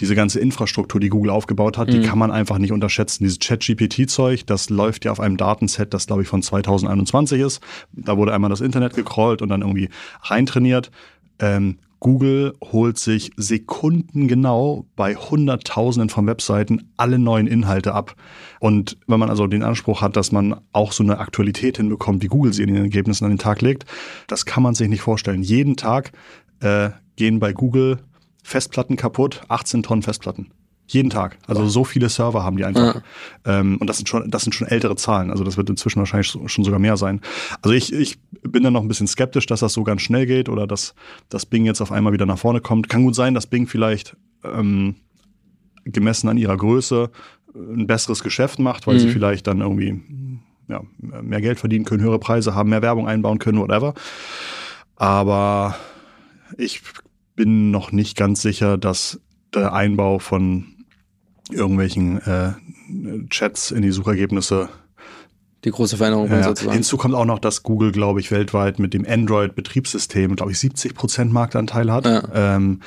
Diese 0.00 0.14
ganze 0.14 0.40
Infrastruktur, 0.40 1.00
die 1.00 1.10
Google 1.10 1.30
aufgebaut 1.30 1.76
hat, 1.76 1.88
mhm. 1.88 1.92
die 1.92 2.02
kann 2.02 2.18
man 2.18 2.30
einfach 2.30 2.58
nicht 2.58 2.72
unterschätzen. 2.72 3.24
Dieses 3.24 3.38
Chat-GPT-Zeug, 3.38 4.46
das 4.46 4.70
läuft 4.70 5.04
ja 5.04 5.12
auf 5.12 5.20
einem 5.20 5.36
Datenset, 5.36 5.92
das 5.92 6.06
glaube 6.06 6.22
ich 6.22 6.28
von 6.28 6.42
2021 6.42 7.40
ist. 7.40 7.60
Da 7.92 8.16
wurde 8.16 8.32
einmal 8.32 8.50
das 8.50 8.62
Internet 8.62 8.94
gecrawlt 8.94 9.42
und 9.42 9.50
dann 9.50 9.60
irgendwie 9.60 9.90
reintrainiert. 10.22 10.90
Ähm, 11.38 11.78
Google 12.02 12.54
holt 12.60 12.98
sich 12.98 13.30
sekundengenau 13.36 14.86
bei 14.96 15.14
Hunderttausenden 15.14 16.08
von 16.08 16.26
Webseiten 16.26 16.90
alle 16.96 17.16
neuen 17.16 17.46
Inhalte 17.46 17.94
ab. 17.94 18.16
Und 18.58 18.98
wenn 19.06 19.20
man 19.20 19.30
also 19.30 19.46
den 19.46 19.62
Anspruch 19.62 20.02
hat, 20.02 20.16
dass 20.16 20.32
man 20.32 20.60
auch 20.72 20.90
so 20.90 21.04
eine 21.04 21.20
Aktualität 21.20 21.76
hinbekommt, 21.76 22.20
wie 22.24 22.26
Google 22.26 22.52
sie 22.52 22.64
in 22.64 22.74
den 22.74 22.82
Ergebnissen 22.82 23.24
an 23.24 23.30
den 23.30 23.38
Tag 23.38 23.62
legt, 23.62 23.86
das 24.26 24.46
kann 24.46 24.64
man 24.64 24.74
sich 24.74 24.88
nicht 24.88 25.00
vorstellen. 25.00 25.42
Jeden 25.42 25.76
Tag 25.76 26.10
äh, 26.58 26.90
gehen 27.14 27.38
bei 27.38 27.52
Google 27.52 27.98
Festplatten 28.42 28.96
kaputt, 28.96 29.42
18 29.46 29.84
Tonnen 29.84 30.02
Festplatten. 30.02 30.50
Jeden 30.92 31.08
Tag. 31.08 31.38
Also 31.46 31.66
so 31.68 31.84
viele 31.84 32.10
Server 32.10 32.44
haben 32.44 32.58
die 32.58 32.66
einfach. 32.66 32.96
Ja. 32.96 33.60
Ähm, 33.60 33.78
und 33.78 33.86
das 33.86 33.96
sind 33.96 34.10
schon, 34.10 34.30
das 34.30 34.42
sind 34.42 34.54
schon 34.54 34.68
ältere 34.68 34.94
Zahlen. 34.94 35.30
Also 35.30 35.42
das 35.42 35.56
wird 35.56 35.70
inzwischen 35.70 36.00
wahrscheinlich 36.00 36.28
schon 36.28 36.64
sogar 36.64 36.78
mehr 36.78 36.98
sein. 36.98 37.22
Also 37.62 37.74
ich, 37.74 37.94
ich 37.94 38.18
bin 38.42 38.62
da 38.62 38.70
noch 38.70 38.82
ein 38.82 38.88
bisschen 38.88 39.06
skeptisch, 39.06 39.46
dass 39.46 39.60
das 39.60 39.72
so 39.72 39.84
ganz 39.84 40.02
schnell 40.02 40.26
geht 40.26 40.50
oder 40.50 40.66
dass, 40.66 40.94
dass 41.30 41.46
Bing 41.46 41.64
jetzt 41.64 41.80
auf 41.80 41.92
einmal 41.92 42.12
wieder 42.12 42.26
nach 42.26 42.38
vorne 42.38 42.60
kommt. 42.60 42.90
Kann 42.90 43.04
gut 43.04 43.14
sein, 43.14 43.32
dass 43.32 43.46
Bing 43.46 43.66
vielleicht 43.66 44.18
ähm, 44.44 44.96
gemessen 45.84 46.28
an 46.28 46.36
ihrer 46.36 46.58
Größe 46.58 47.10
ein 47.54 47.86
besseres 47.86 48.22
Geschäft 48.22 48.58
macht, 48.58 48.86
weil 48.86 48.96
mhm. 48.96 48.98
sie 49.00 49.08
vielleicht 49.08 49.46
dann 49.46 49.62
irgendwie 49.62 49.98
ja, 50.68 50.82
mehr 50.98 51.40
Geld 51.40 51.58
verdienen 51.58 51.86
können, 51.86 52.02
höhere 52.02 52.18
Preise 52.18 52.54
haben, 52.54 52.68
mehr 52.68 52.82
Werbung 52.82 53.08
einbauen 53.08 53.38
können, 53.38 53.58
whatever. 53.58 53.94
Aber 54.96 55.74
ich 56.58 56.82
bin 57.34 57.70
noch 57.70 57.92
nicht 57.92 58.16
ganz 58.16 58.42
sicher, 58.42 58.76
dass 58.76 59.20
der 59.54 59.72
Einbau 59.72 60.18
von 60.18 60.71
irgendwelchen 61.50 62.20
äh, 62.22 62.52
Chats 63.28 63.70
in 63.70 63.82
die 63.82 63.90
Suchergebnisse 63.90 64.68
die 65.64 65.70
große 65.70 65.96
Veränderung 65.96 66.28
ja, 66.28 66.42
sozusagen. 66.42 66.74
Hinzu 66.74 66.96
kommt 66.96 67.14
auch 67.14 67.24
noch, 67.24 67.38
dass 67.38 67.62
Google, 67.62 67.92
glaube 67.92 68.18
ich, 68.18 68.32
weltweit 68.32 68.80
mit 68.80 68.94
dem 68.94 69.06
Android-Betriebssystem, 69.06 70.34
glaube 70.34 70.50
ich, 70.50 70.58
70 70.58 70.94
Prozent 70.94 71.32
Marktanteil 71.32 71.92
hat. 71.92 72.04
Ja. 72.04 72.22
Ähm, 72.34 72.80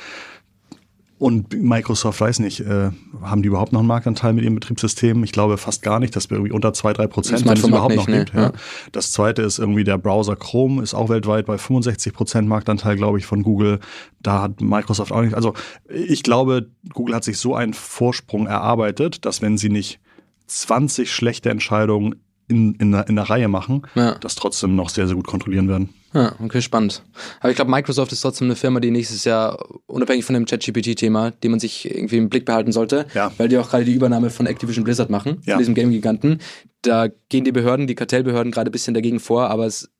und 1.18 1.54
Microsoft, 1.54 2.20
weiß 2.20 2.40
nicht, 2.40 2.60
äh, 2.60 2.90
haben 3.22 3.40
die 3.42 3.48
überhaupt 3.48 3.72
noch 3.72 3.80
einen 3.80 3.88
Marktanteil 3.88 4.34
mit 4.34 4.44
ihrem 4.44 4.54
Betriebssystem? 4.54 5.24
Ich 5.24 5.32
glaube 5.32 5.56
fast 5.56 5.82
gar 5.82 5.98
nicht, 5.98 6.14
dass 6.14 6.28
wir 6.28 6.36
irgendwie 6.36 6.52
unter 6.52 6.74
zwei 6.74 6.92
drei 6.92 7.06
Prozent, 7.06 7.46
wenn 7.46 7.56
es 7.56 7.64
überhaupt 7.64 7.94
nicht, 7.94 8.00
noch 8.00 8.08
ne? 8.08 8.18
gibt. 8.24 8.34
Ja. 8.34 8.52
Das 8.92 9.12
zweite 9.12 9.40
ist 9.40 9.58
irgendwie 9.58 9.84
der 9.84 9.96
Browser 9.96 10.36
Chrome, 10.36 10.82
ist 10.82 10.92
auch 10.92 11.08
weltweit 11.08 11.46
bei 11.46 11.56
65 11.56 12.12
Prozent 12.12 12.48
Marktanteil, 12.48 12.96
glaube 12.96 13.18
ich, 13.18 13.24
von 13.24 13.42
Google. 13.42 13.80
Da 14.20 14.42
hat 14.42 14.60
Microsoft 14.60 15.10
auch 15.10 15.22
nicht. 15.22 15.34
Also 15.34 15.54
ich 15.88 16.22
glaube, 16.22 16.68
Google 16.92 17.14
hat 17.14 17.24
sich 17.24 17.38
so 17.38 17.54
einen 17.54 17.72
Vorsprung 17.72 18.46
erarbeitet, 18.46 19.24
dass 19.24 19.40
wenn 19.40 19.56
sie 19.56 19.70
nicht 19.70 20.00
20 20.48 21.10
schlechte 21.10 21.48
Entscheidungen 21.48 22.16
in, 22.48 22.74
in, 22.74 22.92
der, 22.92 23.08
in 23.08 23.16
der 23.16 23.28
Reihe 23.28 23.48
machen, 23.48 23.82
ja. 23.94 24.16
das 24.18 24.34
trotzdem 24.34 24.76
noch 24.76 24.90
sehr, 24.90 25.06
sehr 25.06 25.16
gut 25.16 25.26
kontrollieren 25.26 25.68
werden. 25.68 25.88
Ja, 26.16 26.34
okay, 26.42 26.62
spannend. 26.62 27.02
Aber 27.40 27.50
ich 27.50 27.56
glaube, 27.56 27.70
Microsoft 27.70 28.10
ist 28.10 28.22
trotzdem 28.22 28.46
eine 28.46 28.56
Firma, 28.56 28.80
die 28.80 28.90
nächstes 28.90 29.24
Jahr, 29.24 29.62
unabhängig 29.84 30.24
von 30.24 30.32
dem 30.32 30.46
ChatGPT-Thema, 30.46 31.32
die 31.42 31.50
man 31.50 31.60
sich 31.60 31.94
irgendwie 31.94 32.16
im 32.16 32.30
Blick 32.30 32.46
behalten 32.46 32.72
sollte, 32.72 33.06
ja. 33.12 33.30
weil 33.36 33.48
die 33.48 33.58
auch 33.58 33.68
gerade 33.68 33.84
die 33.84 33.92
Übernahme 33.92 34.30
von 34.30 34.46
Activision 34.46 34.82
Blizzard 34.82 35.10
machen, 35.10 35.42
ja. 35.44 35.54
von 35.54 35.58
diesem 35.58 35.74
Game-Giganten. 35.74 36.38
Da 36.80 37.08
gehen 37.28 37.44
die 37.44 37.52
Behörden, 37.52 37.86
die 37.86 37.94
Kartellbehörden 37.94 38.50
gerade 38.50 38.70
ein 38.70 38.72
bisschen 38.72 38.94
dagegen 38.94 39.20
vor, 39.20 39.50
aber 39.50 39.66
es 39.66 39.90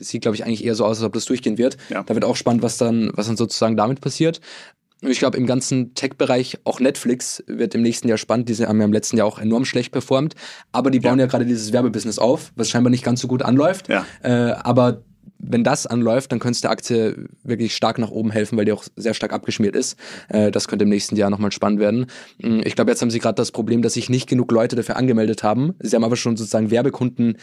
sieht, 0.00 0.22
glaube 0.22 0.34
ich, 0.34 0.44
eigentlich 0.44 0.64
eher 0.64 0.74
so 0.74 0.84
aus, 0.84 0.98
als 0.98 1.06
ob 1.06 1.12
das 1.12 1.26
durchgehen 1.26 1.56
wird. 1.56 1.76
Ja. 1.88 2.02
Da 2.02 2.14
wird 2.14 2.24
auch 2.24 2.36
spannend, 2.36 2.64
was 2.64 2.76
dann, 2.76 3.12
was 3.14 3.28
dann 3.28 3.36
sozusagen 3.36 3.76
damit 3.76 4.00
passiert. 4.00 4.40
Ich 5.02 5.20
glaube, 5.20 5.38
im 5.38 5.46
ganzen 5.46 5.94
Tech-Bereich, 5.94 6.58
auch 6.64 6.80
Netflix 6.80 7.42
wird 7.46 7.74
im 7.74 7.82
nächsten 7.82 8.08
Jahr 8.08 8.18
spannend. 8.18 8.48
Diese 8.48 8.66
haben 8.68 8.80
ja 8.80 8.84
im 8.84 8.92
letzten 8.92 9.16
Jahr 9.16 9.26
auch 9.26 9.38
enorm 9.38 9.64
schlecht 9.64 9.92
performt. 9.92 10.34
Aber 10.72 10.90
die 10.90 11.00
bauen 11.00 11.18
ja, 11.18 11.24
ja 11.24 11.30
gerade 11.30 11.46
dieses 11.46 11.72
Werbebusiness 11.72 12.18
auf, 12.18 12.52
was 12.56 12.68
scheinbar 12.68 12.90
nicht 12.90 13.04
ganz 13.04 13.20
so 13.20 13.28
gut 13.28 13.42
anläuft. 13.42 13.88
Ja. 13.88 14.04
Äh, 14.22 14.52
aber 14.52 15.04
wenn 15.42 15.64
das 15.64 15.86
anläuft, 15.86 16.32
dann 16.32 16.38
könnte 16.38 16.56
es 16.56 16.60
der 16.60 16.70
Aktie 16.70 17.28
wirklich 17.42 17.74
stark 17.74 17.98
nach 17.98 18.10
oben 18.10 18.30
helfen, 18.30 18.58
weil 18.58 18.64
die 18.64 18.72
auch 18.72 18.84
sehr 18.96 19.14
stark 19.14 19.32
abgeschmiert 19.32 19.74
ist. 19.74 19.98
Äh, 20.28 20.50
das 20.50 20.68
könnte 20.68 20.84
im 20.84 20.88
nächsten 20.88 21.16
Jahr 21.16 21.30
nochmal 21.30 21.52
spannend 21.52 21.80
werden. 21.80 22.06
Mm, 22.38 22.60
ich 22.64 22.74
glaube, 22.74 22.90
jetzt 22.90 23.02
haben 23.02 23.10
sie 23.10 23.18
gerade 23.18 23.36
das 23.36 23.52
Problem, 23.52 23.82
dass 23.82 23.94
sich 23.94 24.10
nicht 24.10 24.28
genug 24.28 24.52
Leute 24.52 24.76
dafür 24.76 24.96
angemeldet 24.96 25.42
haben. 25.42 25.74
Sie 25.80 25.96
haben 25.96 26.04
aber 26.04 26.16
schon 26.16 26.36
sozusagen 26.36 26.70
Werbekunden 26.70 27.36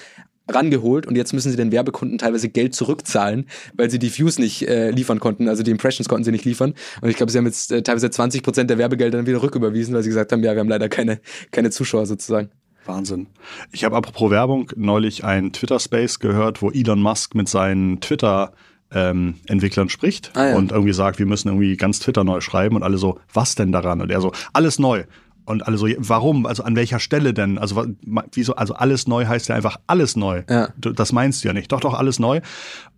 rangeholt 0.50 1.06
und 1.06 1.16
jetzt 1.16 1.34
müssen 1.34 1.52
sie 1.52 1.58
den 1.58 1.72
Werbekunden 1.72 2.18
teilweise 2.18 2.50
Geld 2.50 2.74
zurückzahlen, 2.74 3.48
weil 3.74 3.90
sie 3.90 4.00
die 4.00 4.16
Views 4.18 4.40
nicht 4.40 4.68
äh, 4.68 4.92
liefern 4.92 5.20
konnten, 5.20 5.50
also 5.50 5.62
die 5.62 5.72
Impressions 5.72 6.08
konnten 6.08 6.24
sie 6.24 6.32
nicht 6.32 6.46
liefern. 6.46 6.74
Und 7.02 7.10
ich 7.10 7.18
glaube, 7.18 7.32
sie 7.32 7.38
haben 7.38 7.46
jetzt 7.46 7.72
äh, 7.72 7.84
teilweise 7.84 8.10
20 8.10 8.44
Prozent 8.44 8.70
der 8.70 8.78
Werbegelder 8.78 9.18
dann 9.18 9.28
wieder 9.28 9.42
rücküberwiesen, 9.42 9.94
weil 9.94 10.04
sie 10.04 10.10
gesagt 10.10 10.32
haben, 10.32 10.44
ja, 10.44 10.54
wir 10.54 10.60
haben 10.60 10.70
leider 10.70 10.90
keine, 10.90 11.20
keine 11.52 11.70
Zuschauer 11.70 12.06
sozusagen. 12.06 12.50
Wahnsinn. 12.88 13.28
Ich 13.72 13.84
habe 13.84 13.96
apropos 13.96 14.32
Werbung 14.32 14.72
neulich 14.76 15.24
ein 15.24 15.54
Twitter-Space 15.54 16.20
gehört, 16.20 16.62
wo 16.62 16.72
Elon 16.72 17.02
Musk 17.02 17.36
mit 17.36 17.50
seinen 17.50 18.02
Twitter- 18.02 18.52
ähm, 18.92 19.36
Entwicklern 19.48 19.90
spricht 19.90 20.32
ah, 20.36 20.50
ja. 20.50 20.56
und 20.56 20.72
irgendwie 20.72 20.94
sagt, 20.94 21.20
wir 21.20 21.26
müssen 21.26 21.50
irgendwie 21.50 21.76
ganz 21.76 22.00
Twitter 22.00 22.24
neu 22.24 22.40
schreiben 22.40 22.78
und 22.78 22.84
alle 22.84 22.98
so, 22.98 23.20
was 23.34 23.56
denn 23.56 23.72
daran? 23.72 24.02
Und 24.02 24.12
er 24.12 24.22
so, 24.22 24.32
alles 24.54 24.80
neu. 24.80 25.04
Und 25.46 25.66
alle 25.66 25.78
so, 25.78 25.88
warum? 25.98 26.46
Also 26.46 26.64
an 26.64 26.76
welcher 26.76 27.00
Stelle 27.00 27.34
denn? 27.34 27.58
Also 27.58 27.86
wieso? 28.34 28.56
Also 28.56 28.74
alles 28.74 29.08
neu 29.08 29.26
heißt 29.26 29.48
ja 29.48 29.56
einfach 29.56 29.78
alles 29.88 30.18
neu. 30.18 30.44
Ja. 30.50 30.70
Das 30.78 31.14
meinst 31.14 31.44
du 31.44 31.48
ja 31.48 31.54
nicht. 31.54 31.72
Doch, 31.72 31.80
doch, 31.80 31.94
alles 31.94 32.20
neu. 32.20 32.42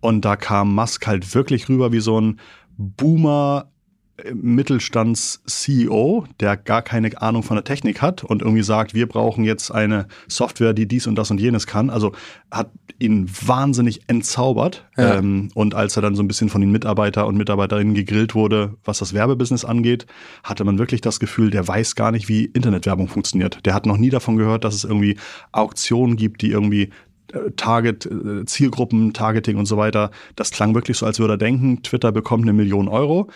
Und 0.00 0.24
da 0.24 0.34
kam 0.34 0.74
Musk 0.74 1.06
halt 1.06 1.32
wirklich 1.34 1.68
rüber 1.68 1.92
wie 1.92 2.00
so 2.00 2.20
ein 2.20 2.40
Boomer 2.76 3.70
Mittelstands-CEO, 4.34 6.24
der 6.40 6.56
gar 6.56 6.82
keine 6.82 7.20
Ahnung 7.20 7.42
von 7.42 7.56
der 7.56 7.64
Technik 7.64 8.02
hat 8.02 8.24
und 8.24 8.42
irgendwie 8.42 8.62
sagt, 8.62 8.94
wir 8.94 9.06
brauchen 9.06 9.44
jetzt 9.44 9.70
eine 9.70 10.06
Software, 10.28 10.72
die 10.72 10.86
dies 10.86 11.06
und 11.06 11.16
das 11.16 11.30
und 11.30 11.40
jenes 11.40 11.66
kann. 11.66 11.90
Also 11.90 12.12
hat 12.50 12.70
ihn 12.98 13.28
wahnsinnig 13.44 14.02
entzaubert. 14.06 14.86
Ja. 14.96 15.16
Ähm, 15.16 15.50
und 15.54 15.74
als 15.74 15.96
er 15.96 16.02
dann 16.02 16.14
so 16.14 16.22
ein 16.22 16.28
bisschen 16.28 16.48
von 16.48 16.60
den 16.60 16.70
Mitarbeiter 16.70 17.26
und 17.26 17.36
Mitarbeiterinnen 17.36 17.94
gegrillt 17.94 18.34
wurde, 18.34 18.74
was 18.84 18.98
das 18.98 19.14
Werbebusiness 19.14 19.64
angeht, 19.64 20.06
hatte 20.44 20.64
man 20.64 20.78
wirklich 20.78 21.00
das 21.00 21.20
Gefühl, 21.20 21.50
der 21.50 21.66
weiß 21.66 21.94
gar 21.94 22.12
nicht, 22.12 22.28
wie 22.28 22.44
Internetwerbung 22.44 23.08
funktioniert. 23.08 23.64
Der 23.66 23.74
hat 23.74 23.86
noch 23.86 23.96
nie 23.96 24.10
davon 24.10 24.36
gehört, 24.36 24.64
dass 24.64 24.74
es 24.74 24.84
irgendwie 24.84 25.16
Auktionen 25.52 26.16
gibt, 26.16 26.42
die 26.42 26.50
irgendwie 26.50 26.90
äh, 27.32 27.50
Target, 27.56 28.06
äh, 28.06 28.44
Zielgruppen, 28.44 29.12
Targeting 29.12 29.56
und 29.56 29.66
so 29.66 29.76
weiter. 29.76 30.10
Das 30.36 30.50
klang 30.50 30.74
wirklich 30.74 30.98
so, 30.98 31.06
als 31.06 31.18
würde 31.18 31.34
er 31.34 31.38
denken, 31.38 31.82
Twitter 31.82 32.12
bekommt 32.12 32.44
eine 32.44 32.52
Million 32.52 32.88
Euro 32.88 33.30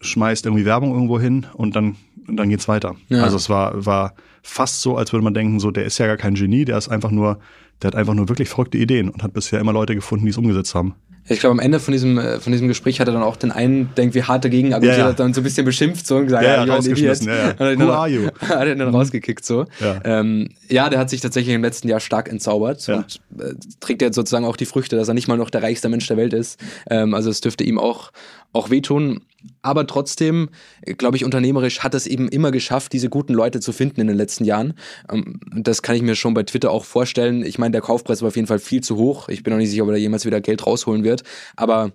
schmeißt 0.00 0.46
irgendwie 0.46 0.64
Werbung 0.64 0.92
irgendwo 0.92 1.20
hin 1.20 1.46
und 1.54 1.76
dann, 1.76 1.96
und 2.26 2.36
dann 2.36 2.48
geht's 2.48 2.68
weiter. 2.68 2.96
Ja. 3.08 3.22
Also 3.22 3.36
es 3.36 3.48
war, 3.48 3.84
war 3.84 4.14
fast 4.42 4.80
so, 4.82 4.96
als 4.96 5.12
würde 5.12 5.24
man 5.24 5.34
denken, 5.34 5.60
so, 5.60 5.70
der 5.70 5.84
ist 5.84 5.98
ja 5.98 6.06
gar 6.06 6.16
kein 6.16 6.34
Genie, 6.34 6.64
der 6.64 6.78
ist 6.78 6.88
einfach 6.88 7.10
nur 7.10 7.38
der 7.82 7.88
hat 7.88 7.96
einfach 7.96 8.14
nur 8.14 8.28
wirklich 8.28 8.48
verrückte 8.48 8.78
Ideen 8.78 9.08
und 9.08 9.22
hat 9.22 9.32
bisher 9.32 9.60
immer 9.60 9.72
Leute 9.72 9.94
gefunden, 9.94 10.24
die 10.26 10.30
es 10.30 10.36
umgesetzt 10.36 10.74
haben. 10.74 10.94
Ich 11.28 11.38
glaube, 11.40 11.52
am 11.52 11.58
Ende 11.60 11.78
von 11.80 11.92
diesem, 11.92 12.18
äh, 12.18 12.40
von 12.40 12.50
diesem 12.50 12.66
Gespräch 12.66 12.98
hat 12.98 13.06
er 13.06 13.14
dann 13.14 13.22
auch 13.22 13.36
den 13.36 13.52
einen, 13.52 13.90
der 13.94 14.04
irgendwie 14.04 14.22
hart 14.22 14.44
dagegen 14.44 14.72
argumentiert 14.74 14.98
Ja, 14.98 15.04
ja. 15.04 15.10
hat, 15.10 15.20
dann 15.20 15.32
so 15.32 15.42
ein 15.42 15.44
bisschen 15.44 15.64
beschimpft 15.64 16.06
so 16.06 16.16
und 16.16 16.24
gesagt, 16.24 16.44
Ja, 16.44 16.56
ja, 16.56 16.64
ja, 16.64 16.74
rausgeschmissen, 16.74 17.28
ja, 17.28 17.36
ja. 17.36 17.44
Hat 17.50 17.60
er 17.60 17.78
Who 17.78 17.90
are 17.92 18.08
you? 18.08 18.26
Hat 18.40 18.66
er 18.66 18.74
dann 18.74 18.88
rausgekickt 18.88 19.44
so. 19.44 19.66
Ja. 19.80 20.00
Ähm, 20.04 20.48
ja, 20.68 20.88
der 20.88 20.98
hat 20.98 21.10
sich 21.10 21.20
tatsächlich 21.20 21.54
im 21.54 21.62
letzten 21.62 21.88
Jahr 21.88 22.00
stark 22.00 22.28
entzaubert 22.28 22.86
Ja. 22.86 22.96
und 22.96 23.20
äh, 23.38 23.54
trägt 23.80 24.02
jetzt 24.02 24.16
sozusagen 24.16 24.44
auch 24.44 24.56
die 24.56 24.64
Früchte, 24.66 24.96
dass 24.96 25.08
er 25.08 25.14
nicht 25.14 25.28
mal 25.28 25.36
noch 25.36 25.50
der 25.50 25.62
reichste 25.62 25.88
Mensch 25.88 26.06
der 26.08 26.16
Welt 26.16 26.32
ist. 26.32 26.58
Ähm, 26.90 27.14
also 27.14 27.30
es 27.30 27.40
dürfte 27.40 27.64
ihm 27.64 27.78
auch, 27.78 28.10
auch 28.52 28.70
wehtun. 28.70 29.20
Aber 29.62 29.86
trotzdem, 29.86 30.50
glaube 30.98 31.16
ich, 31.16 31.24
unternehmerisch 31.24 31.80
hat 31.80 31.94
es 31.94 32.06
eben 32.06 32.28
immer 32.28 32.50
geschafft, 32.50 32.92
diese 32.92 33.08
guten 33.08 33.32
Leute 33.32 33.60
zu 33.60 33.72
finden 33.72 34.00
in 34.00 34.06
den 34.06 34.16
letzten 34.16 34.44
Jahren. 34.44 34.74
Ähm, 35.10 35.40
das 35.56 35.82
kann 35.82 35.96
ich 35.96 36.02
mir 36.02 36.14
schon 36.14 36.34
bei 36.34 36.42
Twitter 36.42 36.70
auch 36.70 36.84
vorstellen. 36.84 37.42
Ich 37.44 37.58
meine, 37.58 37.72
der 37.72 37.80
Kaufpreis 37.80 38.20
war 38.22 38.28
auf 38.28 38.36
jeden 38.36 38.48
Fall 38.48 38.58
viel 38.58 38.82
zu 38.82 38.96
hoch. 38.96 39.28
Ich 39.28 39.42
bin 39.42 39.52
auch 39.54 39.58
nicht 39.58 39.70
sicher, 39.70 39.84
ob 39.84 39.90
er 39.90 39.96
jemals 39.96 40.26
wieder 40.26 40.40
Geld 40.40 40.66
rausholen 40.66 41.04
wird. 41.04 41.22
Aber 41.56 41.92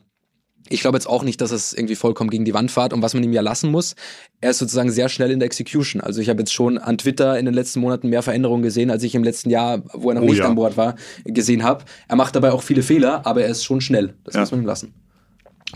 ich 0.70 0.82
glaube 0.82 0.98
jetzt 0.98 1.06
auch 1.08 1.22
nicht, 1.22 1.39
dass 1.41 1.52
es 1.52 1.74
irgendwie 1.74 1.94
vollkommen 1.94 2.32
gegen 2.32 2.46
die 2.46 2.56
Wand 2.56 2.72
fährt. 2.72 2.94
Und 2.94 3.04
was 3.04 3.13
man 3.13 3.22
ihm 3.24 3.34
ja 3.34 3.41
lassen 3.41 3.70
muss, 3.70 3.94
er 4.41 4.50
ist 4.50 4.58
sozusagen 4.58 4.89
sehr 4.89 5.10
schnell 5.10 5.30
in 5.30 5.38
der 5.39 5.46
Execution. 5.46 6.02
Also 6.02 6.22
ich 6.22 6.30
habe 6.30 6.39
jetzt 6.39 6.54
schon 6.54 6.80
an 6.80 6.98
Twitter 6.98 7.38
in 7.38 7.46
den 7.46 7.54
letzten 7.54 7.80
Monaten 7.82 8.10
mehr 8.10 8.24
Veränderungen 8.24 8.63
gesehen, 8.63 8.89
als 8.89 9.04
ich 9.04 9.13
im 9.13 9.24
letzten 9.24 9.52
Jahr, 9.52 9.84
wo 9.94 10.10
er 10.10 10.15
noch 10.15 10.24
Oh 10.24 10.26
nicht 10.26 10.39
ja. 10.39 10.48
an 10.48 10.56
Bord 10.56 10.78
war, 10.78 10.96
gesehen 11.26 11.62
habe. 11.62 11.86
Er 12.08 12.15
macht 12.15 12.36
dabei 12.36 12.52
auch 12.52 12.63
viele 12.63 12.82
Fehler, 12.82 13.28
aber 13.28 13.44
er 13.44 13.50
ist 13.50 13.63
schon 13.63 13.82
schnell. 13.82 14.15
Das 14.24 14.34
Ja. 14.34 14.39
muss 14.39 14.50
man 14.50 14.62
ihm 14.62 14.65
lassen. 14.65 14.96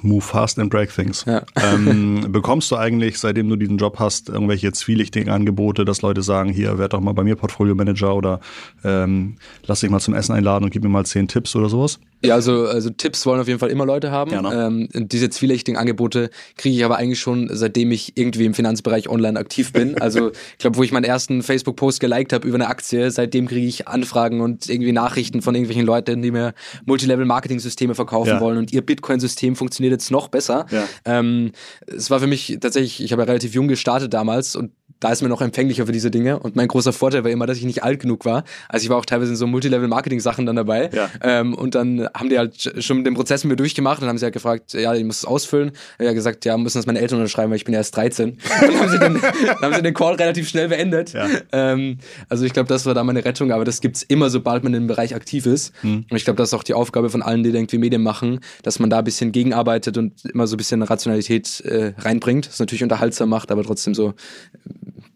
Move 0.01 0.21
fast 0.21 0.59
and 0.59 0.69
break 0.69 0.93
things. 0.93 1.25
Ja. 1.25 1.43
Ähm, 1.55 2.27
bekommst 2.31 2.71
du 2.71 2.77
eigentlich, 2.77 3.19
seitdem 3.19 3.49
du 3.49 3.55
diesen 3.55 3.77
Job 3.77 3.99
hast, 3.99 4.29
irgendwelche 4.29 4.71
zwielichtigen 4.71 5.29
Angebote, 5.29 5.83
dass 5.83 6.01
Leute 6.01 6.21
sagen, 6.21 6.51
hier, 6.51 6.77
werd 6.77 6.93
doch 6.93 7.01
mal 7.01 7.13
bei 7.13 7.23
mir 7.23 7.35
Portfolio 7.35 7.75
Manager 7.75 8.15
oder 8.15 8.39
ähm, 8.83 9.35
lass 9.65 9.81
dich 9.81 9.89
mal 9.89 9.99
zum 9.99 10.13
Essen 10.13 10.33
einladen 10.33 10.65
und 10.65 10.71
gib 10.71 10.83
mir 10.83 10.89
mal 10.89 11.05
zehn 11.05 11.27
Tipps 11.27 11.55
oder 11.55 11.69
sowas? 11.69 11.99
Ja, 12.23 12.35
also, 12.35 12.67
also 12.67 12.89
Tipps 12.89 13.25
wollen 13.25 13.39
auf 13.39 13.47
jeden 13.47 13.59
Fall 13.59 13.69
immer 13.69 13.85
Leute 13.85 14.11
haben. 14.11 14.31
Ja, 14.31 14.41
ne? 14.41 14.65
ähm, 14.93 15.07
diese 15.07 15.29
zwielichtigen 15.29 15.77
Angebote 15.77 16.29
kriege 16.57 16.75
ich 16.75 16.83
aber 16.83 16.97
eigentlich 16.97 17.19
schon, 17.19 17.49
seitdem 17.51 17.91
ich 17.91 18.17
irgendwie 18.17 18.45
im 18.45 18.53
Finanzbereich 18.53 19.09
online 19.09 19.39
aktiv 19.39 19.71
bin. 19.73 19.95
Also 19.99 20.31
ich 20.31 20.57
glaube, 20.59 20.77
wo 20.77 20.83
ich 20.83 20.91
meinen 20.91 21.03
ersten 21.03 21.43
Facebook-Post 21.43 21.99
geliked 21.99 22.33
habe 22.33 22.47
über 22.47 22.55
eine 22.55 22.67
Aktie, 22.67 23.11
seitdem 23.11 23.47
kriege 23.47 23.67
ich 23.67 23.87
Anfragen 23.87 24.41
und 24.41 24.69
irgendwie 24.69 24.91
Nachrichten 24.91 25.41
von 25.41 25.53
irgendwelchen 25.55 25.85
Leuten, 25.85 26.21
die 26.21 26.31
mir 26.31 26.53
Multilevel-Marketing-Systeme 26.85 27.95
verkaufen 27.95 28.29
Ja. 28.29 28.39
wollen 28.41 28.57
und 28.57 28.71
ihr 28.71 28.81
Bitcoin-System 28.81 29.55
funktioniert 29.55 29.91
jetzt 29.91 30.11
noch 30.11 30.27
besser. 30.29 30.65
Ja. 30.71 30.87
Ähm, 31.05 31.51
es 31.87 32.09
war 32.09 32.19
für 32.19 32.27
mich 32.27 32.57
tatsächlich, 32.61 33.03
ich 33.03 33.11
habe 33.11 33.21
ja 33.23 33.27
relativ 33.27 33.53
jung 33.53 33.67
gestartet 33.67 34.13
damals 34.13 34.55
und 34.55 34.71
da 34.99 35.11
ist 35.11 35.21
man 35.21 35.29
noch 35.29 35.41
empfänglicher 35.41 35.85
für 35.85 35.91
diese 35.91 36.11
Dinge. 36.11 36.39
Und 36.39 36.55
mein 36.55 36.67
großer 36.67 36.91
Vorteil 36.93 37.23
war 37.23 37.31
immer, 37.31 37.45
dass 37.45 37.57
ich 37.57 37.63
nicht 37.63 37.83
alt 37.83 37.99
genug 37.99 38.25
war. 38.25 38.43
Also 38.67 38.83
ich 38.83 38.89
war 38.89 38.97
auch 38.97 39.05
teilweise 39.05 39.31
in 39.31 39.37
so 39.37 39.47
Multilevel-Marketing-Sachen 39.47 40.45
dann 40.45 40.55
dabei. 40.55 40.89
Ja. 40.93 41.09
Ähm, 41.21 41.53
und 41.53 41.75
dann 41.75 42.07
haben 42.13 42.29
die 42.29 42.37
halt 42.37 42.83
schon 42.83 43.03
den 43.03 43.13
Prozess 43.13 43.43
mit 43.43 43.51
mir 43.51 43.55
durchgemacht 43.55 44.01
und 44.01 44.07
haben 44.07 44.17
sie 44.17 44.25
halt 44.25 44.33
gefragt, 44.33 44.73
ja, 44.73 44.93
ich 44.93 45.03
muss 45.03 45.19
es 45.19 45.25
ausfüllen. 45.25 45.71
Ich 45.99 46.05
habe 46.05 46.15
gesagt, 46.15 46.43
ja, 46.45 46.57
müssen 46.57 46.77
das 46.77 46.85
meine 46.85 46.99
Eltern 46.99 47.19
unterschreiben, 47.19 47.49
weil 47.49 47.57
ich 47.57 47.65
bin 47.65 47.73
ja 47.73 47.79
erst 47.79 47.95
13. 47.95 48.37
dann, 48.61 48.79
haben 48.79 48.89
sie 48.89 48.99
den, 48.99 49.21
dann 49.21 49.61
haben 49.61 49.73
sie 49.75 49.81
den 49.81 49.93
Call 49.93 50.15
relativ 50.15 50.49
schnell 50.49 50.67
beendet. 50.67 51.13
Ja. 51.13 51.27
Ähm, 51.51 51.99
also 52.27 52.45
ich 52.45 52.53
glaube, 52.53 52.67
das 52.67 52.85
war 52.85 52.93
da 52.93 53.03
meine 53.03 53.23
Rettung, 53.23 53.51
aber 53.51 53.65
das 53.65 53.79
gibt's 53.81 54.03
immer, 54.03 54.29
sobald 54.29 54.63
man 54.63 54.73
in 54.73 54.83
dem 54.83 54.87
Bereich 54.87 55.15
aktiv 55.15 55.45
ist. 55.45 55.73
Hm. 55.81 56.05
Und 56.09 56.17
ich 56.17 56.25
glaube, 56.25 56.37
das 56.37 56.49
ist 56.49 56.53
auch 56.53 56.63
die 56.63 56.73
Aufgabe 56.73 57.09
von 57.09 57.21
allen, 57.21 57.43
die 57.43 57.49
irgendwie 57.49 57.77
Medien 57.77 58.03
machen, 58.03 58.39
dass 58.63 58.79
man 58.79 58.89
da 58.89 58.99
ein 58.99 59.03
bisschen 59.03 59.31
gegenarbeitet 59.31 59.97
und 59.97 60.25
immer 60.25 60.47
so 60.47 60.55
ein 60.55 60.57
bisschen 60.57 60.81
Rationalität 60.81 61.61
äh, 61.61 61.93
reinbringt. 61.97 62.47
Das 62.47 62.59
natürlich 62.59 62.83
unterhaltsam 62.83 63.29
macht, 63.29 63.51
aber 63.51 63.63
trotzdem 63.63 63.95
so 63.95 64.13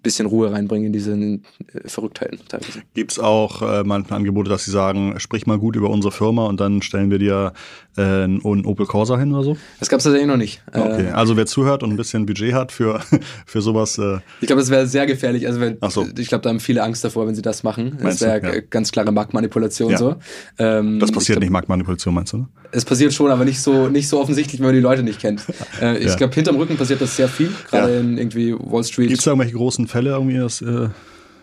bisschen 0.04 0.26
Ruhe 0.28 0.52
reinbringen 0.52 0.88
in 0.88 0.94
diese 0.94 1.14
äh, 1.14 1.40
Verrücktheiten 1.86 2.40
teilweise. 2.48 2.82
Gibt's 2.94 3.20
auch 3.20 3.62
äh, 3.62 3.84
manchmal 3.84 4.20
Angebote, 4.20 4.50
dass 4.50 4.66
sie 4.66 4.72
sagen, 4.72 5.16
sprich 5.20 5.48
mal 5.48 5.58
gut 5.58 5.76
über 5.76 5.90
unsere 5.90 6.12
Firma 6.12 6.46
und 6.46 6.60
dann 6.60 6.82
stellen 6.82 7.10
wir 7.10 7.20
dir 7.20 7.54
äh, 7.98 8.02
einen 8.02 8.66
Opel 8.66 8.86
Corsa 8.86 9.18
hin 9.18 9.34
oder 9.34 9.44
so? 9.44 9.58
Das 9.80 9.90
gab's 9.90 10.04
tatsächlich 10.04 10.28
noch 10.28 10.38
nicht. 10.38 10.62
Okay, 10.74 11.08
Äh, 11.08 11.12
also 11.12 11.38
wer 11.38 11.46
zuhört 11.46 11.84
und 11.84 11.92
ein 11.92 11.98
bisschen 11.98 12.26
Budget 12.26 12.54
hat 12.54 12.72
für, 12.72 13.00
für 13.46 13.62
sowas, 13.62 13.98
äh, 13.98 14.18
ich 14.42 14.48
glaube, 14.48 14.62
das 14.62 14.70
wäre 14.70 14.86
sehr 14.88 15.06
gefährlich. 15.06 15.48
Also 15.48 15.60
wenn, 15.60 15.78
so. 15.90 16.06
ich 16.18 16.28
glaube, 16.28 16.42
da 16.42 16.50
haben 16.50 16.60
viele 16.60 16.84
Angst 16.84 17.04
davor, 17.04 17.26
wenn 17.28 17.36
sie 17.36 17.42
das 17.42 17.64
machen. 17.64 17.92
Das 17.96 18.04
Meinst 18.04 18.22
wäre 18.22 18.56
Ja. 18.56 18.62
ganz 18.70 18.92
klare 18.92 19.12
Marktmanipulation 19.12 19.92
Ja. 19.92 19.98
so. 19.98 20.16
Ähm, 20.60 21.00
das 21.00 21.12
passiert 21.12 21.38
glaub, 21.38 21.42
nicht, 21.44 21.52
Marktmanipulation 21.52 22.14
meinst 22.14 22.34
du? 22.34 22.38
Ne? 22.38 22.48
Es 22.72 22.84
passiert 22.86 23.14
schon, 23.14 23.30
aber 23.32 23.46
nicht 23.46 23.62
so, 23.62 23.88
nicht 23.88 24.08
so 24.08 24.20
offensichtlich, 24.20 24.60
wenn 24.60 24.66
man 24.68 24.76
die 24.76 24.82
Leute 24.82 25.04
nicht 25.04 25.20
kennt. 25.22 25.46
Äh, 25.82 25.98
ich 25.98 26.10
Ja. 26.10 26.16
glaube, 26.16 26.36
hinterm 26.36 26.56
Rücken 26.58 26.78
passiert 26.78 27.02
das 27.02 27.16
sehr 27.16 27.28
viel, 27.28 27.50
gerade 27.70 27.98
in 27.98 28.18
irgendwie 28.18 28.54
Wall 28.54 28.84
Street. 28.84 29.08
Gibt's 29.10 29.24
da 29.24 29.32
irgendwelche 29.32 29.56
großen 29.56 29.88
Fälle 29.94 30.10
irgendwie? 30.12 30.38
Das, 30.38 30.62
äh, 30.62 30.90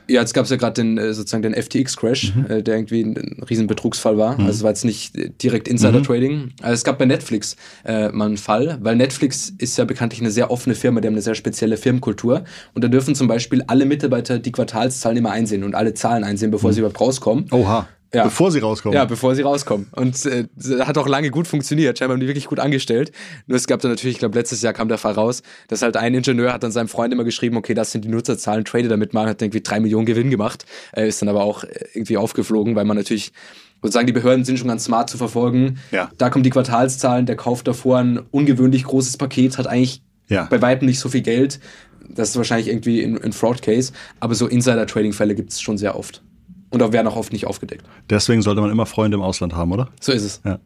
Ja, 0.08 0.20
jetzt 0.22 0.34
gab 0.34 0.42
es 0.44 0.50
ja 0.50 0.56
gerade 0.56 0.74
den 0.82 0.98
äh, 0.98 1.14
sozusagen 1.14 1.42
den 1.44 1.54
FTX-Crash, 1.54 2.34
Mhm. 2.34 2.46
äh, 2.48 2.62
der 2.64 2.74
irgendwie 2.74 3.02
ein, 3.02 3.44
riesen 3.48 3.68
Betrugsfall 3.68 4.18
war. 4.18 4.32
Also 4.40 4.50
es 4.50 4.62
war 4.64 4.70
jetzt 4.70 4.84
nicht 4.84 5.16
äh, 5.16 5.30
direkt 5.40 5.68
Insider-Trading. 5.68 6.50
Also 6.62 6.74
es 6.74 6.82
gab 6.82 6.98
bei 6.98 7.04
Netflix 7.06 7.54
äh, 7.84 8.08
mal 8.10 8.24
einen 8.26 8.36
Fall, 8.36 8.78
weil 8.82 8.96
Netflix 8.96 9.52
ist 9.58 9.78
ja 9.78 9.84
bekanntlich 9.84 10.20
eine 10.20 10.32
sehr 10.32 10.50
offene 10.50 10.74
Firma, 10.74 11.00
die 11.00 11.06
haben 11.06 11.14
eine 11.14 11.22
sehr 11.22 11.36
spezielle 11.36 11.76
Firmenkultur. 11.76 12.42
Und 12.74 12.82
da 12.82 12.88
dürfen 12.88 13.14
zum 13.14 13.28
Beispiel 13.28 13.62
alle 13.68 13.84
Mitarbeiter 13.86 14.40
die 14.40 14.50
Quartalszahlen 14.50 15.16
immer 15.16 15.30
einsehen 15.30 15.62
und 15.62 15.76
alle 15.76 15.94
Zahlen 15.94 16.24
einsehen, 16.24 16.50
bevor 16.50 16.72
sie 16.72 16.80
überhaupt 16.80 17.00
rauskommen. 17.00 17.46
oha, 17.52 17.86
Ja. 18.12 18.24
bevor 18.24 18.50
sie 18.50 18.58
rauskommen. 18.58 18.94
Ja, 18.96 19.04
bevor 19.04 19.34
sie 19.36 19.42
rauskommen. 19.42 19.86
Und 19.92 20.26
äh, 20.26 20.46
hat 20.80 20.98
auch 20.98 21.06
lange 21.06 21.30
gut 21.30 21.46
funktioniert. 21.46 21.98
Scheinbar 21.98 22.14
haben 22.16 22.20
die 22.20 22.26
wirklich 22.26 22.46
gut 22.46 22.58
angestellt. 22.58 23.12
Nur 23.46 23.56
es 23.56 23.66
gab 23.68 23.80
dann 23.82 23.92
natürlich, 23.92 24.14
ich 24.16 24.18
glaube, 24.18 24.36
letztes 24.36 24.62
Jahr 24.62 24.72
kam 24.72 24.88
der 24.88 24.98
Fall 24.98 25.12
raus, 25.12 25.42
dass 25.68 25.82
halt 25.82 25.96
ein 25.96 26.14
Ingenieur 26.14 26.52
hat 26.52 26.62
dann 26.64 26.72
seinem 26.72 26.88
Freund 26.88 27.12
immer 27.12 27.22
geschrieben, 27.24 27.56
okay, 27.56 27.72
das 27.72 27.92
sind 27.92 28.04
die 28.04 28.08
Nutzerzahlen, 28.08 28.64
trade 28.64 28.88
damit 28.88 29.14
mal, 29.14 29.28
hat 29.28 29.40
irgendwie 29.42 29.60
drei 29.60 29.78
Millionen 29.78 30.06
Gewinn 30.06 30.28
gemacht, 30.30 30.64
äh, 30.92 31.06
ist 31.06 31.22
dann 31.22 31.28
aber 31.28 31.44
auch 31.44 31.62
äh, 31.62 31.68
irgendwie 31.94 32.16
aufgeflogen, 32.16 32.74
weil 32.74 32.84
man 32.84 32.96
natürlich 32.96 33.32
sozusagen 33.80 34.06
die 34.08 34.12
Behörden 34.12 34.44
sind 34.44 34.58
schon 34.58 34.68
ganz 34.68 34.84
smart 34.84 35.08
zu 35.08 35.16
verfolgen. 35.16 35.78
Ja. 35.92 36.10
Da 36.18 36.30
kommen 36.30 36.42
die 36.42 36.50
Quartalszahlen, 36.50 37.26
der 37.26 37.36
kauft 37.36 37.68
davor 37.68 37.98
ein 37.98 38.18
ungewöhnlich 38.32 38.84
großes 38.84 39.16
Paket, 39.18 39.56
hat 39.56 39.66
eigentlich 39.68 40.02
Ja. 40.28 40.48
bei 40.50 40.60
weitem 40.60 40.86
nicht 40.86 40.98
so 40.98 41.08
viel 41.08 41.22
Geld. 41.22 41.60
Das 42.08 42.30
ist 42.30 42.36
wahrscheinlich 42.36 42.66
irgendwie 42.68 43.02
ein, 43.04 43.22
ein 43.22 43.32
Fraud-Case, 43.32 43.92
aber 44.18 44.34
so 44.34 44.48
Insider-Trading-Fälle 44.48 45.34
gibt 45.36 45.52
es 45.52 45.60
schon 45.60 45.78
sehr 45.78 45.96
oft. 45.96 46.22
Und 46.70 46.82
auch 46.82 46.92
werden 46.92 47.08
auch 47.08 47.16
oft 47.16 47.32
nicht 47.32 47.46
aufgedeckt. 47.46 47.84
Deswegen 48.08 48.42
sollte 48.42 48.60
man 48.60 48.70
immer 48.70 48.86
Freunde 48.86 49.16
im 49.16 49.22
Ausland 49.22 49.54
haben, 49.54 49.72
oder? 49.72 49.88
So 50.00 50.12
ist 50.12 50.22
es. 50.22 50.40
Ja. 50.44 50.60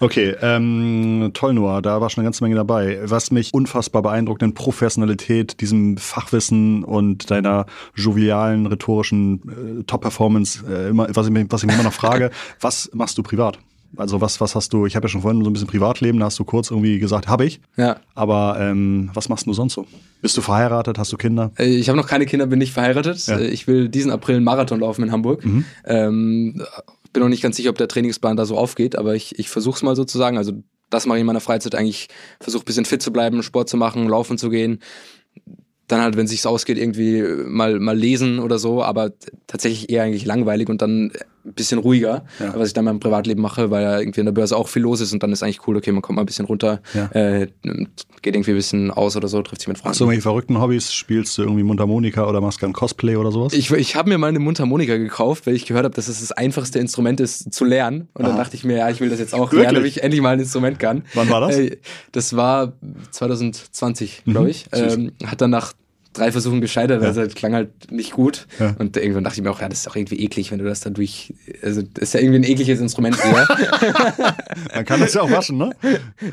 Okay, 0.00 0.36
ähm, 0.40 1.30
toll, 1.34 1.52
Noah, 1.54 1.82
da 1.82 2.00
war 2.00 2.10
schon 2.10 2.22
eine 2.22 2.26
ganze 2.26 2.44
Menge 2.44 2.54
dabei. 2.54 3.00
Was 3.02 3.32
mich 3.32 3.52
unfassbar 3.52 4.02
beeindruckt 4.02 4.42
in 4.42 4.54
Professionalität, 4.54 5.60
diesem 5.60 5.96
Fachwissen 5.96 6.84
und 6.84 7.30
deiner 7.32 7.66
jovialen, 7.96 8.66
rhetorischen 8.66 9.80
äh, 9.80 9.84
Top-Performance, 9.84 10.64
äh, 10.68 10.90
immer, 10.90 11.08
was, 11.12 11.28
ich, 11.28 11.34
was 11.50 11.62
ich 11.62 11.66
mich 11.66 11.74
immer 11.74 11.84
noch 11.84 11.92
frage, 11.92 12.30
was 12.60 12.90
machst 12.94 13.18
du 13.18 13.24
privat? 13.24 13.58
Also 13.96 14.20
was, 14.20 14.40
was 14.40 14.54
hast 14.54 14.72
du, 14.72 14.86
ich 14.86 14.96
habe 14.96 15.06
ja 15.06 15.08
schon 15.08 15.22
vorhin 15.22 15.42
so 15.42 15.48
ein 15.50 15.52
bisschen 15.52 15.68
Privatleben, 15.68 16.18
da 16.20 16.26
hast 16.26 16.38
du 16.38 16.44
kurz 16.44 16.70
irgendwie 16.70 16.98
gesagt, 16.98 17.26
habe 17.28 17.46
ich. 17.46 17.60
Ja. 17.76 18.00
Aber 18.14 18.56
ähm, 18.60 19.10
was 19.14 19.28
machst 19.28 19.46
du 19.46 19.52
sonst 19.54 19.74
so? 19.74 19.86
Bist 20.20 20.36
du 20.36 20.40
verheiratet, 20.42 20.98
hast 20.98 21.12
du 21.12 21.16
Kinder? 21.16 21.52
Äh, 21.58 21.66
Ich 21.76 21.88
habe 21.88 21.96
noch 21.98 22.06
keine 22.06 22.26
Kinder, 22.26 22.46
bin 22.46 22.58
nicht 22.58 22.72
verheiratet. 22.72 23.26
Ja. 23.26 23.36
Mhm. 23.36 23.42
Äh, 23.42 23.48
Ich 23.48 23.66
will 23.66 23.88
diesen 23.88 24.10
April 24.10 24.36
einen 24.36 24.44
Marathon 24.44 24.80
laufen 24.80 25.04
in 25.04 25.12
Hamburg. 25.12 25.42
Ähm, 25.84 26.62
bin 27.12 27.22
noch 27.22 27.28
nicht 27.30 27.42
ganz 27.42 27.56
sicher, 27.56 27.70
ob 27.70 27.78
der 27.78 27.88
Trainingsplan 27.88 28.36
da 28.36 28.44
so 28.44 28.56
aufgeht, 28.58 28.96
aber 28.96 29.14
ich, 29.14 29.38
ich 29.38 29.48
versuche 29.48 29.76
es 29.76 29.82
mal 29.82 29.96
sozusagen. 29.96 30.36
Also 30.36 30.52
das 30.90 31.06
mache 31.06 31.18
ich 31.18 31.20
in 31.20 31.26
meiner 31.26 31.40
Freizeit 31.40 31.74
eigentlich. 31.74 32.08
Versuche 32.40 32.62
ein 32.62 32.66
bisschen 32.66 32.84
fit 32.84 33.02
zu 33.02 33.12
bleiben, 33.12 33.42
Sport 33.42 33.68
zu 33.68 33.76
machen, 33.78 34.06
laufen 34.08 34.36
zu 34.38 34.50
gehen. 34.50 34.80
Dann 35.86 36.02
halt, 36.02 36.16
wenn 36.18 36.26
sich's 36.26 36.44
ausgeht, 36.44 36.76
irgendwie 36.76 37.22
mal, 37.46 37.80
mal 37.80 37.96
lesen 37.96 38.40
oder 38.40 38.58
so, 38.58 38.82
aber 38.82 39.12
tatsächlich 39.46 39.88
eher 39.88 40.02
eigentlich 40.02 40.26
langweilig 40.26 40.68
und 40.68 40.82
dann 40.82 41.12
ein 41.48 41.54
bisschen 41.54 41.78
ruhiger, 41.78 42.24
Ja. 42.38 42.54
was 42.56 42.68
ich 42.68 42.74
dann 42.74 42.82
in 42.82 42.92
meinem 42.92 43.00
Privatleben 43.00 43.42
mache, 43.42 43.70
weil 43.70 43.82
ja 43.82 43.98
irgendwie 43.98 44.20
in 44.20 44.26
der 44.26 44.32
Börse 44.32 44.56
auch 44.56 44.68
viel 44.68 44.82
los 44.82 45.00
ist 45.00 45.12
und 45.12 45.22
dann 45.22 45.32
ist 45.32 45.42
eigentlich 45.42 45.66
cool, 45.66 45.76
okay, 45.76 45.92
man 45.92 46.02
kommt 46.02 46.16
mal 46.16 46.22
ein 46.22 46.26
bisschen 46.26 46.46
runter, 46.46 46.80
Ja. 46.94 47.06
äh, 47.12 47.48
geht 48.22 48.34
irgendwie 48.34 48.50
ein 48.52 48.56
bisschen 48.56 48.90
aus 48.90 49.16
oder 49.16 49.28
so, 49.28 49.40
trifft 49.42 49.60
sich 49.62 49.68
mit 49.68 49.78
Freunden. 49.78 49.90
Hast 49.90 50.00
du 50.00 50.04
irgendwelche 50.04 50.22
verrückten 50.22 50.60
Hobbys? 50.60 50.92
Spielst 50.92 51.36
du 51.38 51.42
irgendwie 51.42 51.62
Mundharmonika 51.62 52.26
oder 52.28 52.40
machst 52.40 52.60
gern 52.60 52.72
Cosplay 52.72 53.16
oder 53.16 53.30
sowas? 53.32 53.52
Ich, 53.52 53.70
ich 53.70 53.96
habe 53.96 54.08
mir 54.08 54.18
mal 54.18 54.26
eine 54.28 54.38
Mundharmonika 54.40 54.96
gekauft, 54.96 55.46
weil 55.46 55.54
ich 55.54 55.66
gehört 55.66 55.84
habe, 55.84 55.94
dass 55.94 56.08
es 56.08 56.20
das 56.20 56.32
einfachste 56.32 56.78
Instrument 56.78 57.20
ist 57.20 57.52
zu 57.52 57.64
lernen. 57.64 58.08
Und 58.14 58.24
dann 58.24 58.32
Aha. 58.32 58.38
dachte 58.42 58.56
ich 58.56 58.64
mir, 58.64 58.78
ja, 58.78 58.90
ich 58.90 59.00
will 59.00 59.08
das 59.08 59.18
jetzt 59.20 59.34
auch 59.34 59.52
Wirklich? 59.52 59.60
lernen, 59.62 59.74
damit 59.76 59.88
ich 59.90 60.02
endlich 60.02 60.20
mal 60.20 60.30
ein 60.30 60.40
Instrument 60.40 60.78
kann. 60.78 61.04
Wann 61.14 61.28
war 61.30 61.40
das? 61.40 61.56
Äh, 61.58 61.78
das 62.12 62.34
war 62.36 62.72
2020, 63.12 64.22
glaube 64.24 64.50
ich. 64.50 64.66
süß. 64.72 64.94
Ähm, 64.94 65.12
hat 65.24 65.40
dann 65.40 65.50
nach 65.50 65.72
drei 66.18 66.32
Versuchen 66.32 66.60
gescheitert, 66.60 67.00
Ja. 67.02 67.08
also 67.08 67.24
das 67.24 67.34
klang 67.34 67.54
halt 67.54 67.90
nicht 67.90 68.12
gut. 68.12 68.46
Ja. 68.58 68.74
Und 68.78 68.96
irgendwann 68.96 69.24
dachte 69.24 69.38
ich 69.38 69.42
mir 69.42 69.50
auch, 69.50 69.60
ja, 69.60 69.68
das 69.68 69.78
ist 69.78 69.86
doch 69.86 69.96
irgendwie 69.96 70.22
eklig, 70.22 70.50
wenn 70.52 70.58
du 70.58 70.64
das 70.64 70.80
dann 70.80 70.94
durch. 70.94 71.32
Also, 71.62 71.82
das 71.82 72.02
ist 72.04 72.14
ja 72.14 72.20
irgendwie 72.20 72.40
ein 72.40 72.44
ekliges 72.44 72.80
Instrument. 72.80 73.16
Man 74.74 74.84
kann 74.84 75.00
das 75.00 75.14
ja 75.14 75.22
auch 75.22 75.30
waschen, 75.30 75.58
ne? 75.58 75.70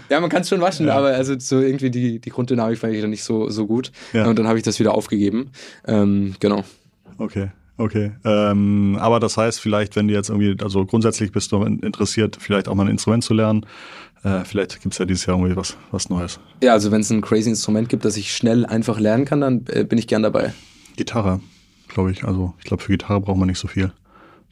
ja, 0.09 0.19
man 0.19 0.29
kann 0.29 0.41
es 0.41 0.49
schon 0.49 0.61
waschen, 0.61 0.87
Ja. 0.87 0.95
aber 0.95 1.07
also 1.09 1.35
so 1.39 1.59
irgendwie 1.61 1.89
die, 1.89 2.19
die 2.19 2.29
Grunddynamik 2.29 2.77
fand 2.77 2.93
ich 2.93 3.01
dann 3.01 3.09
nicht 3.09 3.23
so, 3.23 3.49
so 3.49 3.65
gut. 3.67 3.91
Und 4.13 4.37
dann 4.39 4.47
habe 4.47 4.57
ich 4.57 4.63
das 4.63 4.79
wieder 4.79 4.93
aufgegeben. 4.93 5.51
Ähm, 5.87 6.35
genau. 6.39 6.63
Okay, 7.17 7.49
okay. 7.77 8.11
Ähm, 8.23 8.97
aber 8.99 9.19
das 9.19 9.37
heißt, 9.37 9.59
vielleicht, 9.59 9.95
wenn 9.95 10.07
du 10.07 10.13
jetzt 10.13 10.29
irgendwie, 10.29 10.55
also 10.63 10.85
grundsätzlich 10.85 11.31
bist 11.31 11.51
du 11.51 11.63
interessiert, 11.63 12.37
vielleicht 12.39 12.67
auch 12.67 12.75
mal 12.75 12.83
ein 12.85 12.91
Instrument 12.91 13.23
zu 13.23 13.33
lernen. 13.33 13.65
Äh, 14.23 14.43
vielleicht 14.43 14.81
gibt's 14.81 14.97
ja 14.97 15.05
dieses 15.05 15.25
Jahr 15.25 15.37
irgendwie 15.37 15.55
was, 15.55 15.77
was 15.91 16.09
Neues. 16.09 16.39
Ja, 16.63 16.73
also 16.73 16.91
wenn 16.91 17.01
es 17.01 17.11
ein 17.11 17.21
crazy 17.21 17.49
Instrument 17.49 17.89
gibt, 17.89 18.05
das 18.05 18.17
ich 18.17 18.35
schnell 18.35 18.65
einfach 18.65 18.99
lernen 18.99 19.25
kann, 19.25 19.41
dann 19.41 19.65
äh, 19.67 19.83
bin 19.83 19.99
ich 19.99 20.07
gern 20.07 20.23
dabei. 20.23 20.53
Gitarre, 20.95 21.41
glaube 21.87 22.11
ich. 22.11 22.23
Also 22.23 22.53
ich 22.57 22.65
glaube, 22.65 22.81
für 22.81 22.91
Gitarre 22.91 23.21
braucht 23.21 23.37
man 23.37 23.47
nicht 23.47 23.59
so 23.59 23.67
viel. 23.67 23.91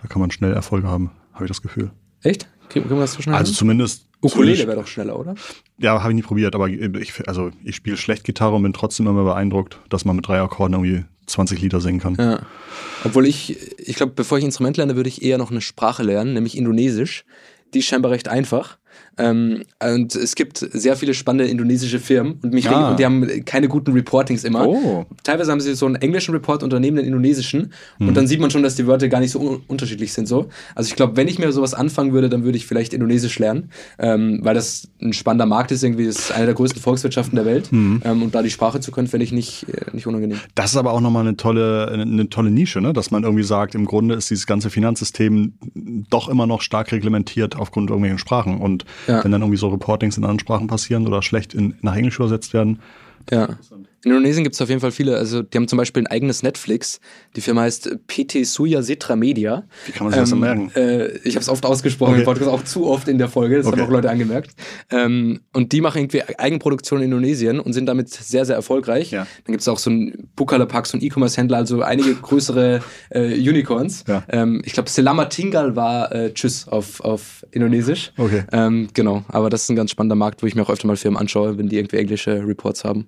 Da 0.01 0.07
kann 0.07 0.19
man 0.19 0.29
schnell 0.31 0.53
Erfolge 0.53 0.87
haben. 0.87 1.11
habe 1.33 1.45
ich 1.45 1.49
das 1.49 1.61
Gefühl. 1.61 1.91
Echt? 2.21 2.47
Kriegen 2.69 2.89
wir 2.89 2.97
das 2.97 3.13
so 3.13 3.21
schnell? 3.21 3.35
Also 3.35 3.49
hin? 3.49 3.57
zumindest. 3.57 4.05
Ukulele 4.23 4.67
wäre 4.67 4.77
doch 4.77 4.87
schneller, 4.87 5.19
oder? 5.19 5.35
Ja, 5.77 6.01
habe 6.01 6.11
ich 6.11 6.15
nie 6.15 6.21
probiert, 6.21 6.55
aber 6.55 6.69
ich, 6.69 7.27
also 7.27 7.51
ich 7.63 7.75
spiele 7.75 7.97
schlecht 7.97 8.23
Gitarre 8.23 8.55
und 8.55 8.63
bin 8.63 8.73
trotzdem 8.73 9.07
immer 9.07 9.23
beeindruckt, 9.23 9.79
dass 9.89 10.05
man 10.05 10.15
mit 10.15 10.27
drei 10.27 10.39
Akkorden 10.39 10.73
irgendwie 10.73 11.05
20 11.27 11.61
Lieder 11.61 11.81
singen 11.81 11.99
kann. 11.99 12.15
Ja. 12.15 12.41
Obwohl 13.03 13.25
ich, 13.25 13.79
ich 13.79 13.95
glaube, 13.95 14.13
bevor 14.15 14.37
ich 14.37 14.43
Instrument 14.43 14.77
lerne, 14.77 14.95
würde 14.95 15.09
ich 15.09 15.21
eher 15.21 15.37
noch 15.37 15.51
eine 15.51 15.61
Sprache 15.61 16.03
lernen, 16.03 16.33
nämlich 16.33 16.57
Indonesisch. 16.57 17.25
Die 17.73 17.79
ist 17.79 17.85
scheinbar 17.85 18.11
recht 18.11 18.27
einfach. 18.27 18.77
Ähm, 19.17 19.63
und 19.83 20.15
es 20.15 20.35
gibt 20.35 20.57
sehr 20.57 20.95
viele 20.95 21.13
spannende 21.13 21.49
indonesische 21.49 21.99
Firmen 21.99 22.39
und 22.41 22.53
mich 22.53 22.67
Ah. 22.69 22.89
und 22.91 22.99
die 22.99 23.05
haben 23.05 23.27
keine 23.45 23.67
guten 23.67 23.91
Reportings 23.93 24.43
immer. 24.43 24.67
Oh. 24.67 25.05
Teilweise 25.23 25.51
haben 25.51 25.59
sie 25.59 25.75
so 25.75 25.85
einen 25.85 25.95
englischen 25.95 26.33
Report 26.33 26.63
und 26.63 26.73
daneben 26.73 26.95
den 26.95 27.05
indonesischen 27.05 27.71
Mhm. 27.99 28.07
und 28.07 28.17
dann 28.17 28.25
sieht 28.27 28.39
man 28.39 28.49
schon, 28.49 28.63
dass 28.63 28.75
die 28.75 28.87
Wörter 28.87 29.07
gar 29.09 29.19
nicht 29.19 29.31
so 29.31 29.39
un 29.39 29.61
unterschiedlich 29.67 30.13
sind 30.13 30.27
so. 30.27 30.49
Also 30.75 30.87
ich 30.89 30.95
glaube, 30.95 31.15
wenn 31.17 31.27
ich 31.27 31.37
mir 31.39 31.51
sowas 31.51 31.73
anfangen 31.73 32.13
würde, 32.13 32.29
dann 32.29 32.43
würde 32.43 32.57
ich 32.57 32.65
vielleicht 32.65 32.93
Indonesisch 32.93 33.37
lernen, 33.39 33.69
ähm, 33.99 34.39
weil 34.43 34.55
das 34.55 34.87
ein 35.01 35.13
spannender 35.13 35.45
Markt 35.45 35.71
ist 35.71 35.83
irgendwie, 35.83 36.05
das 36.07 36.17
ist 36.17 36.31
eine 36.31 36.45
der 36.45 36.55
größten 36.55 36.81
Volkswirtschaften 36.81 37.35
der 37.35 37.45
Welt 37.45 37.71
Mhm. 37.71 38.01
ähm, 38.03 38.23
und 38.23 38.33
da 38.33 38.41
die 38.41 38.49
Sprache 38.49 38.79
zu 38.79 38.91
können, 38.91 39.07
finde 39.07 39.25
ich 39.25 39.31
nicht, 39.31 39.67
äh, 39.69 39.85
nicht 39.93 40.07
unangenehm. 40.07 40.39
Das 40.55 40.71
ist 40.71 40.77
aber 40.77 40.91
auch 40.91 41.01
nochmal 41.01 41.21
eine 41.27 41.37
tolle, 41.37 41.87
eine, 41.91 42.03
eine 42.03 42.29
tolle 42.29 42.49
Nische, 42.51 42.81
ne? 42.81 42.93
dass 42.93 43.11
man 43.11 43.23
irgendwie 43.23 43.43
sagt, 43.43 43.75
im 43.75 43.85
Grunde 43.85 44.15
ist 44.15 44.29
dieses 44.29 44.47
ganze 44.47 44.69
Finanzsystem 44.69 45.53
doch 46.09 46.29
immer 46.29 46.47
noch 46.47 46.61
stark 46.61 46.91
reglementiert 46.91 47.55
aufgrund 47.55 47.89
irgendwelchen 47.89 48.17
Sprachen. 48.19 48.57
Und 48.59 48.85
Ja. 49.07 49.23
wenn 49.23 49.31
dann 49.31 49.41
irgendwie 49.41 49.57
so 49.57 49.69
Reportings 49.69 50.17
in 50.17 50.23
anderen 50.23 50.39
Sprachen 50.39 50.67
passieren 50.67 51.07
oder 51.07 51.21
schlecht 51.21 51.53
in, 51.53 51.75
nach 51.81 51.95
Englisch 51.95 52.17
übersetzt 52.19 52.53
werden, 52.53 52.79
Ja. 53.31 53.49
In 54.05 54.11
Indonesien 54.11 54.43
gibt 54.43 54.55
es 54.55 54.61
auf 54.61 54.67
jeden 54.67 54.81
Fall 54.81 54.91
viele, 54.91 55.15
also 55.17 55.41
die 55.43 55.57
haben 55.57 55.67
zum 55.69 55.77
Beispiel 55.77 56.03
ein 56.03 56.07
eigenes 56.07 56.43
Netflix. 56.43 56.99
Die 57.37 57.41
Firma 57.41 57.61
heißt 57.61 57.89
PT 58.07 58.45
Suya 58.45 58.81
Setra 58.81 59.15
Media. 59.15 59.63
Wie 59.85 59.93
kann 59.93 60.05
man 60.05 60.11
sich 60.13 60.21
das 60.21 60.29
denn 60.31 60.39
merken? 60.39 60.71
Äh, 60.75 61.17
ich 61.23 61.35
habe 61.35 61.41
es 61.41 61.47
oft 61.49 61.65
ausgesprochen 61.65 62.11
Okay. 62.13 62.19
im 62.21 62.25
Podcast, 62.25 62.49
auch 62.49 62.63
zu 62.65 62.85
oft 62.87 63.07
in 63.07 63.17
der 63.17 63.29
Folge, 63.29 63.57
das 63.57 63.65
Okay. 63.65 63.79
haben 63.79 63.87
auch 63.87 63.91
Leute 63.91 64.09
angemerkt. 64.09 64.51
Ähm, 64.91 65.39
und 65.53 65.71
die 65.71 65.79
machen 65.79 65.99
irgendwie 65.99 66.21
Eigenproduktion 66.37 66.99
in 66.99 67.05
Indonesien 67.05 67.61
und 67.61 67.71
sind 67.71 67.85
damit 67.85 68.09
sehr, 68.09 68.43
sehr 68.45 68.55
erfolgreich. 68.57 69.11
Ja. 69.11 69.25
Dann 69.45 69.53
gibt 69.53 69.61
es 69.61 69.67
auch 69.69 69.77
so 69.79 69.89
ein 69.89 70.27
Bukalapak, 70.35 70.85
so 70.85 70.97
ein 70.97 71.01
E-Commerce-Händler, 71.03 71.57
also 71.57 71.81
einige 71.81 72.13
größere 72.21 72.81
äh, 73.09 73.33
Unicorns. 73.49 74.03
Ja. 74.07 74.23
Ähm, 74.27 74.61
ich 74.65 74.73
glaube, 74.73 74.89
Selamat 74.89 75.29
Tinggal 75.31 75.77
war 75.77 76.11
äh, 76.13 76.33
Tschüss 76.33 76.67
auf, 76.67 76.99
auf 76.99 77.45
Indonesisch. 77.51 78.11
Okay. 78.17 78.43
Ähm, 78.51 78.89
genau, 78.93 79.23
aber 79.29 79.49
das 79.49 79.63
ist 79.63 79.69
ein 79.69 79.77
ganz 79.77 79.91
spannender 79.91 80.15
Markt, 80.15 80.43
wo 80.43 80.45
ich 80.47 80.55
mir 80.55 80.63
auch 80.63 80.69
öfter 80.69 80.87
mal 80.87 80.97
Firmen 80.97 81.17
anschaue, 81.17 81.57
wenn 81.57 81.69
die 81.69 81.77
irgendwie 81.77 81.97
englische 81.97 82.45
Reports 82.45 82.83
haben. 82.83 83.07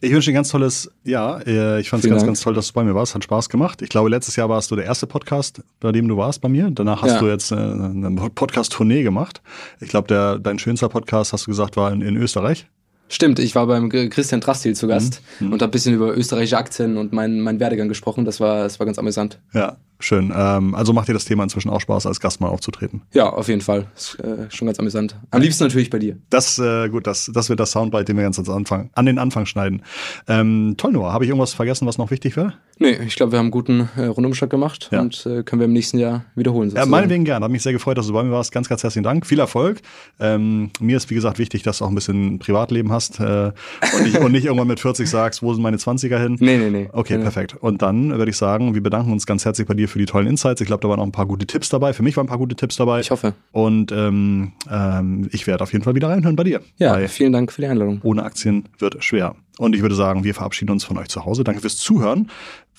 Ich 0.00 0.10
wünsche 0.10 0.29
dir 0.30 0.34
ein 0.34 0.36
ganz 0.36 0.48
tolles, 0.50 0.90
ja, 1.04 1.38
äh, 1.40 1.80
ich 1.80 1.90
fand 1.90 2.02
es 2.04 2.08
ganz, 2.10 2.20
Dank. 2.22 2.28
ganz 2.28 2.40
toll, 2.40 2.54
dass 2.54 2.68
du 2.68 2.72
bei 2.74 2.84
mir 2.84 2.94
warst. 2.94 3.14
Hat 3.14 3.24
Spaß 3.24 3.48
gemacht. 3.48 3.82
Ich 3.82 3.88
glaube, 3.88 4.08
letztes 4.08 4.36
Jahr 4.36 4.48
warst 4.48 4.70
du 4.70 4.76
der 4.76 4.84
erste 4.84 5.06
Podcast, 5.06 5.62
bei 5.80 5.92
dem 5.92 6.08
du 6.08 6.16
warst 6.16 6.40
bei 6.40 6.48
mir. 6.48 6.70
Danach 6.70 7.02
hast 7.02 7.12
Ja. 7.12 7.18
du 7.20 7.26
jetzt 7.28 7.52
äh, 7.52 7.56
eine 7.56 8.30
Podcast-Tournee 8.34 9.02
gemacht. 9.02 9.42
Ich 9.80 9.88
glaube, 9.88 10.08
der 10.08 10.38
dein 10.38 10.58
schönster 10.58 10.88
Podcast, 10.88 11.32
hast 11.32 11.46
du 11.46 11.50
gesagt, 11.50 11.76
war 11.76 11.92
in, 11.92 12.00
in 12.02 12.16
Österreich. 12.16 12.66
Stimmt, 13.08 13.40
ich 13.40 13.56
war 13.56 13.66
beim 13.66 13.88
Christian 13.90 14.40
Drastil 14.40 14.76
zu 14.76 14.86
Gast 14.86 15.20
Mhm. 15.40 15.52
und 15.52 15.62
habe 15.62 15.70
ein 15.70 15.72
bisschen 15.72 15.94
über 15.94 16.16
österreichische 16.16 16.56
Aktien 16.58 16.96
und 16.96 17.12
meinen 17.12 17.40
mein 17.40 17.58
Werdegang 17.58 17.88
gesprochen. 17.88 18.24
Das 18.24 18.38
war, 18.38 18.62
das 18.62 18.78
war 18.78 18.86
ganz 18.86 18.98
amüsant. 19.00 19.40
Ja, 19.52 19.78
schön. 20.00 20.32
Ähm, 20.34 20.74
also 20.74 20.92
macht 20.92 21.08
dir 21.08 21.12
das 21.12 21.24
Thema 21.24 21.42
inzwischen 21.44 21.70
auch 21.70 21.80
Spaß, 21.80 22.06
als 22.06 22.20
Gast 22.20 22.40
mal 22.40 22.48
aufzutreten. 22.48 23.02
Ja, 23.12 23.30
auf 23.30 23.48
jeden 23.48 23.60
Fall. 23.60 23.86
Ist, 23.96 24.18
äh, 24.20 24.50
schon 24.50 24.66
ganz 24.66 24.78
amüsant. 24.78 25.16
Am 25.30 25.40
liebsten 25.40 25.64
natürlich 25.64 25.90
bei 25.90 25.98
dir. 25.98 26.16
Das, 26.30 26.58
äh, 26.58 26.88
gut, 26.88 27.06
das, 27.06 27.30
das 27.32 27.48
wird 27.48 27.60
das 27.60 27.70
Soundbite, 27.72 28.04
den 28.06 28.16
wir 28.16 28.24
ganz 28.24 28.38
ans 28.38 28.50
Anfang, 28.50 28.90
an 28.94 29.06
den 29.06 29.18
Anfang 29.18 29.46
schneiden. 29.46 29.82
Ähm, 30.28 30.74
toll, 30.76 30.92
Noah. 30.92 31.12
Habe 31.12 31.24
ich 31.24 31.30
irgendwas 31.30 31.54
vergessen, 31.54 31.86
was 31.86 31.98
noch 31.98 32.10
wichtig 32.10 32.36
wäre? 32.36 32.54
Nee, 32.78 32.96
ich 33.06 33.14
glaube, 33.16 33.32
wir 33.32 33.38
haben 33.38 33.46
einen 33.46 33.50
guten 33.50 33.90
äh, 33.96 34.06
Rundumschlag 34.06 34.48
gemacht 34.48 34.88
Ja. 34.90 35.02
und 35.02 35.26
äh, 35.26 35.42
können 35.42 35.60
wir 35.60 35.66
im 35.66 35.72
nächsten 35.74 35.98
Jahr 35.98 36.24
wiederholen. 36.34 36.70
Ja, 36.74 36.86
meinetwegen 36.86 37.24
gern. 37.24 37.44
Hat 37.44 37.50
mich 37.50 37.62
sehr 37.62 37.74
gefreut, 37.74 37.98
dass 37.98 38.06
du 38.06 38.12
bei 38.14 38.22
mir 38.22 38.30
warst. 38.30 38.52
Ganz, 38.52 38.68
ganz 38.68 38.82
herzlichen 38.82 39.04
Dank. 39.04 39.26
Viel 39.26 39.38
Erfolg. 39.38 39.80
Ähm, 40.18 40.70
mir 40.80 40.96
ist, 40.96 41.10
wie 41.10 41.14
gesagt, 41.14 41.38
wichtig, 41.38 41.62
dass 41.62 41.78
du 41.78 41.84
auch 41.84 41.90
ein 41.90 41.94
bisschen 41.94 42.38
Privatleben 42.38 42.90
hast 42.90 43.20
äh, 43.20 43.52
und, 43.94 44.02
nicht, 44.04 44.18
und 44.18 44.32
nicht 44.32 44.46
irgendwann 44.46 44.68
mit 44.68 44.80
40 44.80 45.08
sagst, 45.10 45.42
wo 45.42 45.52
sind 45.52 45.62
meine 45.62 45.76
20er 45.76 46.18
hin? 46.18 46.36
Nee, 46.40 46.56
nee, 46.56 46.70
nee. 46.70 46.88
Okay, 46.92 47.16
nee. 47.18 47.22
perfekt. 47.22 47.54
Und 47.60 47.82
dann 47.82 48.16
würde 48.16 48.30
ich 48.30 48.36
sagen, 48.38 48.74
wir 48.74 48.82
bedanken 48.82 49.12
uns 49.12 49.26
ganz 49.26 49.44
herzlich 49.44 49.66
bei 49.66 49.74
dir 49.74 49.88
für 49.90 49.98
die 49.98 50.06
tollen 50.06 50.26
Insights. 50.26 50.60
Ich 50.60 50.66
glaube, 50.66 50.82
da 50.82 50.88
waren 50.88 51.00
auch 51.00 51.04
ein 51.04 51.12
paar 51.12 51.26
gute 51.26 51.46
Tipps 51.46 51.68
dabei. 51.68 51.92
Für 51.92 52.02
mich 52.02 52.16
waren 52.16 52.24
ein 52.26 52.28
paar 52.28 52.38
gute 52.38 52.56
Tipps 52.56 52.76
dabei. 52.76 53.00
Ich 53.00 53.10
hoffe. 53.10 53.34
Und 53.52 53.92
ähm, 53.92 54.52
ähm, 54.70 55.28
ich 55.32 55.46
werde 55.46 55.62
auf 55.62 55.72
jeden 55.72 55.84
Fall 55.84 55.94
wieder 55.94 56.08
reinhören 56.08 56.36
bei 56.36 56.44
dir. 56.44 56.60
Ja, 56.78 56.94
Bei 56.94 57.08
vielen 57.08 57.32
Dank 57.32 57.52
für 57.52 57.60
die 57.62 57.68
Einladung. 57.68 58.00
ohne 58.02 58.22
Aktien 58.22 58.64
wird 58.78 59.02
schwer. 59.04 59.34
Und 59.58 59.76
ich 59.76 59.82
würde 59.82 59.94
sagen, 59.94 60.24
wir 60.24 60.34
verabschieden 60.34 60.70
uns 60.70 60.84
von 60.84 60.96
euch 60.96 61.08
zu 61.08 61.24
Hause. 61.26 61.44
Danke 61.44 61.60
fürs 61.60 61.76
Zuhören. 61.76 62.30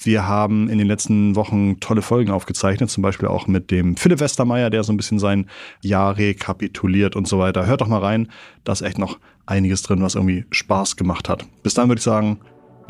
Wir 0.03 0.27
haben 0.27 0.67
in 0.67 0.79
den 0.79 0.87
letzten 0.87 1.35
Wochen 1.35 1.79
tolle 1.79 2.01
Folgen 2.01 2.31
aufgezeichnet, 2.31 2.89
zum 2.89 3.03
Beispiel 3.03 3.27
auch 3.27 3.45
mit 3.45 3.69
dem 3.69 3.95
Philipp 3.97 4.19
Westermeier, 4.19 4.71
der 4.71 4.83
so 4.83 4.91
ein 4.91 4.97
bisschen 4.97 5.19
sein 5.19 5.47
Jahr 5.81 6.17
rekapituliert 6.17 7.15
und 7.15 7.27
so 7.27 7.37
weiter. 7.37 7.67
Hört 7.67 7.81
doch 7.81 7.87
mal 7.87 7.99
rein. 7.99 8.29
Da 8.63 8.71
ist 8.71 8.81
echt 8.81 8.97
noch 8.97 9.19
einiges 9.45 9.83
drin, 9.83 10.01
was 10.01 10.15
irgendwie 10.15 10.45
Spaß 10.49 10.95
gemacht 10.95 11.29
hat. 11.29 11.45
Bis 11.61 11.75
dann 11.75 11.87
würde 11.87 11.99
ich 11.99 12.03
sagen, 12.03 12.39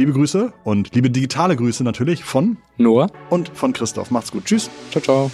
liebe 0.02 0.14
Grüße 0.14 0.52
und 0.64 0.96
liebe 0.96 1.12
digitale 1.12 1.56
Grüße 1.56 1.84
natürlich 1.84 2.24
von 2.24 2.58
Noah, 2.78 3.12
und 3.30 3.50
von 3.50 3.72
Christoph. 3.72 4.10
Macht's 4.10 4.32
gut. 4.32 4.46
Tschüss. 4.46 4.70
ciao, 4.90 5.02
ciao. 5.02 5.32